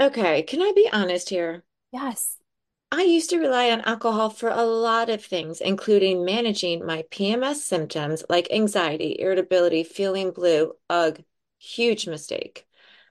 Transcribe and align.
Okay, 0.00 0.42
can 0.42 0.60
I 0.60 0.72
be 0.74 0.88
honest 0.92 1.28
here? 1.30 1.64
Yes. 1.92 2.38
I 2.92 3.02
used 3.02 3.30
to 3.30 3.38
rely 3.38 3.70
on 3.70 3.80
alcohol 3.82 4.30
for 4.30 4.48
a 4.48 4.62
lot 4.64 5.10
of 5.10 5.24
things, 5.24 5.60
including 5.60 6.24
managing 6.24 6.84
my 6.86 7.04
PMS 7.10 7.64
symptoms 7.64 8.24
like 8.28 8.50
anxiety, 8.52 9.16
irritability, 9.18 9.82
feeling 9.84 10.30
blue. 10.30 10.74
Ugh, 10.90 11.22
huge 11.58 12.06
mistake. 12.06 12.66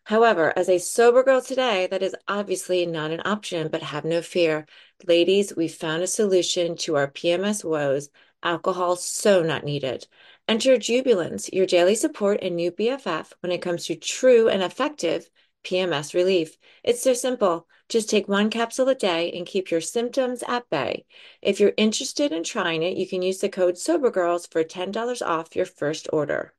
However, 0.05 0.53
as 0.57 0.69
a 0.69 0.79
sober 0.79 1.23
girl 1.23 1.41
today, 1.41 1.87
that 1.87 2.03
is 2.03 2.15
obviously 2.27 2.85
not 2.85 3.11
an 3.11 3.21
option, 3.25 3.69
but 3.69 3.81
have 3.83 4.05
no 4.05 4.21
fear. 4.21 4.65
Ladies, 5.05 5.55
we 5.55 5.67
found 5.67 6.03
a 6.03 6.07
solution 6.07 6.75
to 6.77 6.95
our 6.95 7.09
PMS 7.09 7.63
woes. 7.63 8.09
Alcohol 8.41 8.95
so 8.97 9.43
not 9.43 9.63
needed. 9.63 10.07
Enter 10.47 10.77
Jubilance, 10.77 11.49
your 11.53 11.65
daily 11.65 11.95
support 11.95 12.39
and 12.41 12.55
new 12.55 12.71
BFF 12.71 13.33
when 13.41 13.51
it 13.51 13.61
comes 13.61 13.85
to 13.85 13.95
true 13.95 14.49
and 14.49 14.61
effective 14.61 15.29
PMS 15.63 16.13
relief. 16.13 16.57
It's 16.83 17.01
so 17.01 17.13
simple. 17.13 17.67
Just 17.89 18.09
take 18.09 18.27
one 18.27 18.49
capsule 18.49 18.89
a 18.89 18.95
day 18.95 19.31
and 19.31 19.45
keep 19.45 19.69
your 19.69 19.81
symptoms 19.81 20.43
at 20.47 20.69
bay. 20.69 21.05
If 21.41 21.59
you're 21.59 21.73
interested 21.77 22.31
in 22.31 22.43
trying 22.43 22.83
it, 22.83 22.97
you 22.97 23.07
can 23.07 23.21
use 23.21 23.39
the 23.39 23.49
code 23.49 23.77
SOBERGIRLS 23.77 24.47
for 24.51 24.63
$10 24.63 25.21
off 25.21 25.55
your 25.55 25.65
first 25.65 26.07
order. 26.13 26.53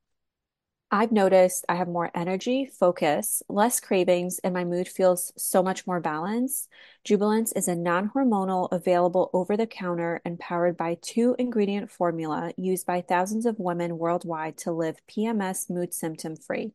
I've 0.90 1.10
noticed 1.10 1.64
I 1.68 1.74
have 1.74 1.88
more 1.88 2.10
energy, 2.14 2.66
focus, 2.66 3.42
less 3.48 3.80
cravings, 3.80 4.38
and 4.38 4.54
my 4.54 4.64
mood 4.64 4.86
feels 4.86 5.32
so 5.36 5.60
much 5.60 5.88
more 5.88 5.98
balanced. 5.98 6.68
Jubilance 7.02 7.50
is 7.50 7.66
a 7.66 7.74
non-hormonal, 7.74 8.68
available 8.70 9.28
over 9.32 9.56
the 9.56 9.66
counter 9.66 10.20
and 10.24 10.38
powered 10.38 10.76
by 10.76 10.98
two 11.02 11.34
ingredient 11.36 11.90
formula 11.90 12.52
used 12.56 12.86
by 12.86 13.00
thousands 13.00 13.44
of 13.44 13.58
women 13.58 13.98
worldwide 13.98 14.56
to 14.58 14.70
live 14.70 15.00
PMS 15.08 15.68
mood 15.68 15.92
symptom 15.92 16.36
free. 16.36 16.74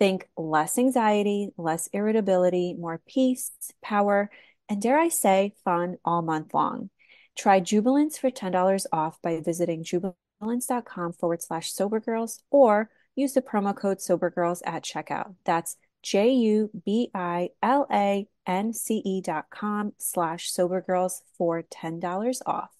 Think 0.00 0.26
less 0.36 0.78
anxiety, 0.78 1.50
less 1.58 1.88
irritability, 1.92 2.74
more 2.74 3.00
peace, 3.06 3.52
power, 3.82 4.30
and 4.66 4.80
dare 4.80 4.98
I 4.98 5.08
say, 5.08 5.54
fun 5.62 5.98
all 6.06 6.22
month 6.22 6.54
long. 6.54 6.88
Try 7.36 7.60
Jubilance 7.60 8.16
for 8.16 8.30
$10 8.30 8.86
off 8.92 9.20
by 9.22 9.40
visiting 9.40 9.84
jubilance.com 9.84 11.12
forward 11.12 11.42
slash 11.42 11.72
sobergirls 11.72 12.40
or 12.50 12.88
use 13.14 13.34
the 13.34 13.42
promo 13.42 13.76
code 13.76 13.98
sobergirls 13.98 14.62
at 14.64 14.84
checkout. 14.84 15.34
That's 15.44 15.76
J 16.02 16.30
U 16.30 16.70
B 16.86 17.10
I 17.14 17.50
L 17.62 17.86
A 17.92 18.26
N 18.46 18.72
C 18.72 19.02
E 19.04 19.20
dot 19.20 19.50
com 19.50 19.92
slash 19.98 20.50
sobergirls 20.50 21.20
for 21.36 21.62
$10 21.62 22.40
off. 22.46 22.79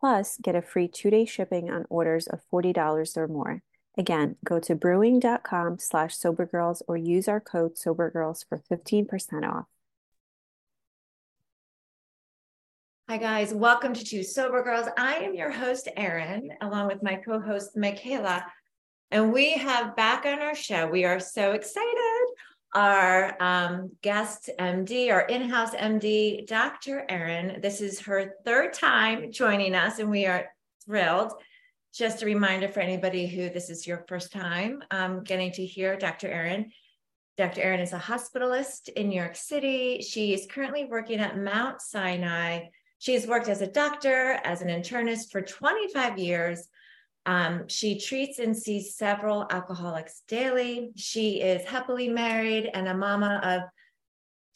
Plus, 0.00 0.38
get 0.40 0.56
a 0.56 0.62
free 0.62 0.88
two-day 0.88 1.26
shipping 1.26 1.70
on 1.70 1.84
orders 1.90 2.26
of 2.26 2.40
$40 2.50 3.16
or 3.18 3.28
more. 3.28 3.62
Again, 3.98 4.36
go 4.44 4.58
to 4.58 4.74
brewing.com 4.74 5.78
slash 5.78 6.16
sobergirls 6.16 6.80
or 6.88 6.96
use 6.96 7.28
our 7.28 7.40
code 7.40 7.76
sobergirls 7.76 8.46
for 8.48 8.62
15% 8.70 9.46
off. 9.46 9.66
Hi, 13.10 13.18
guys. 13.18 13.52
Welcome 13.52 13.92
to 13.92 14.04
Two 14.04 14.22
Sober 14.22 14.62
Girls. 14.62 14.86
I 14.96 15.16
am 15.16 15.34
your 15.34 15.50
host, 15.50 15.88
Erin, 15.96 16.50
along 16.62 16.86
with 16.86 17.02
my 17.02 17.16
co 17.16 17.40
host, 17.40 17.76
Michaela. 17.76 18.46
And 19.10 19.32
we 19.32 19.54
have 19.54 19.96
back 19.96 20.24
on 20.24 20.38
our 20.38 20.54
show, 20.54 20.86
we 20.86 21.04
are 21.04 21.18
so 21.18 21.52
excited. 21.52 22.09
Our 22.72 23.36
um, 23.42 23.90
guest 24.00 24.48
MD, 24.58 25.10
our 25.10 25.22
in 25.22 25.48
house 25.48 25.74
MD, 25.74 26.46
Dr. 26.46 27.04
Erin. 27.08 27.60
This 27.60 27.80
is 27.80 27.98
her 28.00 28.34
third 28.44 28.74
time 28.74 29.32
joining 29.32 29.74
us, 29.74 29.98
and 29.98 30.08
we 30.08 30.26
are 30.26 30.46
thrilled. 30.84 31.32
Just 31.92 32.22
a 32.22 32.26
reminder 32.26 32.68
for 32.68 32.78
anybody 32.78 33.26
who 33.26 33.50
this 33.50 33.70
is 33.70 33.88
your 33.88 34.04
first 34.08 34.32
time 34.32 34.84
um, 34.92 35.24
getting 35.24 35.50
to 35.52 35.66
hear 35.66 35.96
Dr. 35.96 36.28
Erin. 36.28 36.70
Dr. 37.36 37.60
Erin 37.60 37.80
is 37.80 37.92
a 37.92 37.98
hospitalist 37.98 38.88
in 38.90 39.08
New 39.08 39.18
York 39.18 39.34
City. 39.34 40.00
She 40.02 40.32
is 40.32 40.46
currently 40.46 40.84
working 40.84 41.18
at 41.18 41.38
Mount 41.38 41.80
Sinai 41.80 42.66
She 42.98 43.14
has 43.14 43.26
worked 43.26 43.48
as 43.48 43.62
a 43.62 43.66
doctor, 43.66 44.38
as 44.44 44.62
an 44.62 44.68
internist 44.68 45.32
for 45.32 45.40
25 45.40 46.18
years. 46.18 46.68
Um, 47.26 47.68
she 47.68 47.98
treats 47.98 48.38
and 48.38 48.56
sees 48.56 48.96
several 48.96 49.46
alcoholics 49.50 50.22
daily. 50.26 50.92
She 50.96 51.40
is 51.40 51.64
happily 51.64 52.08
married 52.08 52.70
and 52.72 52.88
a 52.88 52.94
mama 52.94 53.40
of 53.42 53.62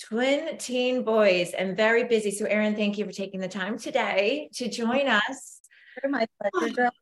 twin 0.03 0.57
teen 0.59 1.05
boys 1.05 1.53
and 1.53 1.77
very 1.77 2.05
busy. 2.05 2.31
So, 2.31 2.47
Erin, 2.47 2.75
thank 2.75 2.99
you 2.99 3.05
for 3.05 3.13
taking 3.13 3.41
the 3.41 3.49
time 3.49 3.79
today 3.79 4.49
to 4.55 4.69
join 4.69 5.09
us. 5.09 5.61
For 6.01 6.09
my 6.09 6.27
pleasure, 6.41 6.75
girl. 6.75 6.91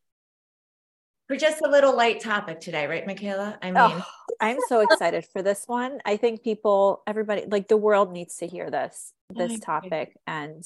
For 1.29 1.37
just 1.37 1.63
a 1.65 1.71
little 1.71 1.97
light 1.97 2.21
topic 2.21 2.61
today, 2.61 2.87
right, 2.87 3.07
Michaela? 3.07 3.57
I 3.63 3.67
mean, 3.67 3.77
oh, 3.79 4.05
I'm 4.39 4.59
so 4.69 4.81
excited 4.81 5.25
for 5.33 5.41
this 5.41 5.65
one. 5.67 6.01
I 6.05 6.19
think 6.19 6.43
people, 6.43 7.03
everybody, 7.07 7.47
like 7.47 7.69
the 7.69 7.77
world 7.79 8.13
needs 8.13 8.37
to 8.39 8.47
hear 8.47 8.71
this, 8.71 9.15
this 9.31 9.59
topic, 9.61 10.19
and 10.27 10.63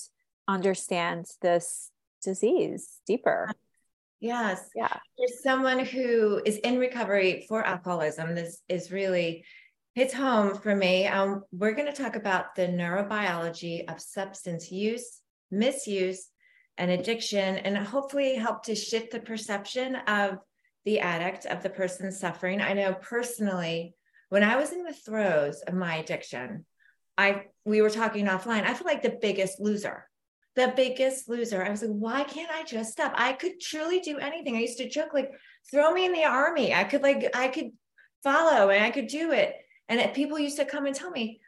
understand 0.48 1.26
this 1.40 1.92
disease 2.20 3.00
deeper. 3.06 3.52
Yes. 4.26 4.68
Yeah. 4.74 4.96
There's 5.16 5.42
someone 5.42 5.84
who 5.84 6.42
is 6.44 6.56
in 6.58 6.78
recovery 6.78 7.46
for 7.48 7.64
alcoholism. 7.64 8.34
This 8.34 8.60
is 8.68 8.90
really 8.90 9.44
hits 9.94 10.12
home 10.12 10.56
for 10.56 10.74
me. 10.74 11.06
Um, 11.06 11.44
we're 11.52 11.74
going 11.74 11.92
to 11.92 12.02
talk 12.02 12.16
about 12.16 12.54
the 12.54 12.66
neurobiology 12.66 13.90
of 13.90 14.00
substance 14.00 14.70
use, 14.70 15.20
misuse, 15.50 16.28
and 16.76 16.90
addiction, 16.90 17.56
and 17.56 17.78
hopefully 17.78 18.34
help 18.34 18.64
to 18.64 18.74
shift 18.74 19.12
the 19.12 19.20
perception 19.20 19.96
of 20.06 20.38
the 20.84 21.00
addict, 21.00 21.46
of 21.46 21.62
the 21.62 21.70
person 21.70 22.12
suffering. 22.12 22.60
I 22.60 22.74
know 22.74 22.94
personally, 22.94 23.94
when 24.28 24.42
I 24.42 24.56
was 24.56 24.72
in 24.72 24.84
the 24.84 24.92
throes 24.92 25.62
of 25.62 25.74
my 25.74 25.96
addiction, 25.96 26.66
I 27.16 27.44
we 27.64 27.80
were 27.80 27.90
talking 27.90 28.26
offline. 28.26 28.64
I 28.64 28.74
feel 28.74 28.86
like 28.86 29.02
the 29.02 29.18
biggest 29.20 29.60
loser 29.60 30.08
the 30.56 30.72
biggest 30.74 31.28
loser. 31.28 31.62
I 31.62 31.70
was 31.70 31.82
like, 31.82 31.90
why 31.90 32.24
can't 32.24 32.50
I 32.50 32.64
just 32.64 32.92
stop? 32.92 33.12
I 33.14 33.34
could 33.34 33.60
truly 33.60 34.00
do 34.00 34.18
anything. 34.18 34.56
I 34.56 34.60
used 34.60 34.78
to 34.78 34.88
joke, 34.88 35.14
like, 35.14 35.30
throw 35.70 35.92
me 35.92 36.06
in 36.06 36.12
the 36.12 36.24
army. 36.24 36.74
I 36.74 36.84
could, 36.84 37.02
like, 37.02 37.30
I 37.34 37.48
could 37.48 37.70
follow 38.24 38.70
and 38.70 38.82
I 38.82 38.90
could 38.90 39.06
do 39.06 39.32
it. 39.32 39.54
And 39.88 40.14
people 40.14 40.38
used 40.38 40.56
to 40.56 40.64
come 40.64 40.86
and 40.86 40.94
tell 40.94 41.10
me, 41.10 41.40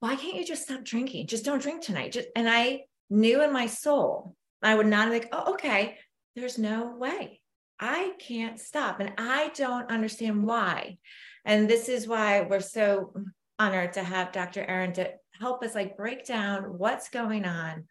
why 0.00 0.16
can't 0.16 0.36
you 0.36 0.44
just 0.44 0.64
stop 0.64 0.84
drinking? 0.84 1.28
Just 1.28 1.44
don't 1.44 1.62
drink 1.62 1.82
tonight. 1.82 2.12
Just, 2.12 2.28
and 2.34 2.48
I 2.48 2.82
knew 3.08 3.42
in 3.42 3.52
my 3.52 3.66
soul, 3.66 4.34
I 4.62 4.74
would 4.74 4.86
not 4.86 5.10
like, 5.10 5.28
oh, 5.32 5.54
okay, 5.54 5.96
there's 6.36 6.58
no 6.58 6.96
way. 6.96 7.40
I 7.78 8.12
can't 8.18 8.58
stop. 8.60 9.00
And 9.00 9.12
I 9.16 9.52
don't 9.54 9.90
understand 9.90 10.44
why. 10.44 10.98
And 11.44 11.68
this 11.68 11.88
is 11.88 12.06
why 12.06 12.42
we're 12.42 12.60
so 12.60 13.14
honored 13.58 13.94
to 13.94 14.02
have 14.02 14.32
Dr. 14.32 14.64
Erin 14.64 14.92
to 14.94 15.12
help 15.38 15.62
us 15.62 15.74
like 15.74 15.96
break 15.96 16.26
down 16.26 16.64
what's 16.78 17.08
going 17.08 17.44
on, 17.44 17.84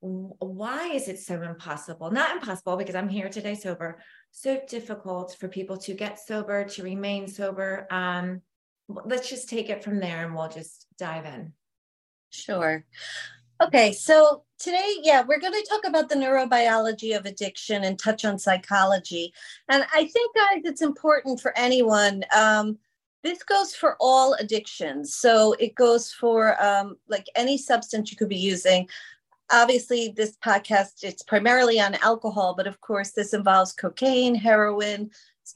why 0.00 0.88
is 0.88 1.08
it 1.08 1.18
so 1.18 1.42
impossible? 1.42 2.10
Not 2.10 2.36
impossible 2.36 2.76
because 2.76 2.94
I'm 2.94 3.08
here 3.08 3.28
today 3.28 3.54
sober. 3.54 3.98
So 4.30 4.60
difficult 4.68 5.36
for 5.38 5.48
people 5.48 5.76
to 5.78 5.94
get 5.94 6.18
sober, 6.18 6.64
to 6.64 6.82
remain 6.82 7.26
sober. 7.28 7.86
Um, 7.90 8.42
let's 8.88 9.28
just 9.28 9.48
take 9.48 9.70
it 9.70 9.82
from 9.82 9.98
there 9.98 10.24
and 10.24 10.34
we'll 10.34 10.48
just 10.48 10.86
dive 10.98 11.24
in. 11.24 11.52
Sure. 12.30 12.84
Okay, 13.62 13.92
so 13.92 14.44
today, 14.58 14.96
yeah, 15.02 15.22
we're 15.26 15.40
going 15.40 15.52
to 15.54 15.66
talk 15.68 15.86
about 15.86 16.08
the 16.08 16.14
neurobiology 16.14 17.16
of 17.16 17.24
addiction 17.24 17.84
and 17.84 17.98
touch 17.98 18.24
on 18.24 18.38
psychology. 18.38 19.32
And 19.68 19.84
I 19.94 20.04
think, 20.04 20.36
guys, 20.36 20.62
it's 20.64 20.82
important 20.82 21.40
for 21.40 21.56
anyone. 21.56 22.22
Um, 22.36 22.78
This 23.22 23.42
goes 23.42 23.74
for 23.74 23.96
all 23.98 24.34
addictions. 24.34 25.16
So 25.16 25.54
it 25.58 25.74
goes 25.74 26.12
for 26.12 26.62
um, 26.62 26.96
like 27.08 27.26
any 27.34 27.58
substance 27.58 28.10
you 28.10 28.16
could 28.16 28.28
be 28.28 28.36
using. 28.36 28.88
Obviously, 29.50 30.12
this 30.16 30.36
podcast 30.44 31.02
it's 31.02 31.22
primarily 31.22 31.80
on 31.80 31.94
alcohol, 31.96 32.54
but 32.56 32.66
of 32.66 32.80
course, 32.80 33.12
this 33.12 33.32
involves 33.32 33.72
cocaine, 33.72 34.34
heroin, 34.34 35.10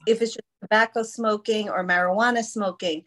if 0.07 0.21
it's 0.21 0.33
just 0.33 0.45
tobacco 0.61 1.03
smoking 1.03 1.69
or 1.69 1.83
marijuana 1.83 2.43
smoking. 2.43 3.03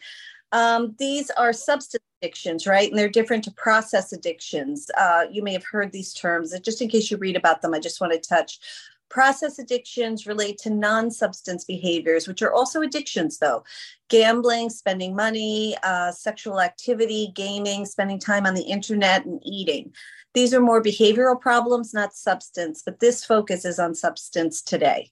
Um, 0.53 0.95
these 0.99 1.31
are 1.31 1.53
substance 1.53 2.05
addictions, 2.23 2.67
right? 2.67 2.89
And 2.89 2.99
they're 2.99 3.09
different 3.09 3.45
to 3.45 3.51
process 3.53 4.13
addictions. 4.13 4.91
Uh, 4.97 5.25
you 5.31 5.43
may 5.43 5.53
have 5.53 5.65
heard 5.65 5.91
these 5.91 6.13
terms. 6.13 6.59
Just 6.61 6.81
in 6.81 6.89
case 6.89 7.11
you 7.11 7.17
read 7.17 7.37
about 7.37 7.61
them, 7.61 7.75
I 7.75 7.81
just 7.81 8.01
want 8.01 8.13
to 8.13 8.21
touch. 8.21 8.61
Process 9.11 9.59
addictions 9.59 10.27
relate 10.27 10.59
to 10.59 10.71
non 10.71 11.11
substance 11.11 11.65
behaviors, 11.65 12.27
which 12.27 12.43
are 12.43 12.53
also 12.53 12.83
addictions, 12.83 13.39
though 13.39 13.65
gambling, 14.09 14.71
spending 14.71 15.15
money, 15.15 15.77
uh, 15.83 16.13
sexual 16.13 16.61
activity, 16.61 17.33
gaming, 17.35 17.85
spending 17.85 18.19
time 18.19 18.47
on 18.47 18.55
the 18.55 18.63
internet, 18.63 19.25
and 19.25 19.41
eating. 19.45 19.93
These 20.35 20.53
are 20.53 20.61
more 20.61 20.83
behavioral 20.83 21.41
problems, 21.41 21.95
not 21.95 22.15
substance, 22.15 22.83
but 22.85 23.01
this 23.01 23.25
focus 23.25 23.65
is 23.65 23.79
on 23.79 23.95
substance 23.95 24.63
today 24.63 25.11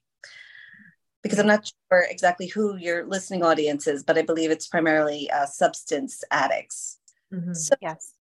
because 1.22 1.38
I'm 1.38 1.46
not 1.46 1.70
sure 1.90 2.04
exactly 2.08 2.48
who 2.48 2.76
your 2.76 3.06
listening 3.06 3.44
audience 3.44 3.86
is, 3.86 4.02
but 4.02 4.18
I 4.18 4.22
believe 4.22 4.50
it's 4.50 4.66
primarily 4.66 5.30
uh, 5.30 5.46
substance 5.46 6.24
addicts. 6.30 6.98
Mm-hmm. 7.32 7.54
So 7.54 7.74
yes. 7.80 8.14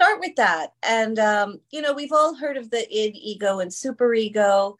Start 0.00 0.20
with 0.20 0.34
that. 0.36 0.72
And, 0.82 1.18
um, 1.18 1.60
you 1.70 1.82
know, 1.82 1.92
we've 1.92 2.12
all 2.12 2.34
heard 2.34 2.56
of 2.56 2.70
the 2.70 2.88
id, 2.90 3.16
ego, 3.16 3.60
and 3.60 3.70
superego. 3.70 4.76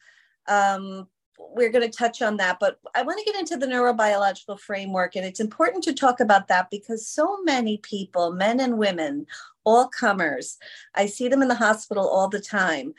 Um, 0.49 1.07
we're 1.53 1.71
going 1.71 1.89
to 1.89 1.97
touch 1.97 2.23
on 2.23 2.37
that, 2.37 2.59
but 2.61 2.79
I 2.95 3.03
want 3.03 3.19
to 3.19 3.25
get 3.25 3.39
into 3.39 3.57
the 3.57 3.67
neurobiological 3.67 4.61
framework. 4.61 5.17
And 5.17 5.25
it's 5.25 5.41
important 5.41 5.85
to 5.85 5.93
talk 5.93 6.21
about 6.21 6.49
that 6.49 6.71
because 6.71 7.07
so 7.07 7.43
many 7.43 7.79
people, 7.79 8.33
men 8.33 8.61
and 8.61 8.79
women, 8.79 9.27
all 9.65 9.89
comers, 9.89 10.59
I 10.95 11.07
see 11.07 11.29
them 11.29 11.43
in 11.43 11.49
the 11.49 11.55
hospital 11.55 12.07
all 12.09 12.29
the 12.29 12.41
time 12.41 12.95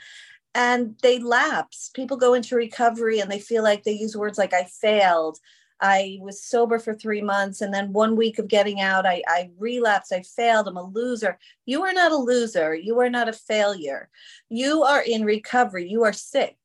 and 0.54 0.96
they 1.02 1.20
lapse. 1.20 1.90
People 1.94 2.18
go 2.18 2.34
into 2.34 2.56
recovery 2.56 3.20
and 3.20 3.32
they 3.32 3.40
feel 3.40 3.64
like 3.64 3.84
they 3.84 3.92
use 3.92 4.18
words 4.18 4.38
like 4.38 4.54
I 4.54 4.66
failed. 4.66 5.40
I 5.80 6.20
was 6.22 6.44
sober 6.44 6.78
for 6.78 6.94
three 6.94 7.22
months 7.22 7.62
and 7.62 7.74
then 7.74 7.94
one 7.94 8.16
week 8.16 8.38
of 8.38 8.48
getting 8.48 8.82
out, 8.82 9.06
I, 9.06 9.24
I 9.28 9.50
relapsed. 9.58 10.14
I 10.14 10.22
failed. 10.22 10.68
I'm 10.68 10.78
a 10.78 10.84
loser. 10.84 11.40
You 11.66 11.84
are 11.84 11.94
not 11.94 12.12
a 12.12 12.18
loser. 12.18 12.76
You 12.76 13.00
are 13.00 13.10
not 13.10 13.30
a 13.30 13.34
failure. 13.34 14.10
You 14.50 14.84
are 14.84 15.02
in 15.02 15.26
recovery. 15.26 15.90
You 15.90 16.04
are 16.04 16.14
sick. 16.14 16.58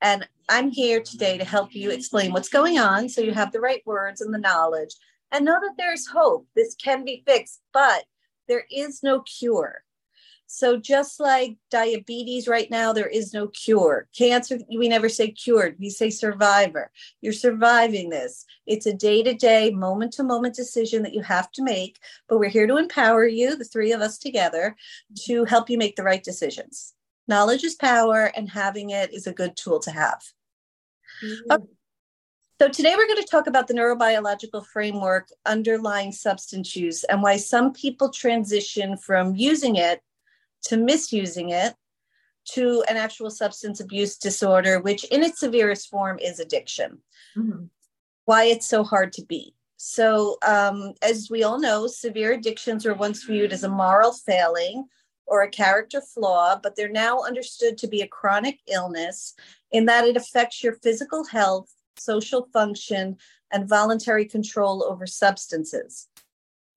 And 0.00 0.28
I'm 0.48 0.70
here 0.70 1.02
today 1.02 1.38
to 1.38 1.44
help 1.44 1.74
you 1.74 1.90
explain 1.90 2.32
what's 2.32 2.48
going 2.48 2.78
on 2.78 3.08
so 3.08 3.20
you 3.20 3.32
have 3.32 3.52
the 3.52 3.60
right 3.60 3.82
words 3.84 4.20
and 4.20 4.32
the 4.32 4.38
knowledge 4.38 4.94
and 5.32 5.44
know 5.44 5.58
that 5.60 5.74
there's 5.76 6.06
hope. 6.06 6.46
This 6.54 6.74
can 6.74 7.04
be 7.04 7.22
fixed, 7.26 7.60
but 7.72 8.04
there 8.48 8.64
is 8.70 9.02
no 9.02 9.20
cure. 9.20 9.82
So 10.50 10.78
just 10.78 11.20
like 11.20 11.58
diabetes 11.70 12.48
right 12.48 12.70
now, 12.70 12.94
there 12.94 13.08
is 13.08 13.34
no 13.34 13.48
cure. 13.48 14.08
Cancer, 14.16 14.58
we 14.74 14.88
never 14.88 15.10
say 15.10 15.30
cured, 15.30 15.76
we 15.78 15.90
say 15.90 16.08
survivor. 16.08 16.90
You're 17.20 17.34
surviving 17.34 18.08
this. 18.08 18.46
It's 18.66 18.86
a 18.86 18.94
day-to-day, 18.94 19.72
moment-to-moment 19.72 20.54
decision 20.54 21.02
that 21.02 21.12
you 21.12 21.20
have 21.20 21.52
to 21.52 21.62
make, 21.62 21.98
but 22.26 22.38
we're 22.38 22.48
here 22.48 22.66
to 22.66 22.78
empower 22.78 23.26
you, 23.26 23.56
the 23.56 23.64
three 23.64 23.92
of 23.92 24.00
us 24.00 24.16
together, 24.16 24.74
to 25.26 25.44
help 25.44 25.68
you 25.68 25.76
make 25.76 25.96
the 25.96 26.02
right 26.02 26.24
decisions. 26.24 26.94
Knowledge 27.28 27.62
is 27.62 27.74
power, 27.74 28.32
and 28.34 28.48
having 28.48 28.90
it 28.90 29.12
is 29.12 29.26
a 29.26 29.32
good 29.32 29.56
tool 29.56 29.78
to 29.80 29.90
have. 29.90 30.22
Mm-hmm. 31.22 31.52
Okay. 31.52 31.64
So, 32.60 32.68
today 32.68 32.94
we're 32.96 33.06
going 33.06 33.22
to 33.22 33.28
talk 33.30 33.46
about 33.46 33.68
the 33.68 33.74
neurobiological 33.74 34.66
framework 34.66 35.28
underlying 35.46 36.10
substance 36.10 36.74
use 36.74 37.04
and 37.04 37.22
why 37.22 37.36
some 37.36 37.72
people 37.72 38.10
transition 38.10 38.96
from 38.96 39.36
using 39.36 39.76
it 39.76 40.00
to 40.64 40.76
misusing 40.76 41.50
it 41.50 41.74
to 42.46 42.82
an 42.88 42.96
actual 42.96 43.30
substance 43.30 43.78
abuse 43.78 44.16
disorder, 44.16 44.80
which 44.80 45.04
in 45.04 45.22
its 45.22 45.38
severest 45.38 45.88
form 45.88 46.18
is 46.18 46.40
addiction. 46.40 46.98
Mm-hmm. 47.36 47.66
Why 48.24 48.44
it's 48.44 48.66
so 48.66 48.82
hard 48.82 49.12
to 49.12 49.24
beat. 49.24 49.54
So, 49.76 50.38
um, 50.44 50.94
as 51.02 51.28
we 51.30 51.44
all 51.44 51.60
know, 51.60 51.86
severe 51.86 52.32
addictions 52.32 52.84
were 52.84 52.94
once 52.94 53.22
viewed 53.22 53.52
as 53.52 53.62
a 53.62 53.68
moral 53.68 54.12
failing 54.12 54.86
or 55.28 55.42
a 55.42 55.50
character 55.50 56.00
flaw, 56.00 56.58
but 56.60 56.74
they're 56.74 56.88
now 56.88 57.20
understood 57.22 57.78
to 57.78 57.86
be 57.86 58.00
a 58.00 58.08
chronic 58.08 58.58
illness 58.66 59.34
in 59.70 59.86
that 59.86 60.06
it 60.06 60.16
affects 60.16 60.62
your 60.62 60.74
physical 60.74 61.24
health, 61.24 61.70
social 61.96 62.48
function, 62.52 63.16
and 63.52 63.68
voluntary 63.68 64.24
control 64.24 64.84
over 64.84 65.06
substances. 65.06 66.08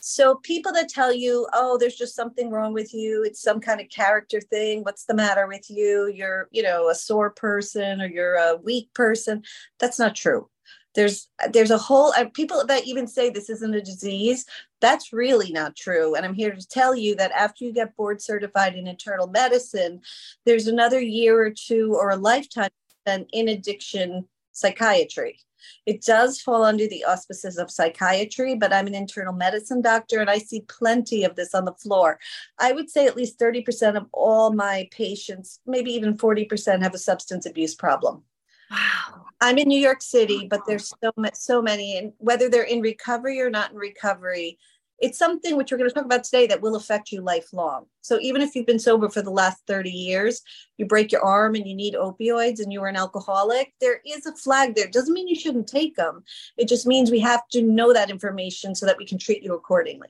So 0.03 0.35
people 0.35 0.73
that 0.73 0.89
tell 0.89 1.13
you, 1.13 1.47
oh, 1.53 1.77
there's 1.77 1.95
just 1.95 2.15
something 2.15 2.49
wrong 2.49 2.73
with 2.73 2.93
you, 2.93 3.23
it's 3.23 3.41
some 3.41 3.59
kind 3.59 3.79
of 3.79 3.89
character 3.89 4.41
thing, 4.41 4.81
what's 4.81 5.05
the 5.05 5.13
matter 5.13 5.47
with 5.47 5.69
you? 5.69 6.11
You're, 6.13 6.49
you 6.51 6.63
know, 6.63 6.89
a 6.89 6.95
sore 6.95 7.29
person 7.29 8.01
or 8.01 8.07
you're 8.07 8.35
a 8.35 8.55
weak 8.55 8.91
person. 8.95 9.43
That's 9.79 9.99
not 9.99 10.15
true. 10.15 10.49
There's 10.93 11.29
there's 11.51 11.71
a 11.71 11.77
whole 11.77 12.13
uh, 12.17 12.25
people 12.33 12.65
that 12.65 12.85
even 12.85 13.07
say 13.07 13.29
this 13.29 13.49
isn't 13.49 13.73
a 13.73 13.81
disease. 13.81 14.45
That's 14.81 15.13
really 15.13 15.51
not 15.51 15.75
true. 15.75 16.15
And 16.15 16.25
I'm 16.25 16.33
here 16.33 16.53
to 16.53 16.67
tell 16.67 16.95
you 16.95 17.15
that 17.15 17.31
after 17.31 17.63
you 17.63 17.73
get 17.73 17.95
board 17.95 18.21
certified 18.21 18.75
in 18.75 18.87
internal 18.87 19.27
medicine, 19.27 20.01
there's 20.45 20.67
another 20.67 20.99
year 20.99 21.41
or 21.41 21.51
two 21.51 21.95
or 21.95 22.09
a 22.09 22.15
lifetime 22.15 22.69
spent 23.01 23.29
in 23.31 23.47
addiction 23.47 24.27
psychiatry. 24.51 25.39
It 25.85 26.01
does 26.01 26.41
fall 26.41 26.63
under 26.63 26.87
the 26.87 27.03
auspices 27.03 27.57
of 27.57 27.71
psychiatry, 27.71 28.55
but 28.55 28.73
I'm 28.73 28.87
an 28.87 28.95
internal 28.95 29.33
medicine 29.33 29.81
doctor 29.81 30.19
and 30.19 30.29
I 30.29 30.39
see 30.39 30.61
plenty 30.61 31.23
of 31.23 31.35
this 31.35 31.53
on 31.53 31.65
the 31.65 31.73
floor. 31.73 32.19
I 32.59 32.71
would 32.71 32.89
say 32.89 33.05
at 33.05 33.15
least 33.15 33.39
30% 33.39 33.95
of 33.95 34.07
all 34.11 34.53
my 34.53 34.89
patients, 34.91 35.59
maybe 35.65 35.91
even 35.91 36.17
40%, 36.17 36.81
have 36.81 36.93
a 36.93 36.99
substance 36.99 37.45
abuse 37.45 37.75
problem. 37.75 38.23
Wow. 38.71 39.25
I'm 39.41 39.57
in 39.57 39.67
New 39.67 39.79
York 39.79 40.01
City, 40.01 40.47
but 40.49 40.61
there's 40.65 40.93
so 41.03 41.11
so 41.33 41.61
many, 41.61 41.97
and 41.97 42.13
whether 42.19 42.47
they're 42.47 42.63
in 42.63 42.81
recovery 42.81 43.41
or 43.41 43.49
not 43.49 43.71
in 43.71 43.77
recovery, 43.77 44.57
it's 45.01 45.17
something 45.17 45.57
which 45.57 45.71
we're 45.71 45.79
going 45.79 45.89
to 45.89 45.93
talk 45.93 46.05
about 46.05 46.23
today 46.23 46.45
that 46.47 46.61
will 46.61 46.75
affect 46.75 47.11
you 47.11 47.21
lifelong. 47.21 47.87
So 48.01 48.19
even 48.21 48.41
if 48.41 48.53
you've 48.53 48.67
been 48.67 48.79
sober 48.79 49.09
for 49.09 49.23
the 49.23 49.31
last 49.31 49.63
30 49.65 49.89
years, 49.89 50.41
you 50.77 50.85
break 50.85 51.11
your 51.11 51.25
arm 51.25 51.55
and 51.55 51.67
you 51.67 51.75
need 51.75 51.95
opioids 51.95 52.59
and 52.59 52.71
you 52.71 52.83
are 52.83 52.87
an 52.87 52.95
alcoholic, 52.95 53.73
there 53.81 53.99
is 54.05 54.27
a 54.27 54.35
flag 54.35 54.75
there. 54.75 54.85
It 54.85 54.93
doesn't 54.93 55.13
mean 55.13 55.27
you 55.27 55.35
shouldn't 55.35 55.67
take 55.67 55.95
them. 55.95 56.23
It 56.55 56.67
just 56.67 56.85
means 56.85 57.09
we 57.09 57.19
have 57.19 57.41
to 57.51 57.63
know 57.63 57.93
that 57.93 58.11
information 58.11 58.75
so 58.75 58.85
that 58.85 58.97
we 58.97 59.05
can 59.05 59.17
treat 59.17 59.41
you 59.41 59.55
accordingly. 59.55 60.09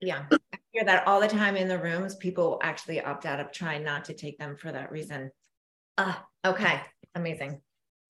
Yeah. 0.00 0.24
I 0.32 0.58
hear 0.72 0.84
that 0.84 1.06
all 1.06 1.20
the 1.20 1.28
time 1.28 1.56
in 1.56 1.68
the 1.68 1.78
rooms. 1.78 2.16
People 2.16 2.58
actually 2.62 3.00
opt 3.00 3.26
out 3.26 3.40
of 3.40 3.52
trying 3.52 3.84
not 3.84 4.04
to 4.06 4.12
take 4.12 4.38
them 4.38 4.56
for 4.56 4.72
that 4.72 4.90
reason. 4.90 5.30
Ah, 5.96 6.26
uh, 6.44 6.50
okay. 6.50 6.80
Amazing. 7.14 7.60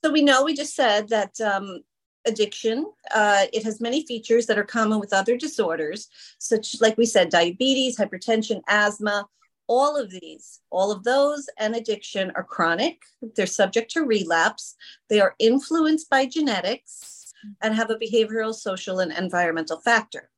So 0.04 0.12
we 0.12 0.22
know 0.22 0.44
we 0.44 0.54
just 0.54 0.74
said 0.74 1.08
that 1.08 1.40
um, 1.40 1.80
addiction. 2.26 2.86
Uh, 3.12 3.46
it 3.52 3.64
has 3.64 3.80
many 3.80 4.06
features 4.06 4.46
that 4.46 4.58
are 4.58 4.64
common 4.64 5.00
with 5.00 5.12
other 5.12 5.36
disorders, 5.36 6.08
such 6.38 6.80
like 6.80 6.96
we 6.96 7.06
said, 7.06 7.30
diabetes, 7.30 7.98
hypertension, 7.98 8.60
asthma. 8.68 9.26
All 9.66 9.96
of 9.96 10.10
these, 10.10 10.60
all 10.70 10.90
of 10.90 11.04
those 11.04 11.46
and 11.58 11.76
addiction 11.76 12.32
are 12.34 12.44
chronic. 12.44 13.02
They're 13.36 13.46
subject 13.46 13.90
to 13.92 14.02
relapse. 14.02 14.74
They 15.10 15.20
are 15.20 15.34
influenced 15.38 16.08
by 16.08 16.24
genetics 16.24 17.34
and 17.60 17.74
have 17.74 17.90
a 17.90 17.96
behavioral, 17.96 18.54
social, 18.54 19.00
and 19.00 19.12
environmental 19.12 19.78
factor. 19.80 20.30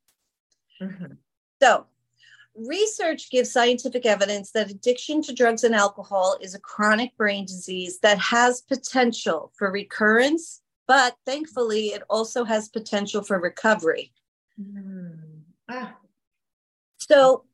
Mm-hmm. 0.83 1.13
So, 1.63 1.87
research 2.57 3.31
gives 3.31 3.53
scientific 3.53 4.05
evidence 4.07 4.51
that 4.53 4.71
addiction 4.71 5.23
to 5.23 5.33
drugs 5.33 5.65
and 5.65 5.75
alcohol 5.75 6.37
is 6.41 6.55
a 6.55 6.61
chronic 6.61 7.17
brain 7.17 7.47
disease 7.47 7.99
that 8.01 8.19
has 8.19 8.61
potential 8.63 9.53
for 9.57 9.71
recurrence 9.71 10.61
but 10.91 11.15
thankfully 11.25 11.91
it 11.91 12.03
also 12.11 12.43
has 12.43 12.69
potential 12.69 13.23
for 13.23 13.39
recovery. 13.39 14.13
Mm. 14.61 15.43
Ah. 15.69 15.95
So, 16.99 17.45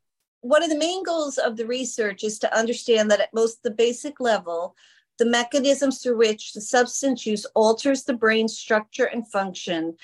one 0.41 0.63
of 0.63 0.71
the 0.71 0.79
main 0.79 1.03
goals 1.03 1.37
of 1.37 1.59
the 1.59 1.67
research 1.67 2.25
is 2.25 2.39
to 2.39 2.59
understand 2.59 3.11
that 3.11 3.21
at 3.21 3.35
most 3.35 3.63
the 3.63 3.71
basic 3.71 4.21
level, 4.21 4.75
the 5.19 5.27
mechanisms 5.27 6.03
through 6.03 6.17
which 6.17 6.55
the 6.55 6.63
substance 6.63 7.27
use 7.27 7.45
alters 7.55 8.05
the 8.05 8.15
brain 8.15 8.49
structure 8.49 9.05
and 9.05 9.31
function 9.31 9.99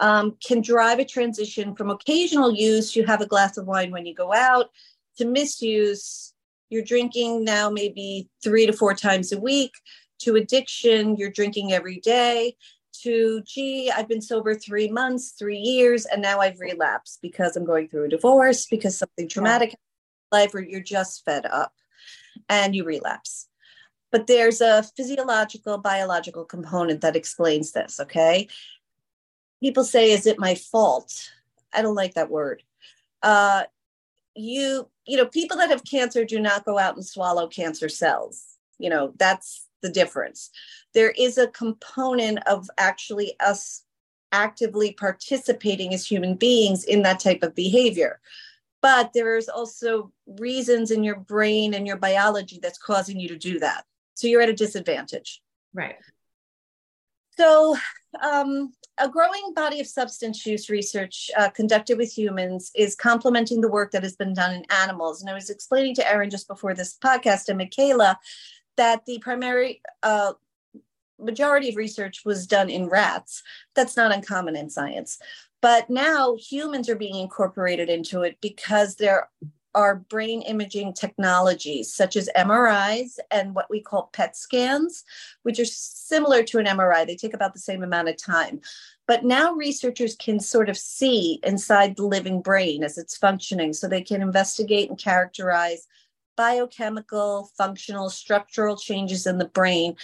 um, 0.00 0.36
can 0.46 0.60
drive 0.60 0.98
a 0.98 1.04
transition 1.04 1.74
from 1.74 1.90
occasional 1.90 2.52
use, 2.52 2.94
you 2.94 3.04
have 3.06 3.20
a 3.20 3.26
glass 3.26 3.56
of 3.56 3.66
wine 3.66 3.90
when 3.90 4.06
you 4.06 4.14
go 4.14 4.32
out, 4.32 4.70
to 5.18 5.24
misuse, 5.24 6.34
you're 6.68 6.82
drinking 6.82 7.44
now 7.44 7.70
maybe 7.70 8.28
three 8.42 8.66
to 8.66 8.72
four 8.72 8.94
times 8.94 9.32
a 9.32 9.38
week, 9.38 9.72
to 10.18 10.36
addiction, 10.36 11.16
you're 11.16 11.30
drinking 11.30 11.72
every 11.72 12.00
day, 12.00 12.56
to, 13.02 13.42
gee, 13.46 13.90
I've 13.90 14.08
been 14.08 14.22
sober 14.22 14.54
three 14.54 14.88
months, 14.88 15.34
three 15.38 15.58
years, 15.58 16.06
and 16.06 16.22
now 16.22 16.40
I've 16.40 16.60
relapsed 16.60 17.20
because 17.22 17.56
I'm 17.56 17.64
going 17.64 17.88
through 17.88 18.04
a 18.04 18.08
divorce, 18.08 18.66
because 18.66 18.98
something 18.98 19.28
traumatic 19.28 19.70
in 19.70 19.76
life, 20.32 20.54
or 20.54 20.60
you're 20.60 20.80
just 20.80 21.24
fed 21.24 21.46
up 21.46 21.72
and 22.48 22.74
you 22.74 22.84
relapse. 22.84 23.48
But 24.12 24.26
there's 24.26 24.60
a 24.60 24.82
physiological, 24.96 25.78
biological 25.78 26.44
component 26.44 27.00
that 27.02 27.16
explains 27.16 27.72
this, 27.72 28.00
okay? 28.00 28.48
People 29.60 29.84
say, 29.84 30.12
is 30.12 30.26
it 30.26 30.38
my 30.38 30.54
fault? 30.54 31.30
I 31.72 31.82
don't 31.82 31.94
like 31.94 32.14
that 32.14 32.30
word. 32.30 32.62
Uh, 33.22 33.64
you, 34.34 34.88
you 35.06 35.16
know, 35.16 35.26
people 35.26 35.56
that 35.58 35.70
have 35.70 35.84
cancer 35.84 36.24
do 36.24 36.40
not 36.40 36.64
go 36.64 36.78
out 36.78 36.96
and 36.96 37.04
swallow 37.04 37.46
cancer 37.48 37.88
cells. 37.88 38.44
You 38.78 38.90
know, 38.90 39.14
that's 39.18 39.66
the 39.82 39.90
difference. 39.90 40.50
There 40.94 41.10
is 41.10 41.38
a 41.38 41.48
component 41.48 42.46
of 42.46 42.68
actually 42.78 43.34
us 43.40 43.82
actively 44.32 44.92
participating 44.92 45.94
as 45.94 46.06
human 46.06 46.34
beings 46.34 46.84
in 46.84 47.02
that 47.02 47.20
type 47.20 47.42
of 47.42 47.54
behavior. 47.54 48.20
But 48.82 49.12
there's 49.14 49.48
also 49.48 50.12
reasons 50.26 50.90
in 50.90 51.02
your 51.02 51.16
brain 51.16 51.74
and 51.74 51.86
your 51.86 51.96
biology 51.96 52.58
that's 52.62 52.78
causing 52.78 53.18
you 53.18 53.28
to 53.28 53.36
do 53.36 53.58
that. 53.60 53.84
So 54.14 54.26
you're 54.26 54.42
at 54.42 54.48
a 54.48 54.54
disadvantage. 54.54 55.42
Right. 55.72 55.96
So, 57.36 57.76
um, 58.22 58.72
a 58.98 59.08
growing 59.08 59.52
body 59.54 59.80
of 59.80 59.86
substance 59.86 60.46
use 60.46 60.70
research 60.70 61.30
uh, 61.36 61.50
conducted 61.50 61.98
with 61.98 62.16
humans 62.16 62.70
is 62.74 62.94
complementing 62.94 63.60
the 63.60 63.70
work 63.70 63.90
that 63.92 64.02
has 64.02 64.16
been 64.16 64.32
done 64.32 64.54
in 64.54 64.64
animals. 64.70 65.20
And 65.20 65.30
I 65.30 65.34
was 65.34 65.50
explaining 65.50 65.94
to 65.96 66.10
Erin 66.10 66.30
just 66.30 66.48
before 66.48 66.74
this 66.74 66.96
podcast 66.96 67.48
and 67.48 67.58
Michaela 67.58 68.18
that 68.76 69.04
the 69.06 69.18
primary 69.18 69.82
uh, 70.02 70.32
majority 71.18 71.68
of 71.68 71.76
research 71.76 72.22
was 72.24 72.46
done 72.46 72.70
in 72.70 72.88
rats. 72.88 73.42
That's 73.74 73.96
not 73.96 74.12
uncommon 74.12 74.56
in 74.56 74.70
science. 74.70 75.18
But 75.62 75.90
now 75.90 76.36
humans 76.36 76.88
are 76.88 76.96
being 76.96 77.16
incorporated 77.16 77.88
into 77.88 78.22
it 78.22 78.38
because 78.40 78.96
there 78.96 79.28
are 79.76 79.96
brain 80.08 80.40
imaging 80.42 80.94
technologies 80.94 81.92
such 81.92 82.16
as 82.16 82.30
MRIs 82.34 83.18
and 83.30 83.54
what 83.54 83.70
we 83.70 83.80
call 83.80 84.08
PET 84.12 84.34
scans, 84.34 85.04
which 85.42 85.60
are 85.60 85.66
similar 85.66 86.42
to 86.42 86.58
an 86.58 86.66
MRI. 86.66 87.06
They 87.06 87.14
take 87.14 87.34
about 87.34 87.52
the 87.52 87.60
same 87.60 87.84
amount 87.84 88.08
of 88.08 88.16
time. 88.16 88.60
But 89.06 89.24
now 89.24 89.52
researchers 89.52 90.16
can 90.16 90.40
sort 90.40 90.70
of 90.70 90.78
see 90.78 91.38
inside 91.44 91.96
the 91.96 92.06
living 92.06 92.40
brain 92.40 92.82
as 92.82 92.98
it's 92.98 93.18
functioning, 93.18 93.74
so 93.74 93.86
they 93.86 94.02
can 94.02 94.22
investigate 94.22 94.88
and 94.88 94.98
characterize 94.98 95.86
biochemical, 96.36 97.50
functional, 97.56 98.10
structural 98.10 98.76
changes 98.76 99.26
in 99.26 99.38
the 99.38 99.48
brain 99.48 99.96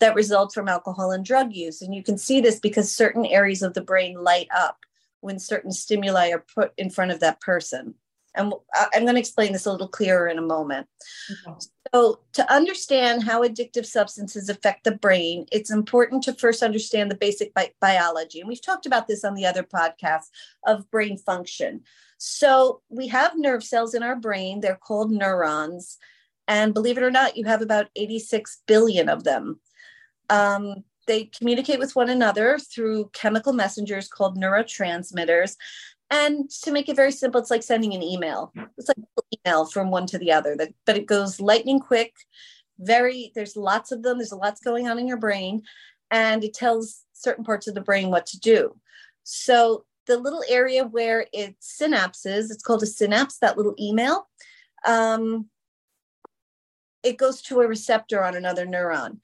that 0.00 0.14
result 0.14 0.52
from 0.52 0.68
alcohol 0.68 1.12
and 1.12 1.24
drug 1.24 1.52
use. 1.52 1.82
And 1.82 1.94
you 1.94 2.02
can 2.02 2.18
see 2.18 2.40
this 2.40 2.58
because 2.58 2.94
certain 2.94 3.26
areas 3.26 3.62
of 3.62 3.74
the 3.74 3.80
brain 3.80 4.22
light 4.22 4.48
up 4.54 4.78
when 5.20 5.38
certain 5.38 5.72
stimuli 5.72 6.30
are 6.30 6.44
put 6.54 6.72
in 6.76 6.90
front 6.90 7.12
of 7.12 7.20
that 7.20 7.40
person. 7.40 7.94
And 8.34 8.52
I'm 8.74 9.02
going 9.02 9.14
to 9.14 9.20
explain 9.20 9.52
this 9.52 9.66
a 9.66 9.72
little 9.72 9.88
clearer 9.88 10.28
in 10.28 10.38
a 10.38 10.42
moment. 10.42 10.86
Okay. 11.46 11.58
So, 11.92 12.20
to 12.34 12.52
understand 12.52 13.24
how 13.24 13.42
addictive 13.42 13.84
substances 13.84 14.48
affect 14.48 14.84
the 14.84 14.92
brain, 14.92 15.46
it's 15.50 15.70
important 15.70 16.22
to 16.24 16.34
first 16.34 16.62
understand 16.62 17.10
the 17.10 17.16
basic 17.16 17.52
bi- 17.54 17.72
biology. 17.80 18.38
And 18.38 18.48
we've 18.48 18.62
talked 18.62 18.86
about 18.86 19.08
this 19.08 19.24
on 19.24 19.34
the 19.34 19.46
other 19.46 19.64
podcast 19.64 20.26
of 20.64 20.88
brain 20.90 21.18
function. 21.18 21.82
So 22.22 22.82
we 22.90 23.08
have 23.08 23.32
nerve 23.38 23.64
cells 23.64 23.94
in 23.94 24.02
our 24.02 24.14
brain, 24.14 24.60
they're 24.60 24.76
called 24.76 25.10
neurons. 25.10 25.96
And 26.46 26.74
believe 26.74 26.98
it 26.98 27.02
or 27.02 27.10
not, 27.10 27.38
you 27.38 27.46
have 27.46 27.62
about 27.62 27.88
86 27.96 28.60
billion 28.66 29.08
of 29.08 29.24
them. 29.24 29.58
Um, 30.28 30.84
they 31.06 31.24
communicate 31.24 31.78
with 31.78 31.96
one 31.96 32.10
another 32.10 32.58
through 32.58 33.10
chemical 33.14 33.54
messengers 33.54 34.06
called 34.06 34.36
neurotransmitters. 34.36 35.56
And 36.10 36.50
to 36.62 36.72
make 36.72 36.88
it 36.88 36.96
very 36.96 37.12
simple, 37.12 37.40
it's 37.40 37.50
like 37.50 37.62
sending 37.62 37.94
an 37.94 38.02
email. 38.02 38.52
It's 38.76 38.88
like 38.88 38.96
email 39.46 39.64
from 39.64 39.90
one 39.90 40.06
to 40.06 40.18
the 40.18 40.32
other, 40.32 40.56
but 40.84 40.96
it 40.96 41.06
goes 41.06 41.40
lightning 41.40 41.78
quick. 41.78 42.14
Very, 42.78 43.30
there's 43.34 43.56
lots 43.56 43.92
of 43.92 44.02
them. 44.02 44.18
There's 44.18 44.32
lots 44.32 44.60
going 44.60 44.88
on 44.88 44.98
in 44.98 45.06
your 45.06 45.18
brain, 45.18 45.62
and 46.10 46.42
it 46.42 46.54
tells 46.54 47.04
certain 47.12 47.44
parts 47.44 47.68
of 47.68 47.74
the 47.74 47.80
brain 47.80 48.10
what 48.10 48.26
to 48.26 48.40
do. 48.40 48.76
So 49.22 49.84
the 50.06 50.16
little 50.16 50.42
area 50.48 50.84
where 50.84 51.26
it 51.32 51.54
synapses, 51.60 52.50
it's 52.50 52.62
called 52.62 52.82
a 52.82 52.86
synapse, 52.86 53.38
that 53.38 53.56
little 53.56 53.74
email, 53.78 54.28
um, 54.86 55.48
it 57.02 57.16
goes 57.16 57.40
to 57.42 57.60
a 57.60 57.68
receptor 57.68 58.24
on 58.24 58.34
another 58.34 58.66
neuron. 58.66 59.18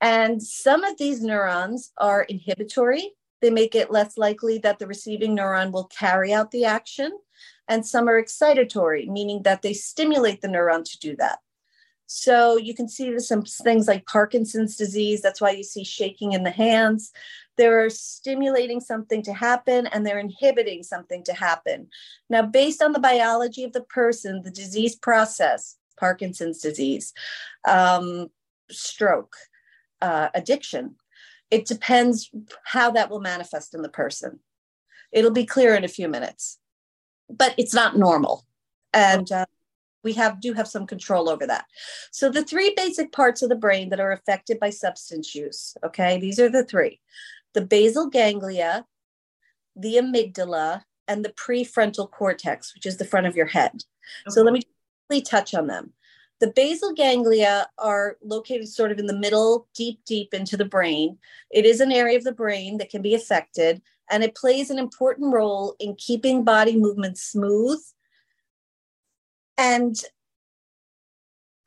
And 0.00 0.42
some 0.42 0.84
of 0.84 0.98
these 0.98 1.22
neurons 1.22 1.92
are 1.96 2.22
inhibitory. 2.22 3.12
They 3.46 3.52
make 3.52 3.76
it 3.76 3.92
less 3.92 4.18
likely 4.18 4.58
that 4.58 4.80
the 4.80 4.88
receiving 4.88 5.36
neuron 5.36 5.70
will 5.70 5.84
carry 5.84 6.32
out 6.32 6.50
the 6.50 6.64
action. 6.64 7.16
And 7.68 7.86
some 7.86 8.08
are 8.08 8.20
excitatory, 8.20 9.06
meaning 9.06 9.44
that 9.44 9.62
they 9.62 9.72
stimulate 9.72 10.40
the 10.40 10.48
neuron 10.48 10.82
to 10.82 10.98
do 10.98 11.14
that. 11.18 11.38
So 12.06 12.56
you 12.56 12.74
can 12.74 12.88
see 12.88 13.16
some 13.20 13.42
things 13.42 13.86
like 13.86 14.04
Parkinson's 14.06 14.74
disease. 14.74 15.22
That's 15.22 15.40
why 15.40 15.52
you 15.52 15.62
see 15.62 15.84
shaking 15.84 16.32
in 16.32 16.42
the 16.42 16.50
hands. 16.50 17.12
They're 17.56 17.88
stimulating 17.88 18.80
something 18.80 19.22
to 19.22 19.32
happen 19.32 19.86
and 19.86 20.04
they're 20.04 20.18
inhibiting 20.18 20.82
something 20.82 21.22
to 21.22 21.32
happen. 21.32 21.86
Now, 22.28 22.42
based 22.42 22.82
on 22.82 22.90
the 22.90 22.98
biology 22.98 23.62
of 23.62 23.72
the 23.72 23.84
person, 23.84 24.42
the 24.42 24.50
disease 24.50 24.96
process, 24.96 25.76
Parkinson's 25.96 26.58
disease, 26.58 27.14
um, 27.64 28.26
stroke, 28.72 29.36
uh, 30.02 30.30
addiction, 30.34 30.96
it 31.50 31.66
depends 31.66 32.30
how 32.64 32.90
that 32.92 33.10
will 33.10 33.20
manifest 33.20 33.74
in 33.74 33.82
the 33.82 33.88
person. 33.88 34.40
It'll 35.12 35.30
be 35.30 35.46
clear 35.46 35.74
in 35.74 35.84
a 35.84 35.88
few 35.88 36.08
minutes, 36.08 36.58
but 37.30 37.54
it's 37.56 37.74
not 37.74 37.96
normal. 37.96 38.44
And 38.92 39.30
uh, 39.30 39.46
we 40.02 40.14
have 40.14 40.40
do 40.40 40.52
have 40.52 40.68
some 40.68 40.86
control 40.86 41.28
over 41.28 41.46
that. 41.46 41.66
So 42.12 42.30
the 42.30 42.44
three 42.44 42.72
basic 42.76 43.12
parts 43.12 43.42
of 43.42 43.48
the 43.48 43.56
brain 43.56 43.90
that 43.90 44.00
are 44.00 44.12
affected 44.12 44.58
by 44.60 44.70
substance 44.70 45.34
use, 45.34 45.76
okay, 45.84 46.18
these 46.18 46.38
are 46.40 46.48
the 46.48 46.64
three 46.64 47.00
the 47.54 47.62
basal 47.62 48.10
ganglia, 48.10 48.84
the 49.74 49.94
amygdala, 49.94 50.82
and 51.08 51.24
the 51.24 51.30
prefrontal 51.30 52.10
cortex, 52.10 52.74
which 52.74 52.84
is 52.84 52.98
the 52.98 53.04
front 53.04 53.26
of 53.26 53.34
your 53.34 53.46
head. 53.46 53.72
Okay. 53.72 54.28
So 54.28 54.42
let 54.42 54.52
me 54.52 54.62
quickly 55.08 55.22
touch 55.22 55.54
on 55.54 55.66
them. 55.66 55.94
The 56.40 56.52
basal 56.54 56.92
ganglia 56.92 57.68
are 57.78 58.18
located 58.22 58.68
sort 58.68 58.92
of 58.92 58.98
in 58.98 59.06
the 59.06 59.16
middle, 59.16 59.68
deep, 59.74 60.00
deep 60.04 60.34
into 60.34 60.56
the 60.56 60.64
brain. 60.64 61.18
It 61.50 61.64
is 61.64 61.80
an 61.80 61.92
area 61.92 62.18
of 62.18 62.24
the 62.24 62.32
brain 62.32 62.78
that 62.78 62.90
can 62.90 63.00
be 63.02 63.14
affected, 63.14 63.80
and 64.10 64.22
it 64.22 64.34
plays 64.34 64.70
an 64.70 64.78
important 64.78 65.32
role 65.32 65.76
in 65.80 65.94
keeping 65.96 66.44
body 66.44 66.76
movement 66.76 67.16
smooth 67.18 67.80
and 69.58 69.96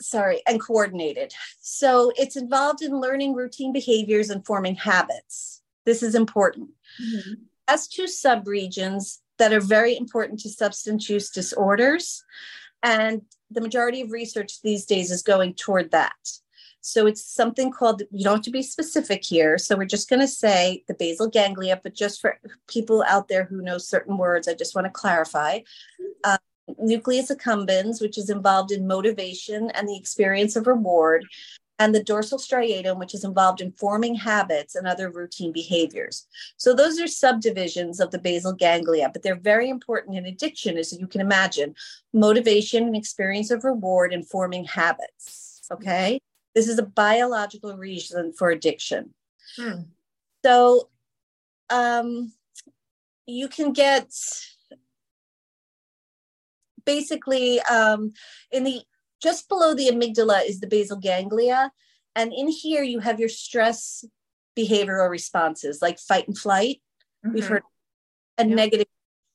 sorry, 0.02 0.42
and 0.48 0.62
coordinated. 0.62 1.34
So 1.60 2.12
it's 2.16 2.36
involved 2.36 2.82
in 2.82 3.00
learning 3.00 3.34
routine 3.34 3.74
behaviors 3.74 4.30
and 4.30 4.46
forming 4.46 4.76
habits. 4.76 5.62
This 5.86 6.04
is 6.04 6.16
important. 6.16 6.70
Mm-hmm. 7.02 7.34
As 7.68 7.88
two 7.88 8.06
subregions 8.06 9.20
that 9.38 9.54
are 9.54 9.62
very 9.62 9.96
important 9.96 10.40
to 10.42 10.50
substance 10.50 11.10
use 11.10 11.30
disorders, 11.30 12.24
and 12.84 13.22
the 13.52 13.62
majority 13.62 14.02
of 14.02 14.12
research 14.12 14.62
these 14.62 14.86
days 14.86 15.12
is 15.12 15.22
going 15.22 15.54
toward 15.56 15.92
that. 15.92 16.16
So 16.82 17.08
it's 17.08 17.24
something 17.24 17.72
called, 17.72 18.04
you 18.12 18.24
don't 18.24 18.38
have 18.38 18.44
to 18.44 18.52
be 18.52 18.64
specific 18.64 19.24
here. 19.26 19.58
So 19.58 19.76
we're 19.76 19.86
just 19.86 20.10
going 20.10 20.22
to 20.22 20.28
say 20.28 20.84
the 20.88 20.94
basal 20.94 21.28
ganglia, 21.28 21.80
but 21.84 21.94
just 21.94 22.22
for 22.22 22.40
people 22.68 23.04
out 23.08 23.28
there 23.28 23.44
who 23.44 23.62
know 23.62 23.78
certain 23.78 24.18
words, 24.18 24.48
I 24.48 24.54
just 24.54 24.76
want 24.76 24.86
to 24.86 24.92
clarify. 24.92 25.60
Uh, 26.24 26.38
nucleus 26.78 27.32
accumbens, 27.32 28.02
which 28.02 28.18
is 28.18 28.30
involved 28.30 28.72
in 28.72 28.88
motivation 28.88 29.72
and 29.72 29.90
the 29.90 29.98
experience 29.98 30.56
of 30.56 30.68
reward, 30.68 31.26
and 31.80 31.96
the 31.96 32.04
dorsal 32.04 32.38
striatum, 32.38 33.00
which 33.00 33.16
is 33.16 33.24
involved 33.24 33.62
in 33.62 33.72
forming 33.72 34.14
habits 34.14 34.76
and 34.76 34.86
other 34.86 35.10
routine 35.10 35.54
behaviors. 35.54 36.28
So 36.58 36.76
those 36.76 37.00
are 37.00 37.08
subdivisions 37.08 38.02
of 38.02 38.12
the 38.12 38.20
basal 38.20 38.54
ganglia, 38.54 39.10
but 39.12 39.24
they're 39.24 39.40
very 39.40 39.70
important 39.70 40.18
in 40.18 40.26
addiction, 40.26 40.78
as 40.78 40.92
you 40.92 41.08
can 41.08 41.22
imagine, 41.22 41.74
motivation 42.14 42.84
and 42.84 42.96
experience 42.96 43.50
of 43.50 43.64
reward 43.64 44.14
and 44.14 44.28
forming 44.28 44.66
habits. 44.66 45.62
Okay. 45.72 46.20
This 46.54 46.68
is 46.68 46.78
a 46.80 46.84
biological 46.84 47.78
reason 47.78 48.34
for 48.34 48.50
addiction. 48.50 49.14
Hmm. 49.56 49.84
So 50.44 50.90
um, 51.70 52.34
you 53.26 53.48
can 53.48 53.72
get 53.72 54.12
basically 56.86 57.62
um, 57.62 58.14
in 58.52 58.64
the 58.64 58.82
just 59.22 59.50
below 59.50 59.74
the 59.74 59.90
amygdala 59.90 60.48
is 60.48 60.60
the 60.60 60.68
basal 60.68 60.98
ganglia. 60.98 61.72
And 62.16 62.34
in 62.34 62.48
here, 62.48 62.84
you 62.84 63.00
have 63.00 63.20
your 63.20 63.30
stress 63.30 64.04
behavioral 64.58 65.10
responses 65.10 65.82
like 65.82 66.00
fight 66.00 66.28
and 66.28 66.38
flight. 66.38 66.82
Mm-hmm. 67.26 67.34
We've 67.34 67.48
heard, 67.48 67.64
and 68.38 68.50
yep. 68.50 68.58
negative 68.58 68.88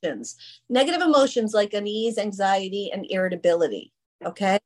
emotions. 0.02 0.36
Negative 0.68 1.02
emotions 1.02 1.54
like 1.54 1.72
unease, 1.72 2.18
anxiety, 2.18 2.90
and 2.92 3.06
irritability. 3.08 3.92
Okay. 4.24 4.58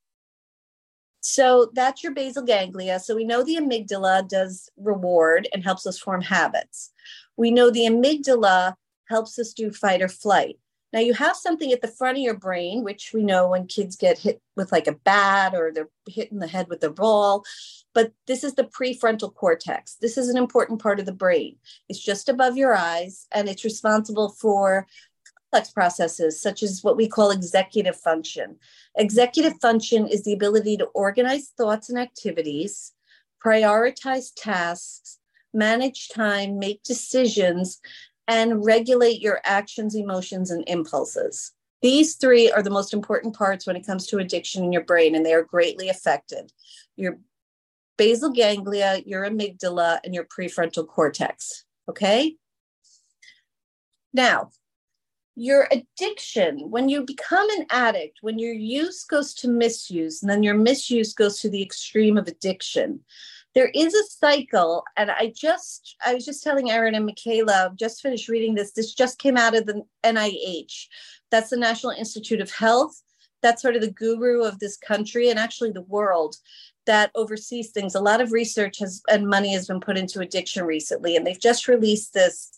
So 1.20 1.70
that's 1.74 2.02
your 2.02 2.12
basal 2.12 2.44
ganglia. 2.44 3.00
So 3.00 3.14
we 3.14 3.24
know 3.24 3.42
the 3.42 3.56
amygdala 3.56 4.28
does 4.28 4.70
reward 4.76 5.48
and 5.52 5.64
helps 5.64 5.86
us 5.86 5.98
form 5.98 6.22
habits. 6.22 6.92
We 7.36 7.50
know 7.50 7.70
the 7.70 7.86
amygdala 7.86 8.74
helps 9.08 9.38
us 9.38 9.52
do 9.52 9.70
fight 9.70 10.00
or 10.00 10.08
flight. 10.08 10.58
Now 10.92 11.00
you 11.00 11.12
have 11.14 11.36
something 11.36 11.70
at 11.72 11.82
the 11.82 11.88
front 11.88 12.16
of 12.16 12.22
your 12.22 12.36
brain, 12.36 12.82
which 12.82 13.12
we 13.12 13.22
know 13.22 13.48
when 13.48 13.66
kids 13.66 13.96
get 13.96 14.18
hit 14.18 14.40
with 14.56 14.72
like 14.72 14.86
a 14.86 14.92
bat 14.92 15.54
or 15.54 15.70
they're 15.72 15.90
hit 16.08 16.32
in 16.32 16.38
the 16.38 16.46
head 16.46 16.68
with 16.68 16.82
a 16.82 16.90
ball, 16.90 17.44
but 17.94 18.12
this 18.26 18.42
is 18.42 18.54
the 18.54 18.64
prefrontal 18.64 19.34
cortex. 19.34 19.96
This 20.00 20.16
is 20.16 20.28
an 20.28 20.36
important 20.36 20.80
part 20.80 20.98
of 20.98 21.06
the 21.06 21.12
brain. 21.12 21.56
It's 21.88 22.02
just 22.02 22.28
above 22.28 22.56
your 22.56 22.74
eyes 22.74 23.26
and 23.32 23.48
it's 23.48 23.64
responsible 23.64 24.30
for 24.30 24.86
complex 25.50 25.70
processes 25.70 26.40
such 26.40 26.62
as 26.62 26.82
what 26.82 26.96
we 26.96 27.08
call 27.08 27.30
executive 27.30 27.96
function. 27.96 28.56
Executive 28.96 29.60
function 29.60 30.06
is 30.06 30.24
the 30.24 30.32
ability 30.32 30.76
to 30.78 30.86
organize 30.86 31.52
thoughts 31.56 31.90
and 31.90 31.98
activities, 31.98 32.92
prioritize 33.44 34.30
tasks, 34.36 35.18
manage 35.54 36.08
time, 36.08 36.58
make 36.58 36.82
decisions, 36.82 37.80
and 38.28 38.64
regulate 38.64 39.20
your 39.20 39.40
actions, 39.42 39.96
emotions, 39.96 40.50
and 40.50 40.62
impulses. 40.68 41.52
These 41.80 42.16
three 42.16 42.52
are 42.52 42.62
the 42.62 42.70
most 42.70 42.92
important 42.92 43.34
parts 43.34 43.66
when 43.66 43.74
it 43.74 43.86
comes 43.86 44.06
to 44.08 44.18
addiction 44.18 44.62
in 44.62 44.72
your 44.72 44.84
brain, 44.84 45.14
and 45.14 45.24
they 45.24 45.32
are 45.32 45.44
greatly 45.44 45.88
affected. 45.88 46.52
Your 46.96 47.18
basal 47.96 48.30
ganglia, 48.30 49.02
your 49.06 49.24
amygdala, 49.24 50.00
and 50.04 50.14
your 50.14 50.24
prefrontal 50.24 50.86
cortex. 50.86 51.64
Okay? 51.88 52.36
Now, 54.12 54.50
your 55.34 55.68
addiction, 55.70 56.70
when 56.70 56.88
you 56.88 57.04
become 57.04 57.48
an 57.50 57.66
addict, 57.70 58.18
when 58.22 58.38
your 58.38 58.52
use 58.52 59.04
goes 59.04 59.32
to 59.34 59.48
misuse, 59.48 60.20
and 60.20 60.28
then 60.28 60.42
your 60.42 60.56
misuse 60.56 61.14
goes 61.14 61.40
to 61.40 61.48
the 61.48 61.62
extreme 61.62 62.18
of 62.18 62.26
addiction, 62.26 63.00
there 63.54 63.70
is 63.74 63.94
a 63.94 64.04
cycle 64.04 64.84
and 64.96 65.10
i 65.10 65.32
just 65.34 65.96
i 66.04 66.14
was 66.14 66.24
just 66.24 66.42
telling 66.42 66.70
erin 66.70 66.94
and 66.94 67.06
michaela 67.06 67.72
just 67.76 68.02
finished 68.02 68.28
reading 68.28 68.54
this 68.54 68.72
this 68.72 68.94
just 68.94 69.18
came 69.18 69.36
out 69.36 69.56
of 69.56 69.66
the 69.66 69.82
nih 70.04 70.88
that's 71.30 71.50
the 71.50 71.56
national 71.56 71.92
institute 71.92 72.40
of 72.40 72.50
health. 72.50 73.02
That's 73.42 73.62
sort 73.62 73.76
of 73.76 73.82
the 73.82 73.90
guru 73.90 74.42
of 74.42 74.58
this 74.58 74.76
country 74.76 75.30
and 75.30 75.38
actually 75.38 75.70
the 75.70 75.82
world 75.82 76.36
that 76.86 77.10
oversees 77.14 77.70
things. 77.70 77.94
A 77.94 78.00
lot 78.00 78.20
of 78.20 78.32
research 78.32 78.78
has 78.78 79.02
and 79.08 79.28
money 79.28 79.52
has 79.52 79.66
been 79.66 79.80
put 79.80 79.98
into 79.98 80.20
addiction 80.20 80.64
recently 80.64 81.16
and 81.16 81.26
they've 81.26 81.40
just 81.40 81.68
released 81.68 82.14
this 82.14 82.50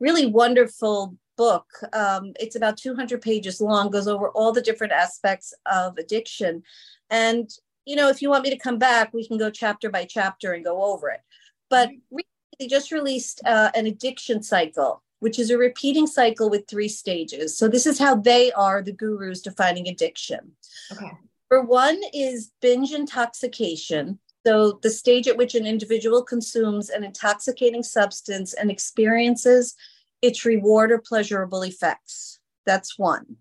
really 0.00 0.26
wonderful 0.26 1.16
book. 1.36 1.66
Um, 1.92 2.32
it's 2.40 2.56
about 2.56 2.76
200 2.76 3.20
pages 3.20 3.60
long 3.60 3.90
goes 3.90 4.08
over 4.08 4.30
all 4.30 4.52
the 4.52 4.62
different 4.62 4.92
aspects 4.92 5.54
of 5.66 5.96
addiction. 5.98 6.62
And 7.10 7.48
you 7.88 7.96
know, 7.96 8.10
if 8.10 8.20
you 8.20 8.28
want 8.28 8.44
me 8.44 8.50
to 8.50 8.58
come 8.58 8.78
back, 8.78 9.14
we 9.14 9.26
can 9.26 9.38
go 9.38 9.50
chapter 9.50 9.88
by 9.88 10.04
chapter 10.04 10.52
and 10.52 10.62
go 10.62 10.84
over 10.92 11.08
it. 11.08 11.22
But 11.70 11.88
mm-hmm. 11.88 12.18
they 12.60 12.66
just 12.66 12.92
released 12.92 13.40
uh, 13.46 13.70
an 13.74 13.86
addiction 13.86 14.42
cycle, 14.42 15.02
which 15.20 15.38
is 15.38 15.48
a 15.48 15.56
repeating 15.56 16.06
cycle 16.06 16.50
with 16.50 16.68
three 16.68 16.88
stages. 16.88 17.56
So 17.56 17.66
this 17.66 17.86
is 17.86 17.98
how 17.98 18.16
they 18.16 18.52
are 18.52 18.82
the 18.82 18.92
gurus 18.92 19.40
defining 19.40 19.88
addiction. 19.88 20.52
Okay. 20.92 21.12
For 21.48 21.62
one 21.62 21.98
is 22.12 22.50
binge 22.60 22.92
intoxication. 22.92 24.18
So 24.46 24.78
the 24.82 24.90
stage 24.90 25.26
at 25.26 25.38
which 25.38 25.54
an 25.54 25.66
individual 25.66 26.22
consumes 26.22 26.90
an 26.90 27.04
intoxicating 27.04 27.82
substance 27.82 28.52
and 28.52 28.70
experiences 28.70 29.74
its 30.20 30.44
reward 30.44 30.92
or 30.92 30.98
pleasurable 30.98 31.62
effects. 31.62 32.38
That's 32.66 32.98
one. 32.98 33.36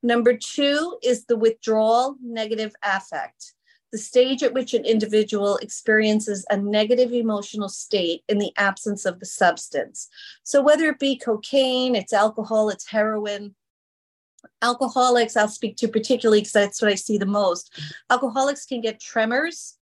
Number 0.00 0.36
two 0.36 0.96
is 1.02 1.24
the 1.24 1.36
withdrawal 1.36 2.16
negative 2.22 2.72
affect 2.84 3.54
the 3.94 3.98
stage 3.98 4.42
at 4.42 4.52
which 4.52 4.74
an 4.74 4.84
individual 4.84 5.56
experiences 5.58 6.44
a 6.50 6.56
negative 6.56 7.12
emotional 7.12 7.68
state 7.68 8.24
in 8.28 8.38
the 8.38 8.50
absence 8.56 9.04
of 9.04 9.20
the 9.20 9.24
substance. 9.24 10.08
So, 10.42 10.60
whether 10.60 10.88
it 10.88 10.98
be 10.98 11.16
cocaine, 11.16 11.94
it's 11.94 12.12
alcohol, 12.12 12.70
it's 12.70 12.90
heroin, 12.90 13.54
alcoholics, 14.62 15.36
I'll 15.36 15.46
speak 15.46 15.76
to 15.76 15.86
particularly 15.86 16.40
because 16.40 16.54
that's 16.54 16.82
what 16.82 16.90
I 16.90 16.96
see 16.96 17.18
the 17.18 17.26
most. 17.26 17.70
Alcoholics 18.10 18.66
can 18.66 18.80
get 18.80 18.98
tremors. 18.98 19.78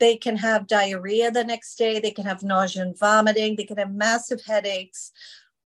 They 0.00 0.16
can 0.16 0.36
have 0.38 0.66
diarrhea 0.66 1.30
the 1.30 1.44
next 1.44 1.76
day. 1.76 2.00
They 2.00 2.10
can 2.10 2.24
have 2.24 2.42
nausea 2.42 2.82
and 2.82 2.98
vomiting. 2.98 3.54
They 3.54 3.62
can 3.62 3.76
have 3.76 3.94
massive 3.94 4.42
headaches, 4.44 5.12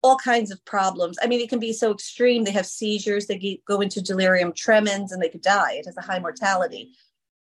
all 0.03 0.17
kinds 0.17 0.51
of 0.51 0.65
problems. 0.65 1.17
I 1.23 1.27
mean, 1.27 1.39
it 1.39 1.47
can 1.47 1.59
be 1.59 1.71
so 1.71 1.93
extreme. 1.93 2.43
They 2.43 2.51
have 2.51 2.65
seizures. 2.65 3.27
They 3.27 3.61
go 3.65 3.79
into 3.79 4.01
delirium 4.01 4.51
tremens 4.51 5.13
and 5.13 5.23
they 5.23 5.29
could 5.29 5.43
die. 5.43 5.75
It 5.75 5.85
has 5.85 5.95
a 5.95 6.01
high 6.01 6.19
mortality 6.19 6.91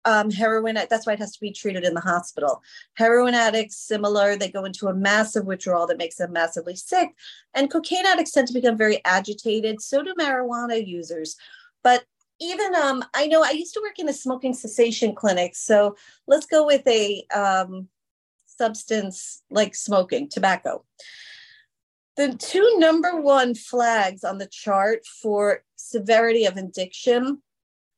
um, 0.05 0.29
heroin, 0.29 0.75
that's 0.75 1.05
why 1.05 1.13
it 1.13 1.19
has 1.19 1.33
to 1.33 1.39
be 1.39 1.51
treated 1.51 1.83
in 1.83 1.93
the 1.93 2.01
hospital. 2.01 2.61
Heroin 2.95 3.33
addicts, 3.33 3.77
similar, 3.77 4.35
they 4.35 4.49
go 4.49 4.65
into 4.65 4.87
a 4.87 4.93
massive 4.93 5.45
withdrawal 5.45 5.87
that 5.87 5.97
makes 5.97 6.15
them 6.15 6.33
massively 6.33 6.75
sick. 6.75 7.09
And 7.53 7.71
cocaine 7.71 8.05
addicts 8.05 8.31
tend 8.31 8.47
to 8.47 8.53
become 8.53 8.77
very 8.77 9.03
agitated. 9.05 9.81
So 9.81 10.03
do 10.03 10.13
marijuana 10.19 10.85
users. 10.85 11.35
But 11.83 12.03
even 12.39 12.75
um, 12.75 13.03
I 13.13 13.27
know 13.27 13.43
I 13.43 13.51
used 13.51 13.73
to 13.75 13.81
work 13.81 13.99
in 13.99 14.09
a 14.09 14.13
smoking 14.13 14.53
cessation 14.53 15.15
clinic. 15.15 15.55
So 15.55 15.95
let's 16.27 16.45
go 16.45 16.65
with 16.65 16.85
a 16.87 17.25
um, 17.33 17.87
substance 18.45 19.43
like 19.49 19.75
smoking, 19.75 20.29
tobacco. 20.29 20.83
The 22.15 22.35
two 22.35 22.75
number 22.77 23.19
one 23.19 23.55
flags 23.55 24.23
on 24.23 24.37
the 24.37 24.45
chart 24.47 25.05
for 25.05 25.63
severity 25.75 26.45
of 26.45 26.57
addiction, 26.57 27.41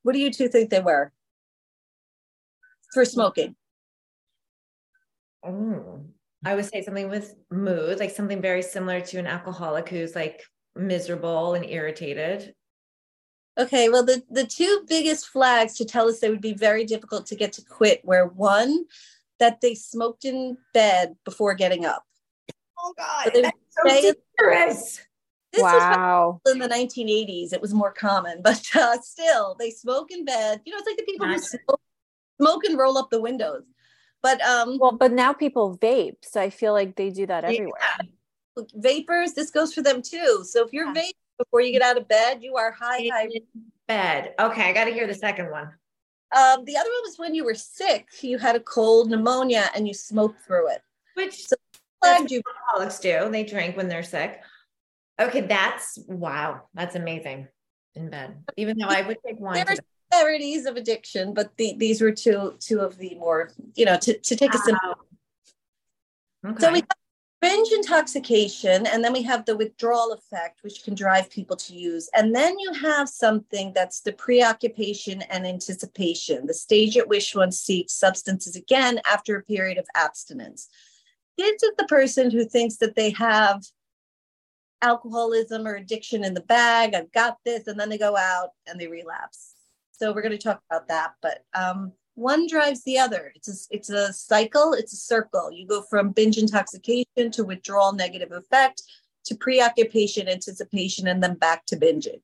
what 0.03 0.13
do 0.13 0.19
you 0.19 0.32
two 0.32 0.47
think 0.47 0.69
they 0.69 0.80
were? 0.80 1.12
For 2.95 3.05
smoking? 3.05 3.55
Mm. 5.45 6.05
I 6.45 6.55
would 6.55 6.65
say 6.65 6.81
something 6.81 7.10
with 7.10 7.36
mood, 7.51 7.99
like 7.99 8.12
something 8.12 8.41
very 8.41 8.62
similar 8.62 9.01
to 9.01 9.19
an 9.19 9.27
alcoholic 9.27 9.89
who's 9.89 10.15
like 10.15 10.41
miserable 10.75 11.55
and 11.55 11.65
irritated. 11.65 12.55
Okay, 13.58 13.89
well, 13.89 14.05
the, 14.05 14.23
the 14.29 14.45
two 14.45 14.86
biggest 14.88 15.27
flags 15.27 15.75
to 15.75 15.86
tell 15.86 16.08
us 16.08 16.19
they 16.19 16.29
would 16.29 16.41
be 16.41 16.53
very 16.53 16.86
difficult 16.86 17.25
to 17.27 17.36
get 17.36 17.53
to 17.53 17.63
quit 17.63 18.03
were 18.03 18.27
one, 18.27 18.86
that 19.39 19.60
they 19.62 19.75
smoked 19.75 20.23
in 20.23 20.58
bed 20.73 21.15
before 21.25 21.53
getting 21.53 21.86
up. 21.86 22.03
Oh, 22.79 22.93
God. 22.97 23.31
So 23.34 23.41
that's 23.41 23.58
so 23.69 24.13
dangerous. 24.39 25.01
This 25.51 25.62
wow. 25.62 26.39
was 26.45 26.53
in 26.53 26.60
the 26.60 26.69
1980s. 26.69 27.53
It 27.53 27.62
was 27.62 27.73
more 27.73 27.91
common, 27.91 28.41
but 28.43 28.62
uh, 28.75 28.97
still, 29.01 29.55
they 29.60 29.71
smoke 29.71 30.12
in 30.12 30.23
bed. 30.25 30.62
You 30.65 30.73
know, 30.73 30.79
it's 30.79 30.88
like 30.88 30.97
the 30.97 31.03
people 31.03 31.27
who 31.27 31.38
smoke 31.38 31.81
smoke 32.39 32.63
and 32.65 32.78
roll 32.78 32.98
up 32.98 33.10
the 33.10 33.21
windows. 33.21 33.63
But 34.21 34.41
um 34.41 34.78
well, 34.80 34.91
but 34.91 35.12
now 35.12 35.34
people 35.34 35.78
vape, 35.78 36.17
so 36.24 36.41
I 36.41 36.50
feel 36.50 36.74
like 36.74 36.95
they 36.95 37.10
do 37.10 37.26
that 37.28 37.43
everywhere. 37.43 37.80
Yeah. 38.00 38.63
Vapors, 38.76 39.34
this 39.34 39.52
goes 39.52 39.74
for 39.74 39.82
them 39.82 40.02
too. 40.02 40.43
So 40.45 40.65
if 40.65 40.74
you're 40.74 40.88
yeah. 40.88 41.04
vaping 41.04 41.38
before 41.38 41.62
you 41.62 41.71
get 41.71 41.82
out 41.82 41.98
of 41.98 42.08
bed, 42.08 42.41
you 42.41 42.56
are 42.56 42.71
high, 42.71 43.10
high 43.12 43.30
bed. 43.88 44.34
Okay, 44.39 44.69
I 44.69 44.74
got 44.74 44.86
to 44.86 44.93
hear 44.93 45.08
the 45.08 45.13
second 45.13 45.52
one. 45.52 45.69
Um, 46.36 46.65
the 46.65 46.76
other 46.76 46.89
one 46.89 47.04
was 47.04 47.15
when 47.17 47.36
you 47.36 47.45
were 47.45 47.56
sick, 47.56 48.08
you 48.21 48.38
had 48.38 48.56
a 48.56 48.60
cold, 48.60 49.10
pneumonia, 49.10 49.69
and 49.76 49.88
you 49.88 49.93
smoked 49.93 50.41
through 50.41 50.69
it. 50.71 50.82
Which 51.13 51.45
so 51.45 51.56
that's 52.02 52.32
you 52.32 52.41
alcoholics 52.48 53.00
do. 53.00 53.30
They 53.30 53.43
drink 53.43 53.78
when 53.78 53.88
they're 53.88 54.04
sick. 54.04 54.41
Okay, 55.19 55.41
that's 55.41 56.00
wow. 56.08 56.63
That's 56.74 56.95
amazing 56.95 57.48
in 57.95 58.10
bed. 58.10 58.36
Even 58.58 58.78
though 58.78 58.88
I 58.88 59.02
would 59.02 59.17
take 59.26 59.39
one 59.39 59.56
severities 60.12 60.65
of 60.65 60.76
addiction, 60.78 61.34
but 61.34 61.56
the, 61.58 61.76
these 61.78 62.02
were 62.02 62.12
two 62.12 62.56
two 62.60 62.80
of 62.80 62.98
the 62.98 63.15
more, 63.15 63.52
you 63.76 63.86
know, 63.86 63.98
to, 63.98 64.18
to 64.18 64.36
take 64.36 64.54
a 64.54 64.58
simple. 64.58 64.96
Okay. 66.46 66.60
So 66.60 66.72
we 66.72 66.80
have 66.80 66.88
binge 67.41 67.72
intoxication, 67.72 68.88
and 68.88 69.04
then 69.04 69.13
we 69.13 69.24
have 69.24 69.46
the 69.46 69.56
withdrawal 69.56 70.13
effect, 70.13 70.60
which 70.63 70.84
can 70.84 70.96
drive 70.96 71.30
people 71.30 71.56
to 71.56 71.74
use. 71.74 72.10
And 72.13 72.36
then 72.36 72.58
you 72.60 72.74
have 72.74 73.08
something 73.10 73.72
that's 73.74 74.02
the 74.02 74.13
preoccupation 74.13 75.22
and 75.24 75.46
anticipation, 75.46 76.48
the 76.48 76.54
stage 76.54 76.98
at 76.98 77.08
which 77.08 77.36
one 77.36 77.52
seeks 77.52 77.94
substances 77.94 78.56
again 78.56 79.00
after 79.12 79.36
a 79.36 79.44
period 79.44 79.78
of 79.78 79.86
abstinence. 79.96 80.70
This 81.38 81.62
is 81.63 81.72
the 81.78 81.86
person 81.86 82.32
who 82.32 82.46
thinks 82.46 82.78
that 82.78 82.96
they 82.96 83.10
have 83.12 83.63
alcoholism 84.82 85.65
or 85.65 85.76
addiction 85.76 86.24
in 86.24 86.34
the 86.34 86.41
bag. 86.41 86.94
I've 86.94 87.12
got 87.12 87.38
this. 87.44 87.65
And 87.68 87.80
then 87.80 87.89
they 87.89 87.98
go 87.98 88.15
out 88.15 88.50
and 88.68 88.80
they 88.80 88.88
relapse. 88.88 89.55
So 89.97 90.12
we're 90.12 90.21
going 90.21 90.38
to 90.38 90.38
talk 90.38 90.62
about 90.69 90.88
that, 90.89 91.13
but 91.21 91.45
um, 91.53 91.93
one 92.15 92.47
drives 92.47 92.84
the 92.84 92.97
other. 92.97 93.31
It's 93.36 93.47
a, 93.47 93.75
it's 93.75 93.89
a 93.89 94.12
cycle, 94.12 94.73
it's 94.73 94.93
a 94.93 94.97
circle. 94.97 95.51
You 95.51 95.65
go 95.67 95.81
from 95.84 96.12
binge 96.12 96.38
intoxication 96.38 97.31
to 97.31 97.43
withdrawal 97.43 97.93
negative 97.93 98.31
effect 98.31 98.84
to 99.25 99.36
preoccupation, 99.36 100.27
anticipation, 100.27 101.08
and 101.08 101.21
then 101.23 101.36
back 101.36 101.65
to 101.67 101.77
binging. 101.77 102.21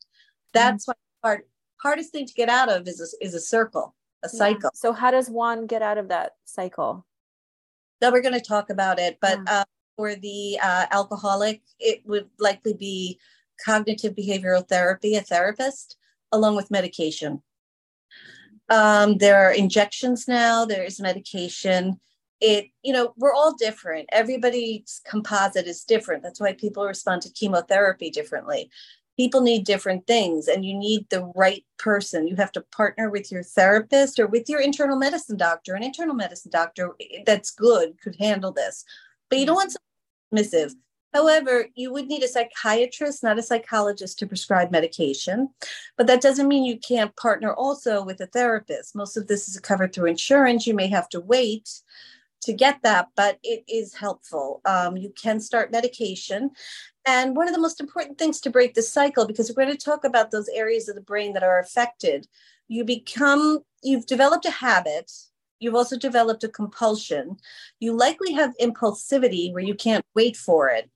That's 0.54 0.86
mm-hmm. 0.86 0.92
why 1.22 1.30
hard, 1.30 1.42
hardest 1.82 2.12
thing 2.12 2.26
to 2.26 2.34
get 2.34 2.50
out 2.50 2.70
of 2.70 2.88
is 2.88 3.00
a, 3.02 3.26
is 3.26 3.34
a 3.34 3.40
circle, 3.40 3.96
a 4.24 4.30
cycle. 4.30 4.72
Yeah. 4.74 4.80
So 4.80 4.94
how 4.94 5.12
does 5.12 5.30
one 5.30 5.66
get 5.66 5.82
out 5.82 5.98
of 5.98 6.10
that 6.10 6.34
cycle? 6.46 7.06
That 8.02 8.12
we're 8.12 8.22
going 8.22 8.34
to 8.34 8.42
talk 8.42 8.70
about 8.70 9.00
it, 9.00 9.18
but 9.22 9.40
yeah. 9.46 9.60
uh, 9.60 9.64
for 9.96 10.16
the 10.16 10.58
uh, 10.62 10.88
alcoholic, 10.92 11.62
it 11.80 12.02
would 12.06 12.30
likely 12.40 12.74
be 12.74 13.20
cognitive 13.64 14.16
behavioral 14.16 14.68
therapy, 14.68 15.16
a 15.16 15.22
therapist, 15.22 15.98
along 16.32 16.56
with 16.56 16.72
medication. 16.72 17.42
Um, 18.72 19.18
there 19.18 19.46
are 19.46 19.52
injections 19.52 20.28
now, 20.28 20.66
there 20.66 20.84
is 20.84 21.00
medication. 21.00 22.00
It, 22.40 22.68
you 22.82 22.94
know, 22.94 23.14
we're 23.18 23.34
all 23.34 23.54
different. 23.56 24.10
Everybody's 24.12 25.02
composite 25.06 25.68
is 25.68 25.84
different. 25.84 26.24
That's 26.24 26.40
why 26.40 26.54
people 26.54 26.86
respond 26.86 27.22
to 27.24 27.30
chemotherapy 27.34 28.10
differently. 28.10 28.72
people 29.18 29.42
need 29.42 29.66
different 29.66 30.08
things 30.08 30.48
and 30.48 30.66
you 30.66 30.74
need 30.74 31.08
the 31.10 31.32
right 31.36 31.64
person 31.78 32.28
you 32.28 32.36
have 32.36 32.52
to 32.52 32.62
partner 32.76 33.10
with 33.10 33.32
your 33.32 33.44
therapist 33.44 34.20
or 34.20 34.28
with 34.28 34.50
your 34.50 34.62
internal 34.62 34.98
medicine 34.98 35.38
doctor 35.38 35.76
an 35.76 35.84
internal 35.84 36.16
medicine 36.16 36.52
doctor 36.52 36.92
that's 37.26 37.52
good 37.52 38.00
could 38.02 38.16
handle 38.20 38.52
this 38.52 38.84
but 39.30 39.38
you 39.38 39.46
don't 39.46 39.56
want 39.56 39.72
someone 39.72 40.44
dismissive 40.44 40.74
however 41.14 41.68
you 41.76 41.92
would 41.92 42.08
need 42.08 42.24
a 42.24 42.28
psychiatrist 42.28 43.24
not 43.24 43.40
a 43.40 43.44
psychologist 43.44 44.18
to 44.20 44.28
prescribe 44.28 44.72
medication 44.72 45.50
but 45.98 46.08
that 46.08 46.22
doesn't 46.22 46.48
mean 46.48 46.64
you 46.64 46.80
can't 46.80 47.16
partner 47.16 47.54
also 47.54 48.04
with 48.04 48.20
a 48.22 48.28
therapist 48.28 48.96
most 48.96 49.18
of 49.18 49.28
this 49.28 49.48
is 49.48 49.60
covered 49.60 49.94
through 49.94 50.10
insurance 50.10 50.68
you 50.68 50.74
may 50.74 50.88
have 50.88 51.10
to 51.10 51.20
wait 51.20 51.70
to 52.42 52.54
get 52.54 52.82
that, 52.84 53.10
but 53.16 53.40
it 53.44 53.64
is 53.68 53.94
helpful. 53.94 54.62
Um, 54.66 54.98
you 54.98 55.14
can 55.16 55.40
start 55.40 55.72
medication. 55.72 56.52
And 57.06 57.36
one 57.36 57.48
of 57.48 57.54
the 57.54 57.62
most 57.62 57.80
important 57.80 58.18
things 58.18 58.42
to 58.42 58.50
break 58.50 58.74
the 58.74 58.82
cycle, 58.82 59.26
because 59.26 59.50
we're 59.50 59.64
going 59.64 59.78
to 59.78 59.86
talk 59.86 60.04
about 60.04 60.32
those 60.32 60.50
areas 60.50 60.90
of 60.90 60.96
the 60.96 61.02
brain 61.02 61.34
that 61.34 61.44
are 61.44 61.60
affected, 61.60 62.28
you 62.68 62.84
become, 62.84 63.60
you've 63.84 64.06
developed 64.06 64.46
a 64.46 64.52
habit. 64.52 65.12
You've 65.60 65.76
also 65.76 65.98
developed 65.98 66.44
a 66.44 66.50
compulsion. 66.50 67.38
You 67.80 67.94
likely 67.94 68.34
have 68.34 68.58
impulsivity 68.60 69.54
where 69.54 69.64
you 69.64 69.76
can't 69.76 70.06
wait 70.16 70.36
for 70.36 70.70
it. 70.70 70.90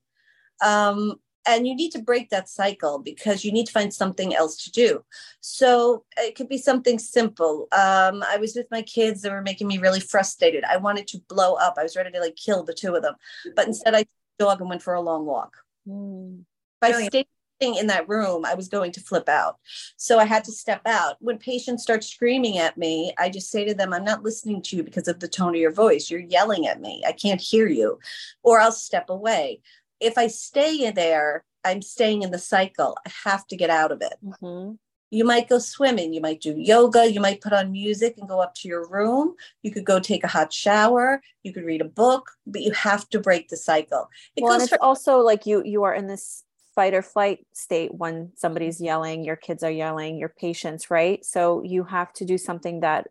Um, 0.63 1.19
and 1.47 1.67
you 1.67 1.75
need 1.75 1.91
to 1.91 2.01
break 2.01 2.29
that 2.29 2.49
cycle 2.49 2.99
because 2.99 3.45
you 3.45 3.51
need 3.51 3.67
to 3.67 3.71
find 3.71 3.93
something 3.93 4.35
else 4.35 4.57
to 4.63 4.71
do. 4.71 5.03
So 5.41 6.03
it 6.17 6.35
could 6.35 6.49
be 6.49 6.57
something 6.57 6.99
simple. 6.99 7.67
Um, 7.71 8.23
i 8.27 8.37
was 8.39 8.55
with 8.55 8.67
my 8.71 8.81
kids 8.81 9.21
they 9.21 9.29
were 9.29 9.41
making 9.41 9.67
me 9.67 9.77
really 9.77 9.99
frustrated. 9.99 10.63
I 10.63 10.77
wanted 10.77 11.07
to 11.07 11.19
blow 11.29 11.53
up. 11.55 11.75
I 11.77 11.83
was 11.83 11.95
ready 11.95 12.11
to 12.11 12.19
like 12.19 12.35
kill 12.35 12.63
the 12.63 12.73
two 12.73 12.95
of 12.95 13.03
them. 13.03 13.15
But 13.55 13.67
instead 13.67 13.95
i 13.95 13.99
took 13.99 14.07
dog 14.39 14.61
and 14.61 14.69
went 14.69 14.81
for 14.81 14.93
a 14.93 15.01
long 15.01 15.25
walk. 15.25 15.57
Mm. 15.87 16.41
if 16.81 16.95
i 16.95 17.07
stayed 17.07 17.27
in 17.61 17.87
that 17.87 18.09
room 18.09 18.43
i 18.43 18.53
was 18.53 18.67
going 18.67 18.91
to 18.91 18.99
flip 18.99 19.29
out. 19.29 19.57
So 19.97 20.19
i 20.19 20.25
had 20.25 20.43
to 20.45 20.51
step 20.51 20.81
out. 20.85 21.17
When 21.19 21.37
patients 21.37 21.83
start 21.83 22.03
screaming 22.03 22.57
at 22.57 22.77
me 22.77 23.13
i 23.19 23.29
just 23.29 23.51
say 23.51 23.65
to 23.65 23.73
them 23.73 23.93
i'm 23.93 24.03
not 24.03 24.23
listening 24.23 24.61
to 24.63 24.75
you 24.75 24.83
because 24.83 25.07
of 25.07 25.19
the 25.19 25.27
tone 25.27 25.55
of 25.55 25.61
your 25.61 25.71
voice. 25.71 26.09
You're 26.09 26.21
yelling 26.21 26.67
at 26.67 26.81
me. 26.81 27.03
I 27.07 27.11
can't 27.11 27.41
hear 27.41 27.67
you. 27.67 27.99
Or 28.43 28.59
i'll 28.59 28.71
step 28.71 29.09
away 29.09 29.61
if 29.99 30.17
I 30.17 30.27
stay 30.27 30.85
in 30.85 30.95
there, 30.95 31.43
I'm 31.63 31.81
staying 31.81 32.21
in 32.21 32.31
the 32.31 32.39
cycle. 32.39 32.97
I 33.05 33.11
have 33.25 33.47
to 33.47 33.55
get 33.55 33.69
out 33.69 33.91
of 33.91 34.01
it. 34.01 34.13
Mm-hmm. 34.23 34.75
You 35.11 35.23
might 35.23 35.47
go 35.47 35.59
swimming, 35.59 36.13
you 36.13 36.19
might 36.19 36.41
do 36.41 36.55
yoga, 36.57 37.09
you 37.09 37.19
might 37.19 37.41
put 37.41 37.53
on 37.53 37.71
music 37.71 38.15
and 38.17 38.27
go 38.27 38.41
up 38.41 38.53
to 38.55 38.67
your 38.67 38.87
room. 38.89 39.35
You 39.61 39.71
could 39.71 39.85
go 39.85 39.99
take 39.99 40.23
a 40.23 40.27
hot 40.27 40.51
shower, 40.51 41.21
you 41.43 41.53
could 41.53 41.63
read 41.63 41.81
a 41.81 41.85
book, 41.85 42.31
but 42.45 42.61
you 42.61 42.71
have 42.71 43.07
to 43.09 43.19
break 43.19 43.49
the 43.49 43.57
cycle. 43.57 44.09
It 44.35 44.43
well, 44.43 44.59
it's 44.59 44.69
for- 44.69 44.83
also 44.83 45.19
like 45.19 45.45
you 45.45 45.63
you 45.63 45.83
are 45.83 45.93
in 45.93 46.07
this 46.07 46.43
fight 46.73 46.93
or 46.93 47.01
flight 47.01 47.45
state 47.53 47.93
when 47.93 48.31
somebody's 48.35 48.81
yelling, 48.81 49.23
your 49.23 49.37
kids 49.37 49.63
are 49.63 49.71
yelling, 49.71 50.17
your 50.17 50.33
patients, 50.37 50.91
right? 50.91 51.23
So 51.23 51.63
you 51.63 51.85
have 51.85 52.11
to 52.13 52.25
do 52.25 52.37
something 52.37 52.81
that 52.81 53.07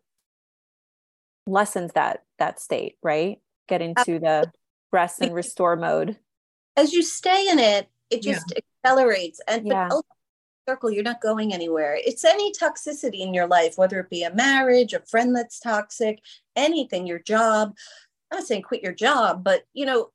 lessens 1.47 1.93
that 1.93 2.23
that 2.37 2.59
state, 2.59 2.97
right? 3.01 3.39
Get 3.67 3.81
into 3.81 4.19
the 4.19 4.51
rest 4.91 5.21
and 5.21 5.33
restore 5.33 5.75
mode 5.75 6.17
as 6.77 6.93
you 6.93 7.03
stay 7.03 7.49
in 7.49 7.59
it, 7.59 7.89
it 8.09 8.21
just 8.21 8.51
yeah. 8.51 8.59
accelerates. 8.83 9.41
And 9.47 9.67
yeah. 9.67 9.89
but 9.89 10.01
circle, 10.67 10.91
you're 10.91 11.03
not 11.03 11.21
going 11.21 11.53
anywhere. 11.53 11.97
It's 12.03 12.25
any 12.25 12.51
toxicity 12.51 13.19
in 13.19 13.33
your 13.33 13.47
life, 13.47 13.77
whether 13.77 13.99
it 13.99 14.09
be 14.09 14.23
a 14.23 14.33
marriage, 14.33 14.93
a 14.93 14.99
friend 15.01 15.35
that's 15.35 15.59
toxic, 15.59 16.19
anything, 16.55 17.05
your 17.05 17.19
job. 17.19 17.75
I'm 18.31 18.39
not 18.39 18.47
saying 18.47 18.63
quit 18.63 18.81
your 18.81 18.93
job, 18.93 19.43
but 19.43 19.65
you 19.73 19.85
know, 19.85 20.09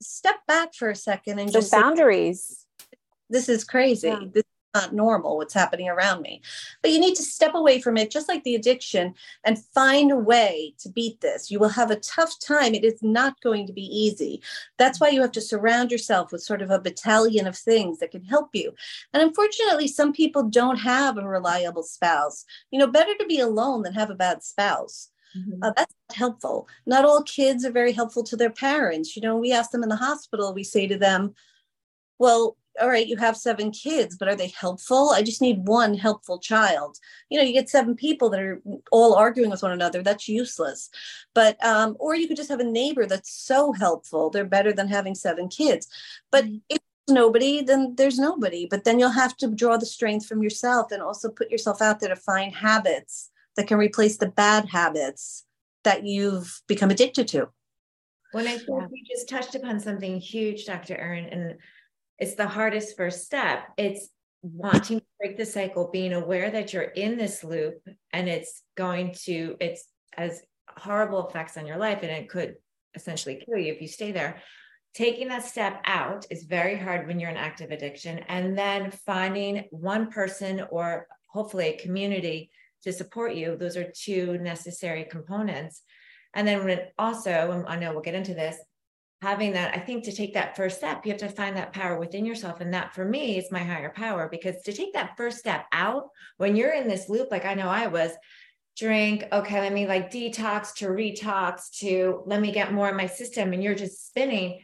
step 0.00 0.36
back 0.46 0.74
for 0.74 0.90
a 0.90 0.96
second 0.96 1.38
and 1.38 1.48
the 1.48 1.52
just 1.52 1.70
boundaries. 1.70 2.66
Say, 2.78 2.86
this 3.28 3.48
is 3.48 3.64
crazy. 3.64 4.08
Yeah. 4.08 4.20
This 4.32 4.44
not 4.74 4.94
normal 4.94 5.36
what's 5.36 5.54
happening 5.54 5.88
around 5.88 6.22
me. 6.22 6.40
But 6.82 6.90
you 6.90 7.00
need 7.00 7.16
to 7.16 7.22
step 7.22 7.54
away 7.54 7.80
from 7.80 7.96
it 7.96 8.10
just 8.10 8.28
like 8.28 8.44
the 8.44 8.54
addiction 8.54 9.14
and 9.44 9.64
find 9.74 10.10
a 10.10 10.16
way 10.16 10.74
to 10.78 10.88
beat 10.88 11.20
this. 11.20 11.50
You 11.50 11.58
will 11.58 11.68
have 11.68 11.90
a 11.90 11.96
tough 11.96 12.38
time. 12.38 12.74
It 12.74 12.84
is 12.84 13.02
not 13.02 13.40
going 13.40 13.66
to 13.66 13.72
be 13.72 13.84
easy. 13.84 14.42
That's 14.78 15.00
why 15.00 15.08
you 15.08 15.20
have 15.20 15.32
to 15.32 15.40
surround 15.40 15.90
yourself 15.90 16.32
with 16.32 16.42
sort 16.42 16.62
of 16.62 16.70
a 16.70 16.80
battalion 16.80 17.46
of 17.46 17.56
things 17.56 17.98
that 17.98 18.12
can 18.12 18.24
help 18.24 18.50
you. 18.52 18.74
And 19.12 19.22
unfortunately 19.22 19.88
some 19.88 20.12
people 20.12 20.44
don't 20.44 20.78
have 20.78 21.18
a 21.18 21.26
reliable 21.26 21.82
spouse. 21.82 22.44
You 22.70 22.78
know 22.78 22.86
better 22.86 23.14
to 23.18 23.26
be 23.26 23.40
alone 23.40 23.82
than 23.82 23.94
have 23.94 24.10
a 24.10 24.14
bad 24.14 24.42
spouse. 24.42 25.10
Mm-hmm. 25.36 25.62
Uh, 25.62 25.72
that's 25.76 25.94
helpful. 26.12 26.68
Not 26.86 27.04
all 27.04 27.22
kids 27.22 27.64
are 27.64 27.70
very 27.70 27.92
helpful 27.92 28.24
to 28.24 28.36
their 28.36 28.50
parents. 28.50 29.14
You 29.14 29.22
know, 29.22 29.36
we 29.36 29.52
ask 29.52 29.70
them 29.70 29.82
in 29.82 29.88
the 29.88 29.96
hospital, 29.96 30.52
we 30.52 30.64
say 30.64 30.86
to 30.88 30.98
them, 30.98 31.34
Well, 32.18 32.56
all 32.80 32.88
right, 32.88 33.06
you 33.06 33.16
have 33.16 33.36
seven 33.36 33.70
kids, 33.70 34.16
but 34.16 34.28
are 34.28 34.34
they 34.34 34.48
helpful? 34.48 35.10
I 35.10 35.22
just 35.22 35.42
need 35.42 35.66
one 35.66 35.94
helpful 35.94 36.38
child. 36.38 36.98
You 37.28 37.38
know, 37.38 37.44
you 37.44 37.52
get 37.52 37.68
seven 37.68 37.94
people 37.94 38.30
that 38.30 38.40
are 38.40 38.62
all 38.90 39.14
arguing 39.14 39.50
with 39.50 39.62
one 39.62 39.72
another. 39.72 40.02
That's 40.02 40.28
useless. 40.28 40.90
But, 41.34 41.62
um, 41.64 41.96
or 42.00 42.16
you 42.16 42.26
could 42.26 42.36
just 42.36 42.50
have 42.50 42.60
a 42.60 42.64
neighbor 42.64 43.06
that's 43.06 43.32
so 43.32 43.72
helpful. 43.72 44.30
They're 44.30 44.44
better 44.44 44.72
than 44.72 44.88
having 44.88 45.14
seven 45.14 45.48
kids. 45.48 45.88
But 46.30 46.44
mm-hmm. 46.44 46.56
if 46.68 46.78
nobody, 47.08 47.62
then 47.62 47.94
there's 47.96 48.18
nobody. 48.18 48.66
But 48.70 48.84
then 48.84 48.98
you'll 48.98 49.10
have 49.10 49.36
to 49.38 49.48
draw 49.48 49.76
the 49.76 49.86
strength 49.86 50.26
from 50.26 50.42
yourself 50.42 50.92
and 50.92 51.02
also 51.02 51.30
put 51.30 51.50
yourself 51.50 51.82
out 51.82 52.00
there 52.00 52.08
to 52.08 52.16
find 52.16 52.54
habits 52.54 53.30
that 53.56 53.66
can 53.66 53.78
replace 53.78 54.16
the 54.16 54.28
bad 54.28 54.68
habits 54.68 55.44
that 55.84 56.04
you've 56.04 56.62
become 56.66 56.90
addicted 56.90 57.28
to. 57.28 57.48
When 58.32 58.46
I 58.46 58.58
think 58.58 58.90
you 58.92 59.04
just 59.10 59.28
touched 59.28 59.54
upon 59.56 59.80
something 59.80 60.20
huge, 60.20 60.64
Dr. 60.64 60.96
Erin, 60.96 61.26
and 61.26 61.56
it's 62.20 62.34
the 62.34 62.46
hardest 62.46 62.96
first 62.96 63.24
step. 63.24 63.64
It's 63.76 64.08
wanting 64.42 65.00
to 65.00 65.06
break 65.18 65.36
the 65.36 65.46
cycle, 65.46 65.90
being 65.90 66.12
aware 66.12 66.50
that 66.50 66.72
you're 66.72 66.82
in 66.82 67.16
this 67.16 67.42
loop 67.42 67.86
and 68.12 68.28
it's 68.28 68.62
going 68.76 69.14
to, 69.24 69.56
it's 69.60 69.84
as 70.16 70.42
horrible 70.68 71.26
effects 71.26 71.56
on 71.56 71.66
your 71.66 71.78
life 71.78 72.02
and 72.02 72.10
it 72.10 72.28
could 72.28 72.56
essentially 72.94 73.42
kill 73.44 73.58
you 73.58 73.72
if 73.72 73.80
you 73.80 73.88
stay 73.88 74.12
there. 74.12 74.40
Taking 74.92 75.28
that 75.28 75.44
step 75.44 75.80
out 75.84 76.26
is 76.30 76.44
very 76.44 76.76
hard 76.76 77.06
when 77.06 77.20
you're 77.20 77.30
in 77.30 77.36
active 77.36 77.70
addiction. 77.70 78.18
And 78.28 78.58
then 78.58 78.90
finding 78.90 79.68
one 79.70 80.10
person 80.10 80.64
or 80.70 81.06
hopefully 81.26 81.68
a 81.68 81.78
community 81.78 82.50
to 82.82 82.92
support 82.92 83.34
you. 83.34 83.56
Those 83.56 83.76
are 83.76 83.92
two 83.94 84.38
necessary 84.38 85.04
components. 85.04 85.82
And 86.34 86.46
then 86.46 86.80
also, 86.98 87.64
I 87.66 87.76
know 87.76 87.92
we'll 87.92 88.02
get 88.02 88.14
into 88.14 88.34
this, 88.34 88.56
having 89.22 89.52
that, 89.52 89.76
I 89.76 89.80
think 89.80 90.04
to 90.04 90.12
take 90.12 90.34
that 90.34 90.56
first 90.56 90.78
step, 90.78 91.04
you 91.04 91.12
have 91.12 91.20
to 91.20 91.28
find 91.28 91.56
that 91.56 91.72
power 91.72 91.98
within 91.98 92.24
yourself. 92.24 92.60
And 92.60 92.72
that 92.72 92.94
for 92.94 93.04
me 93.04 93.36
is 93.36 93.52
my 93.52 93.62
higher 93.62 93.90
power 93.90 94.28
because 94.30 94.62
to 94.62 94.72
take 94.72 94.94
that 94.94 95.16
first 95.16 95.38
step 95.38 95.66
out 95.72 96.08
when 96.38 96.56
you're 96.56 96.72
in 96.72 96.88
this 96.88 97.08
loop, 97.08 97.28
like 97.30 97.44
I 97.44 97.54
know 97.54 97.68
I 97.68 97.86
was, 97.86 98.12
drink, 98.78 99.24
okay, 99.30 99.60
let 99.60 99.72
me 99.74 99.86
like 99.86 100.10
detox 100.10 100.74
to 100.76 100.86
retox 100.86 101.70
to 101.80 102.22
let 102.24 102.40
me 102.40 102.50
get 102.50 102.72
more 102.72 102.88
in 102.88 102.96
my 102.96 103.06
system. 103.06 103.52
And 103.52 103.62
you're 103.62 103.74
just 103.74 104.06
spinning. 104.06 104.62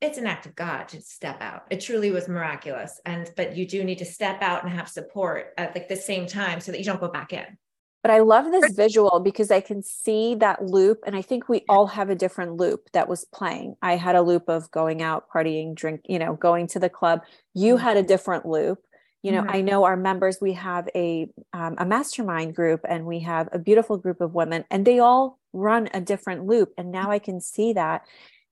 It's 0.00 0.18
an 0.18 0.26
act 0.26 0.46
of 0.46 0.54
God 0.54 0.88
to 0.88 1.00
step 1.00 1.40
out. 1.40 1.62
It 1.70 1.80
truly 1.80 2.12
was 2.12 2.28
miraculous. 2.28 3.00
And, 3.04 3.28
but 3.36 3.56
you 3.56 3.66
do 3.66 3.82
need 3.82 3.98
to 3.98 4.04
step 4.04 4.40
out 4.40 4.62
and 4.62 4.72
have 4.72 4.88
support 4.88 5.52
at 5.58 5.74
like 5.74 5.88
the 5.88 5.96
same 5.96 6.26
time 6.26 6.60
so 6.60 6.70
that 6.70 6.78
you 6.78 6.84
don't 6.84 7.00
go 7.00 7.08
back 7.08 7.32
in. 7.32 7.58
But 8.04 8.10
I 8.10 8.18
love 8.18 8.52
this 8.52 8.74
visual 8.74 9.18
because 9.18 9.50
I 9.50 9.62
can 9.62 9.82
see 9.82 10.34
that 10.34 10.62
loop. 10.62 11.00
And 11.06 11.16
I 11.16 11.22
think 11.22 11.48
we 11.48 11.64
all 11.70 11.86
have 11.86 12.10
a 12.10 12.14
different 12.14 12.58
loop 12.58 12.90
that 12.92 13.08
was 13.08 13.24
playing. 13.24 13.76
I 13.80 13.96
had 13.96 14.14
a 14.14 14.20
loop 14.20 14.46
of 14.46 14.70
going 14.70 15.00
out, 15.00 15.24
partying, 15.34 15.74
drink, 15.74 16.02
you 16.04 16.18
know, 16.18 16.34
going 16.34 16.66
to 16.68 16.78
the 16.78 16.90
club. 16.90 17.22
You 17.54 17.76
mm-hmm. 17.76 17.82
had 17.82 17.96
a 17.96 18.02
different 18.02 18.44
loop. 18.44 18.80
You 19.22 19.32
know, 19.32 19.40
mm-hmm. 19.40 19.56
I 19.56 19.60
know 19.62 19.84
our 19.84 19.96
members, 19.96 20.36
we 20.38 20.52
have 20.52 20.86
a, 20.94 21.30
um, 21.54 21.76
a 21.78 21.86
mastermind 21.86 22.54
group 22.54 22.82
and 22.86 23.06
we 23.06 23.20
have 23.20 23.48
a 23.52 23.58
beautiful 23.58 23.96
group 23.96 24.20
of 24.20 24.34
women 24.34 24.66
and 24.70 24.84
they 24.84 24.98
all 24.98 25.38
run 25.54 25.88
a 25.94 26.00
different 26.02 26.44
loop. 26.44 26.74
And 26.76 26.92
now 26.92 27.10
I 27.10 27.18
can 27.18 27.40
see 27.40 27.72
that. 27.72 28.02